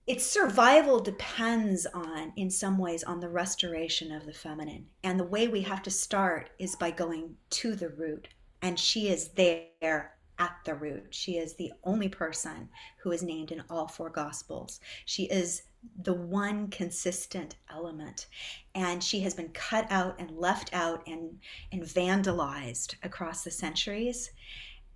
its 0.06 0.24
survival 0.24 1.00
depends 1.00 1.84
on, 1.84 2.32
in 2.34 2.48
some 2.48 2.78
ways, 2.78 3.04
on 3.04 3.20
the 3.20 3.28
restoration 3.28 4.10
of 4.10 4.24
the 4.24 4.32
feminine. 4.32 4.86
And 5.04 5.20
the 5.20 5.24
way 5.24 5.48
we 5.48 5.60
have 5.60 5.82
to 5.82 5.90
start 5.90 6.48
is 6.58 6.76
by 6.76 6.92
going 6.92 7.36
to 7.50 7.74
the 7.74 7.90
root. 7.90 8.28
And 8.62 8.80
she 8.80 9.10
is 9.10 9.28
there 9.32 10.14
at 10.38 10.56
the 10.64 10.74
root. 10.76 11.08
She 11.10 11.32
is 11.32 11.56
the 11.56 11.74
only 11.84 12.08
person 12.08 12.70
who 13.02 13.12
is 13.12 13.22
named 13.22 13.52
in 13.52 13.62
all 13.68 13.88
four 13.88 14.08
gospels. 14.08 14.80
She 15.04 15.24
is 15.24 15.64
the 16.04 16.14
one 16.14 16.68
consistent 16.68 17.56
element. 17.70 18.28
And 18.74 19.04
she 19.04 19.20
has 19.20 19.34
been 19.34 19.50
cut 19.50 19.86
out 19.90 20.18
and 20.18 20.30
left 20.38 20.70
out 20.72 21.06
and, 21.06 21.38
and 21.70 21.82
vandalized 21.82 22.94
across 23.02 23.44
the 23.44 23.50
centuries 23.50 24.30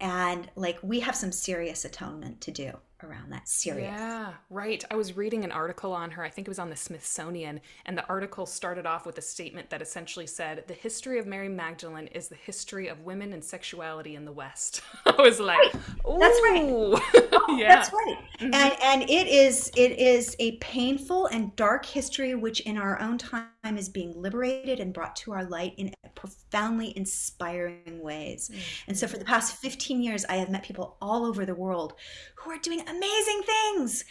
and 0.01 0.51
like 0.57 0.79
we 0.83 1.01
have 1.01 1.17
some 1.17 1.33
serious 1.33 1.85
atonement 1.85 2.41
to 2.43 2.51
do 2.51 2.73
around 3.03 3.31
that 3.31 3.49
serious. 3.49 3.93
Yeah, 3.95 4.33
right. 4.51 4.83
I 4.91 4.97
was 4.97 5.17
reading 5.17 5.45
an 5.45 5.53
article 5.53 5.93
on 5.93 6.11
her. 6.13 6.25
I 6.25 6.31
think 6.31 6.49
it 6.49 6.51
was 6.51 6.59
on 6.59 6.71
the 6.71 6.77
Smithsonian, 6.77 7.61
and 7.85 7.97
the 7.97 8.07
article 8.07 8.47
started 8.47 8.87
off 8.87 9.07
with 9.07 9.19
a 9.19 9.23
statement 9.23 9.71
that 9.71 9.83
essentially 9.83 10.27
said, 10.27 10.65
"The 10.67 10.75
history 10.75 11.19
of 11.19 11.27
Mary 11.27 11.49
Magdalene 11.49 12.09
is 12.09 12.29
the 12.29 12.37
history 12.37 12.89
of 12.89 13.01
women 13.01 13.33
and 13.33 13.45
sexuality 13.45 14.15
in 14.15 14.25
the 14.25 14.33
West." 14.33 14.83
I 15.07 15.21
was 15.21 15.41
like, 15.41 15.59
right. 15.59 16.21
"That's 16.21 16.41
right. 16.43 17.29
yeah. 17.59 17.75
That's 17.75 17.93
right." 17.93 18.19
Mm-hmm. 18.41 18.55
And 18.55 18.77
and 18.83 19.03
it 19.03 19.29
is 19.29 19.71
it 19.77 19.93
is 19.99 20.37
a 20.39 20.57
painful 20.59 21.27
and 21.27 21.55
dark 21.57 21.85
history 21.87 22.35
which 22.35 22.61
in 22.61 22.77
our 22.77 23.01
own 23.01 23.19
time 23.19 23.47
is 23.75 23.89
being 23.89 24.13
liberated 24.21 24.81
and 24.81 24.93
brought 24.93 25.17
to 25.17 25.33
our 25.33 25.45
light 25.45 25.75
in 25.77 25.93
profoundly 26.15 26.97
inspiring 26.97 28.01
ways. 28.03 28.51
Mm-hmm. 28.51 28.61
And 28.89 28.99
so 28.99 29.07
for 29.07 29.19
the 29.19 29.25
past 29.25 29.57
15 29.57 30.03
years 30.03 30.25
I 30.27 30.37
have 30.37 30.51
met 30.51 30.63
people 30.63 30.97
all 31.01 31.25
over 31.25 31.47
the 31.47 31.55
world 31.55 31.95
who 32.37 32.51
are 32.51 32.59
doing 32.59 32.81
amazing 32.81 33.43
things. 33.45 34.05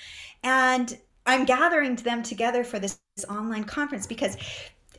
And 0.44 0.98
I'm 1.26 1.46
gathering 1.46 1.96
them 1.96 2.24
together 2.24 2.64
for 2.64 2.80
this, 2.80 3.00
this 3.16 3.26
online 3.26 3.64
conference 3.64 4.06
because 4.08 4.38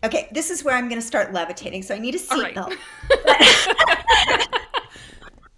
okay, 0.04 0.28
this 0.32 0.50
is 0.50 0.64
where 0.64 0.76
I'm 0.76 0.88
going 0.88 1.00
to 1.00 1.06
start 1.06 1.32
levitating. 1.32 1.82
So 1.82 1.94
I 1.94 1.98
need 1.98 2.14
a 2.14 2.18
seatbelt. 2.18 2.68
Right. 2.68 2.78
but, 3.24 4.48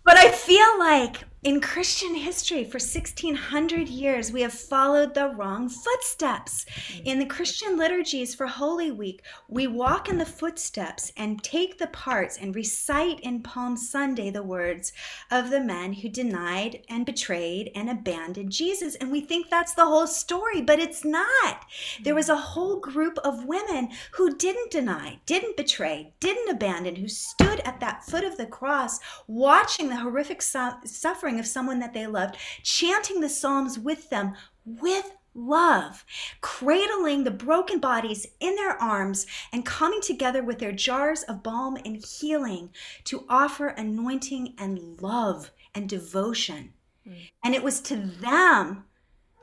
but 0.05 0.17
I 0.17 0.31
feel 0.31 0.79
like 0.79 1.25
in 1.45 1.61
Christian 1.61 2.17
history, 2.17 2.65
for 2.65 2.79
1600 2.79 3.89
years, 3.89 4.33
we 4.33 4.43
have 4.43 4.53
followed 4.53 5.15
the 5.15 5.29
wrong 5.29 5.69
footsteps. 5.69 6.67
In 7.05 7.21
the 7.21 7.27
Christian 7.27 7.77
liturgies 7.77 8.35
for 8.35 8.49
Holy 8.49 8.91
Week, 8.91 9.23
we 9.47 9.69
walk 9.69 10.09
in 10.09 10.19
the 10.19 10.27
footsteps 10.27 11.13
and 11.17 11.43
take 11.43 11.79
the 11.79 11.87
parts 11.87 12.37
and 12.37 12.57
recite 12.57 13.21
in 13.21 13.45
Palm 13.45 13.77
Sunday 13.77 14.31
the 14.31 14.43
words 14.43 14.93
of 15.31 15.51
the 15.51 15.61
men 15.61 15.93
who 15.93 16.09
denied 16.09 16.83
and 16.89 17.07
betrayed 17.07 17.71
and 17.73 17.89
abandoned 17.89 18.51
Jesus. 18.51 18.97
And 18.97 19.13
we 19.13 19.21
think 19.21 19.49
that's 19.49 19.75
the 19.75 19.87
whole 19.87 20.09
story, 20.09 20.61
but 20.61 20.81
it's 20.81 21.05
not. 21.05 21.65
There 22.03 22.17
was 22.17 22.29
a 22.29 22.37
whole 22.37 22.81
group 22.81 23.17
of 23.19 23.45
women 23.45 23.91
who 24.13 24.35
didn't 24.35 24.73
deny, 24.73 25.21
didn't 25.25 25.57
betray, 25.57 26.15
didn't 26.19 26.51
abandon, 26.51 26.97
who 26.97 27.09
stood 27.09 27.61
at 27.61 27.79
that 27.79 28.05
foot 28.05 28.25
of 28.25 28.37
the 28.37 28.47
cross 28.47 28.99
watching 29.29 29.89
the 29.89 29.97
horrific 29.97 30.43
suffering 30.43 31.28
suffering 31.29 31.41
of 31.41 31.47
someone 31.47 31.79
that 31.81 31.93
they 31.93 32.07
loved, 32.07 32.37
chanting 32.63 33.21
the 33.21 33.29
Psalms 33.29 33.79
with 33.79 34.09
them 34.09 34.35
with 34.65 35.13
love, 35.35 36.05
cradling 36.41 37.25
the 37.25 37.31
broken 37.31 37.79
bodies 37.79 38.27
in 38.41 38.55
their 38.57 38.81
arms 38.83 39.27
and 39.53 39.67
coming 39.67 40.01
together 40.01 40.43
with 40.43 40.59
their 40.59 40.73
jars 40.73 41.23
of 41.25 41.43
balm 41.43 41.77
and 41.85 42.03
healing 42.05 42.71
to 43.05 43.27
offer 43.29 43.69
anointing 43.69 44.55
and 44.59 45.01
love 45.03 45.51
and 45.75 45.87
devotion. 45.89 46.73
Mm. 47.07 47.31
And 47.45 47.55
it 47.55 47.63
was 47.63 47.81
to 47.83 47.97
them 47.97 48.85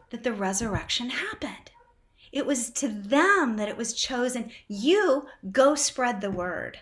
that 0.09 0.23
the 0.23 0.33
resurrection 0.33 1.11
happened. 1.11 1.71
It 2.31 2.47
was 2.47 2.71
to 2.71 2.87
them 2.87 3.57
that 3.57 3.69
it 3.69 3.77
was 3.77 3.93
chosen. 3.93 4.49
You 4.67 5.27
go 5.51 5.75
spread 5.75 6.19
the 6.19 6.31
word. 6.31 6.79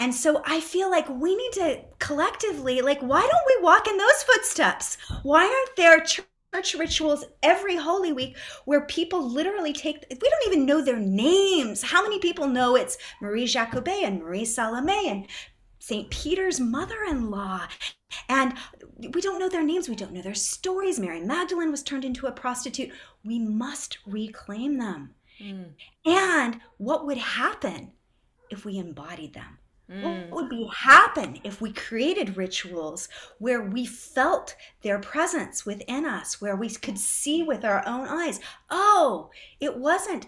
And 0.00 0.14
so 0.14 0.42
I 0.46 0.60
feel 0.60 0.90
like 0.90 1.08
we 1.10 1.36
need 1.36 1.52
to 1.52 1.82
collectively, 1.98 2.80
like, 2.80 3.00
why 3.00 3.20
don't 3.20 3.46
we 3.46 3.62
walk 3.62 3.86
in 3.86 3.98
those 3.98 4.22
footsteps? 4.22 4.96
Why 5.22 5.44
aren't 5.44 5.76
there 5.76 6.00
church 6.00 6.74
rituals 6.74 7.26
every 7.42 7.76
Holy 7.76 8.10
Week 8.10 8.36
where 8.64 8.86
people 8.86 9.22
literally 9.22 9.74
take, 9.74 10.06
we 10.10 10.16
don't 10.16 10.46
even 10.46 10.64
know 10.64 10.82
their 10.82 10.98
names. 10.98 11.82
How 11.82 12.02
many 12.02 12.18
people 12.18 12.48
know 12.48 12.76
it's 12.76 12.96
Marie 13.20 13.46
Jacobet 13.46 14.02
and 14.02 14.20
Marie 14.20 14.46
Salome 14.46 15.08
and 15.08 15.26
St. 15.78 16.10
Peter's 16.10 16.58
mother 16.58 17.04
in 17.06 17.30
law? 17.30 17.68
And 18.28 18.54
we 18.98 19.20
don't 19.20 19.38
know 19.38 19.50
their 19.50 19.62
names, 19.62 19.88
we 19.88 19.96
don't 19.96 20.12
know 20.12 20.22
their 20.22 20.34
stories. 20.34 20.98
Mary 20.98 21.20
Magdalene 21.20 21.70
was 21.70 21.82
turned 21.82 22.06
into 22.06 22.26
a 22.26 22.32
prostitute. 22.32 22.90
We 23.22 23.38
must 23.38 23.98
reclaim 24.06 24.78
them. 24.78 25.14
Mm. 25.40 25.72
And 26.06 26.60
what 26.78 27.06
would 27.06 27.18
happen 27.18 27.92
if 28.50 28.64
we 28.64 28.78
embodied 28.78 29.34
them? 29.34 29.59
What 29.90 29.98
mm. 30.02 30.30
would 30.30 30.48
be 30.48 30.70
happen 30.72 31.40
if 31.42 31.60
we 31.60 31.72
created 31.72 32.36
rituals 32.36 33.08
where 33.38 33.60
we 33.60 33.84
felt 33.84 34.54
their 34.82 35.00
presence 35.00 35.66
within 35.66 36.06
us, 36.06 36.40
where 36.40 36.54
we 36.54 36.70
could 36.70 36.96
see 36.96 37.42
with 37.42 37.64
our 37.64 37.82
own 37.84 38.06
eyes, 38.06 38.38
oh, 38.70 39.30
it 39.58 39.76
wasn't 39.76 40.26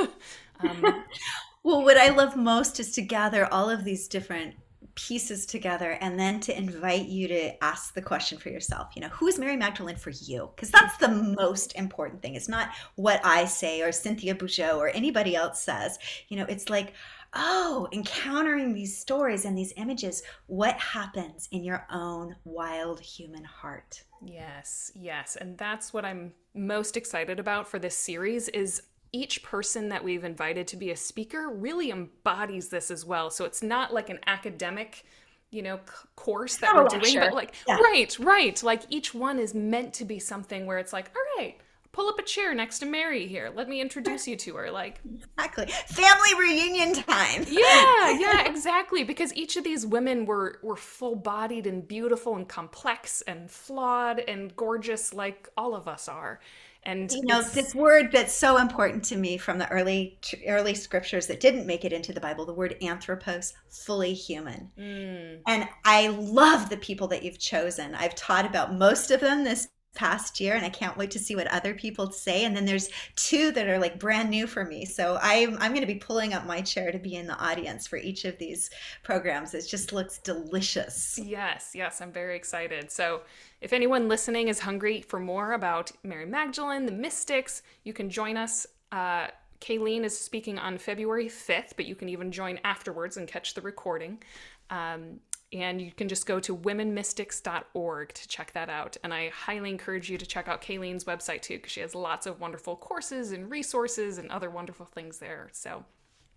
um, 0.60 1.04
well, 1.62 1.82
what 1.82 1.96
I 1.96 2.10
love 2.10 2.36
most 2.36 2.78
is 2.80 2.92
to 2.92 3.02
gather 3.02 3.52
all 3.52 3.70
of 3.70 3.84
these 3.84 4.08
different 4.08 4.54
pieces 4.96 5.46
together 5.46 5.92
and 6.00 6.18
then 6.18 6.40
to 6.40 6.56
invite 6.56 7.06
you 7.06 7.28
to 7.28 7.64
ask 7.64 7.94
the 7.94 8.02
question 8.02 8.38
for 8.38 8.48
yourself. 8.48 8.88
You 8.96 9.02
know 9.02 9.08
who 9.08 9.28
is 9.28 9.38
mary 9.38 9.56
magdalene 9.56 9.96
for 9.96 10.10
you? 10.10 10.50
Because 10.56 10.70
that's 10.70 10.96
the 10.96 11.08
most 11.08 11.74
important 11.76 12.22
thing. 12.22 12.34
It's 12.34 12.48
not 12.48 12.70
what 12.96 13.20
i 13.24 13.44
say 13.44 13.82
or 13.82 13.92
cynthia 13.92 14.34
Bourgeault 14.34 14.78
or 14.78 14.88
anybody 14.88 15.36
else 15.36 15.62
says. 15.62 15.98
You 16.28 16.38
know 16.38 16.46
it's 16.48 16.68
like 16.70 16.94
oh 17.34 17.86
encountering 17.92 18.72
these 18.72 18.96
stories 18.96 19.44
and 19.44 19.56
these 19.56 19.74
images 19.76 20.22
what 20.46 20.76
happens 20.78 21.48
in 21.52 21.62
your 21.62 21.86
own 21.92 22.34
wild 22.44 22.98
human 22.98 23.44
heart? 23.44 24.02
Yes 24.24 24.90
yes. 24.94 25.36
And 25.36 25.56
that's 25.58 25.92
what 25.92 26.04
i'm 26.04 26.32
most 26.54 26.96
excited 26.96 27.38
about 27.38 27.68
for 27.68 27.78
this 27.78 27.96
series 27.96 28.48
is 28.48 28.82
each 29.12 29.42
person 29.42 29.88
that 29.88 30.04
we've 30.04 30.24
invited 30.24 30.66
to 30.68 30.76
be 30.76 30.90
a 30.90 30.96
speaker 30.96 31.48
really 31.48 31.90
embodies 31.90 32.68
this 32.68 32.90
as 32.90 33.04
well. 33.04 33.30
So 33.30 33.44
it's 33.44 33.62
not 33.62 33.92
like 33.94 34.10
an 34.10 34.18
academic, 34.26 35.04
you 35.50 35.62
know, 35.62 35.78
c- 35.78 36.08
course 36.16 36.56
that 36.58 36.74
we're 36.74 36.88
doing, 36.88 37.18
but 37.18 37.32
like, 37.32 37.54
yeah. 37.66 37.76
right, 37.76 38.16
right. 38.18 38.62
Like 38.62 38.82
each 38.90 39.14
one 39.14 39.38
is 39.38 39.54
meant 39.54 39.94
to 39.94 40.04
be 40.04 40.18
something 40.18 40.66
where 40.66 40.78
it's 40.78 40.92
like, 40.92 41.10
all 41.16 41.42
right, 41.42 41.56
pull 41.96 42.08
up 42.10 42.18
a 42.18 42.22
chair 42.22 42.54
next 42.54 42.80
to 42.80 42.86
Mary 42.86 43.26
here. 43.26 43.50
Let 43.56 43.70
me 43.70 43.80
introduce 43.80 44.28
you 44.28 44.36
to 44.36 44.56
her. 44.56 44.70
Like, 44.70 45.00
exactly. 45.14 45.66
Family 45.66 46.34
reunion 46.38 46.92
time. 46.92 47.46
yeah, 47.48 48.10
yeah, 48.18 48.46
exactly. 48.46 49.02
Because 49.02 49.34
each 49.34 49.56
of 49.56 49.64
these 49.64 49.86
women 49.86 50.26
were 50.26 50.60
were 50.62 50.76
full 50.76 51.16
bodied 51.16 51.66
and 51.66 51.88
beautiful 51.88 52.36
and 52.36 52.46
complex 52.46 53.22
and 53.22 53.50
flawed 53.50 54.18
and 54.18 54.54
gorgeous, 54.56 55.14
like 55.14 55.48
all 55.56 55.74
of 55.74 55.88
us 55.88 56.06
are. 56.06 56.38
And 56.86 57.10
you 57.10 57.22
know 57.24 57.42
this 57.42 57.74
word 57.74 58.12
that's 58.12 58.32
so 58.32 58.58
important 58.58 59.02
to 59.06 59.16
me 59.16 59.38
from 59.38 59.58
the 59.58 59.68
early 59.70 60.18
early 60.46 60.74
scriptures 60.74 61.26
that 61.26 61.40
didn't 61.40 61.66
make 61.66 61.84
it 61.84 61.92
into 61.92 62.12
the 62.12 62.20
Bible, 62.20 62.46
the 62.46 62.54
word 62.54 62.76
anthropos, 62.80 63.54
fully 63.68 64.14
human. 64.14 64.70
Mm. 64.78 65.40
And 65.48 65.68
I 65.84 66.08
love 66.08 66.70
the 66.70 66.76
people 66.76 67.08
that 67.08 67.24
you've 67.24 67.40
chosen. 67.40 67.96
I've 67.96 68.14
taught 68.14 68.46
about 68.46 68.72
most 68.72 69.10
of 69.10 69.20
them 69.20 69.42
this 69.42 69.68
past 69.96 70.38
year 70.38 70.54
and 70.54 70.64
I 70.64 70.68
can't 70.68 70.96
wait 70.96 71.10
to 71.12 71.18
see 71.18 71.34
what 71.34 71.48
other 71.48 71.74
people 71.74 72.12
say 72.12 72.44
and 72.44 72.54
then 72.54 72.66
there's 72.66 72.90
two 73.16 73.50
that 73.52 73.66
are 73.66 73.78
like 73.78 73.98
brand 73.98 74.30
new 74.30 74.46
for 74.46 74.64
me 74.64 74.84
so 74.84 75.18
I'm 75.20 75.54
I'm 75.54 75.72
going 75.72 75.80
to 75.80 75.92
be 75.92 75.94
pulling 75.98 76.34
up 76.34 76.46
my 76.46 76.60
chair 76.60 76.92
to 76.92 76.98
be 76.98 77.14
in 77.14 77.26
the 77.26 77.38
audience 77.38 77.86
for 77.86 77.96
each 77.96 78.26
of 78.26 78.38
these 78.38 78.70
programs 79.02 79.54
it 79.54 79.66
just 79.66 79.92
looks 79.92 80.18
delicious 80.18 81.18
yes 81.20 81.70
yes 81.74 82.00
I'm 82.00 82.12
very 82.12 82.36
excited 82.36 82.92
so 82.92 83.22
if 83.60 83.72
anyone 83.72 84.08
listening 84.08 84.48
is 84.48 84.60
hungry 84.60 85.00
for 85.00 85.18
more 85.18 85.52
about 85.52 85.92
Mary 86.02 86.26
Magdalene 86.26 86.86
the 86.86 86.92
mystics 86.92 87.62
you 87.84 87.92
can 87.92 88.10
join 88.10 88.36
us 88.36 88.66
uh, 88.92 89.28
Kayleen 89.60 90.04
is 90.04 90.16
speaking 90.16 90.58
on 90.58 90.78
February 90.78 91.26
5th, 91.26 91.72
but 91.76 91.86
you 91.86 91.94
can 91.94 92.08
even 92.08 92.30
join 92.30 92.60
afterwards 92.64 93.16
and 93.16 93.26
catch 93.26 93.54
the 93.54 93.60
recording. 93.60 94.22
Um, 94.70 95.20
and 95.52 95.80
you 95.80 95.92
can 95.92 96.08
just 96.08 96.26
go 96.26 96.40
to 96.40 96.56
womenmystics.org 96.56 98.12
to 98.12 98.28
check 98.28 98.52
that 98.52 98.68
out. 98.68 98.96
And 99.04 99.14
I 99.14 99.28
highly 99.28 99.70
encourage 99.70 100.10
you 100.10 100.18
to 100.18 100.26
check 100.26 100.48
out 100.48 100.60
Kayleen's 100.60 101.04
website 101.04 101.42
too, 101.42 101.56
because 101.56 101.72
she 101.72 101.80
has 101.80 101.94
lots 101.94 102.26
of 102.26 102.40
wonderful 102.40 102.76
courses 102.76 103.30
and 103.30 103.50
resources 103.50 104.18
and 104.18 104.30
other 104.30 104.50
wonderful 104.50 104.86
things 104.86 105.18
there. 105.18 105.48
So, 105.52 105.84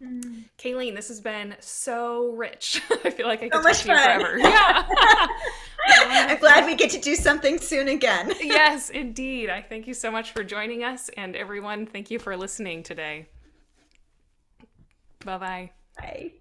mm. 0.01 0.43
Kayleen, 0.57 0.95
this 0.95 1.07
has 1.07 1.21
been 1.21 1.55
so 1.59 2.31
rich. 2.33 2.81
I 3.03 3.09
feel 3.09 3.27
like 3.27 3.43
I 3.43 3.49
could 3.49 3.63
so 3.63 3.69
talk 3.69 3.77
to 3.77 3.89
you 3.89 3.95
forever. 3.95 4.37
Yeah. 4.49 4.87
I'm 6.31 6.37
glad 6.39 6.65
we 6.65 6.75
get 6.75 6.91
to 6.91 6.99
do 6.99 7.15
something 7.15 7.57
soon 7.57 7.87
again. 7.87 8.33
yes, 8.41 8.89
indeed. 8.89 9.49
I 9.49 9.61
thank 9.61 9.87
you 9.87 9.93
so 9.93 10.11
much 10.11 10.31
for 10.31 10.43
joining 10.43 10.83
us. 10.83 11.09
And 11.17 11.35
everyone, 11.35 11.85
thank 11.85 12.11
you 12.11 12.19
for 12.19 12.35
listening 12.37 12.83
today. 12.83 13.27
Bye-bye. 15.25 15.71
Bye. 15.97 16.31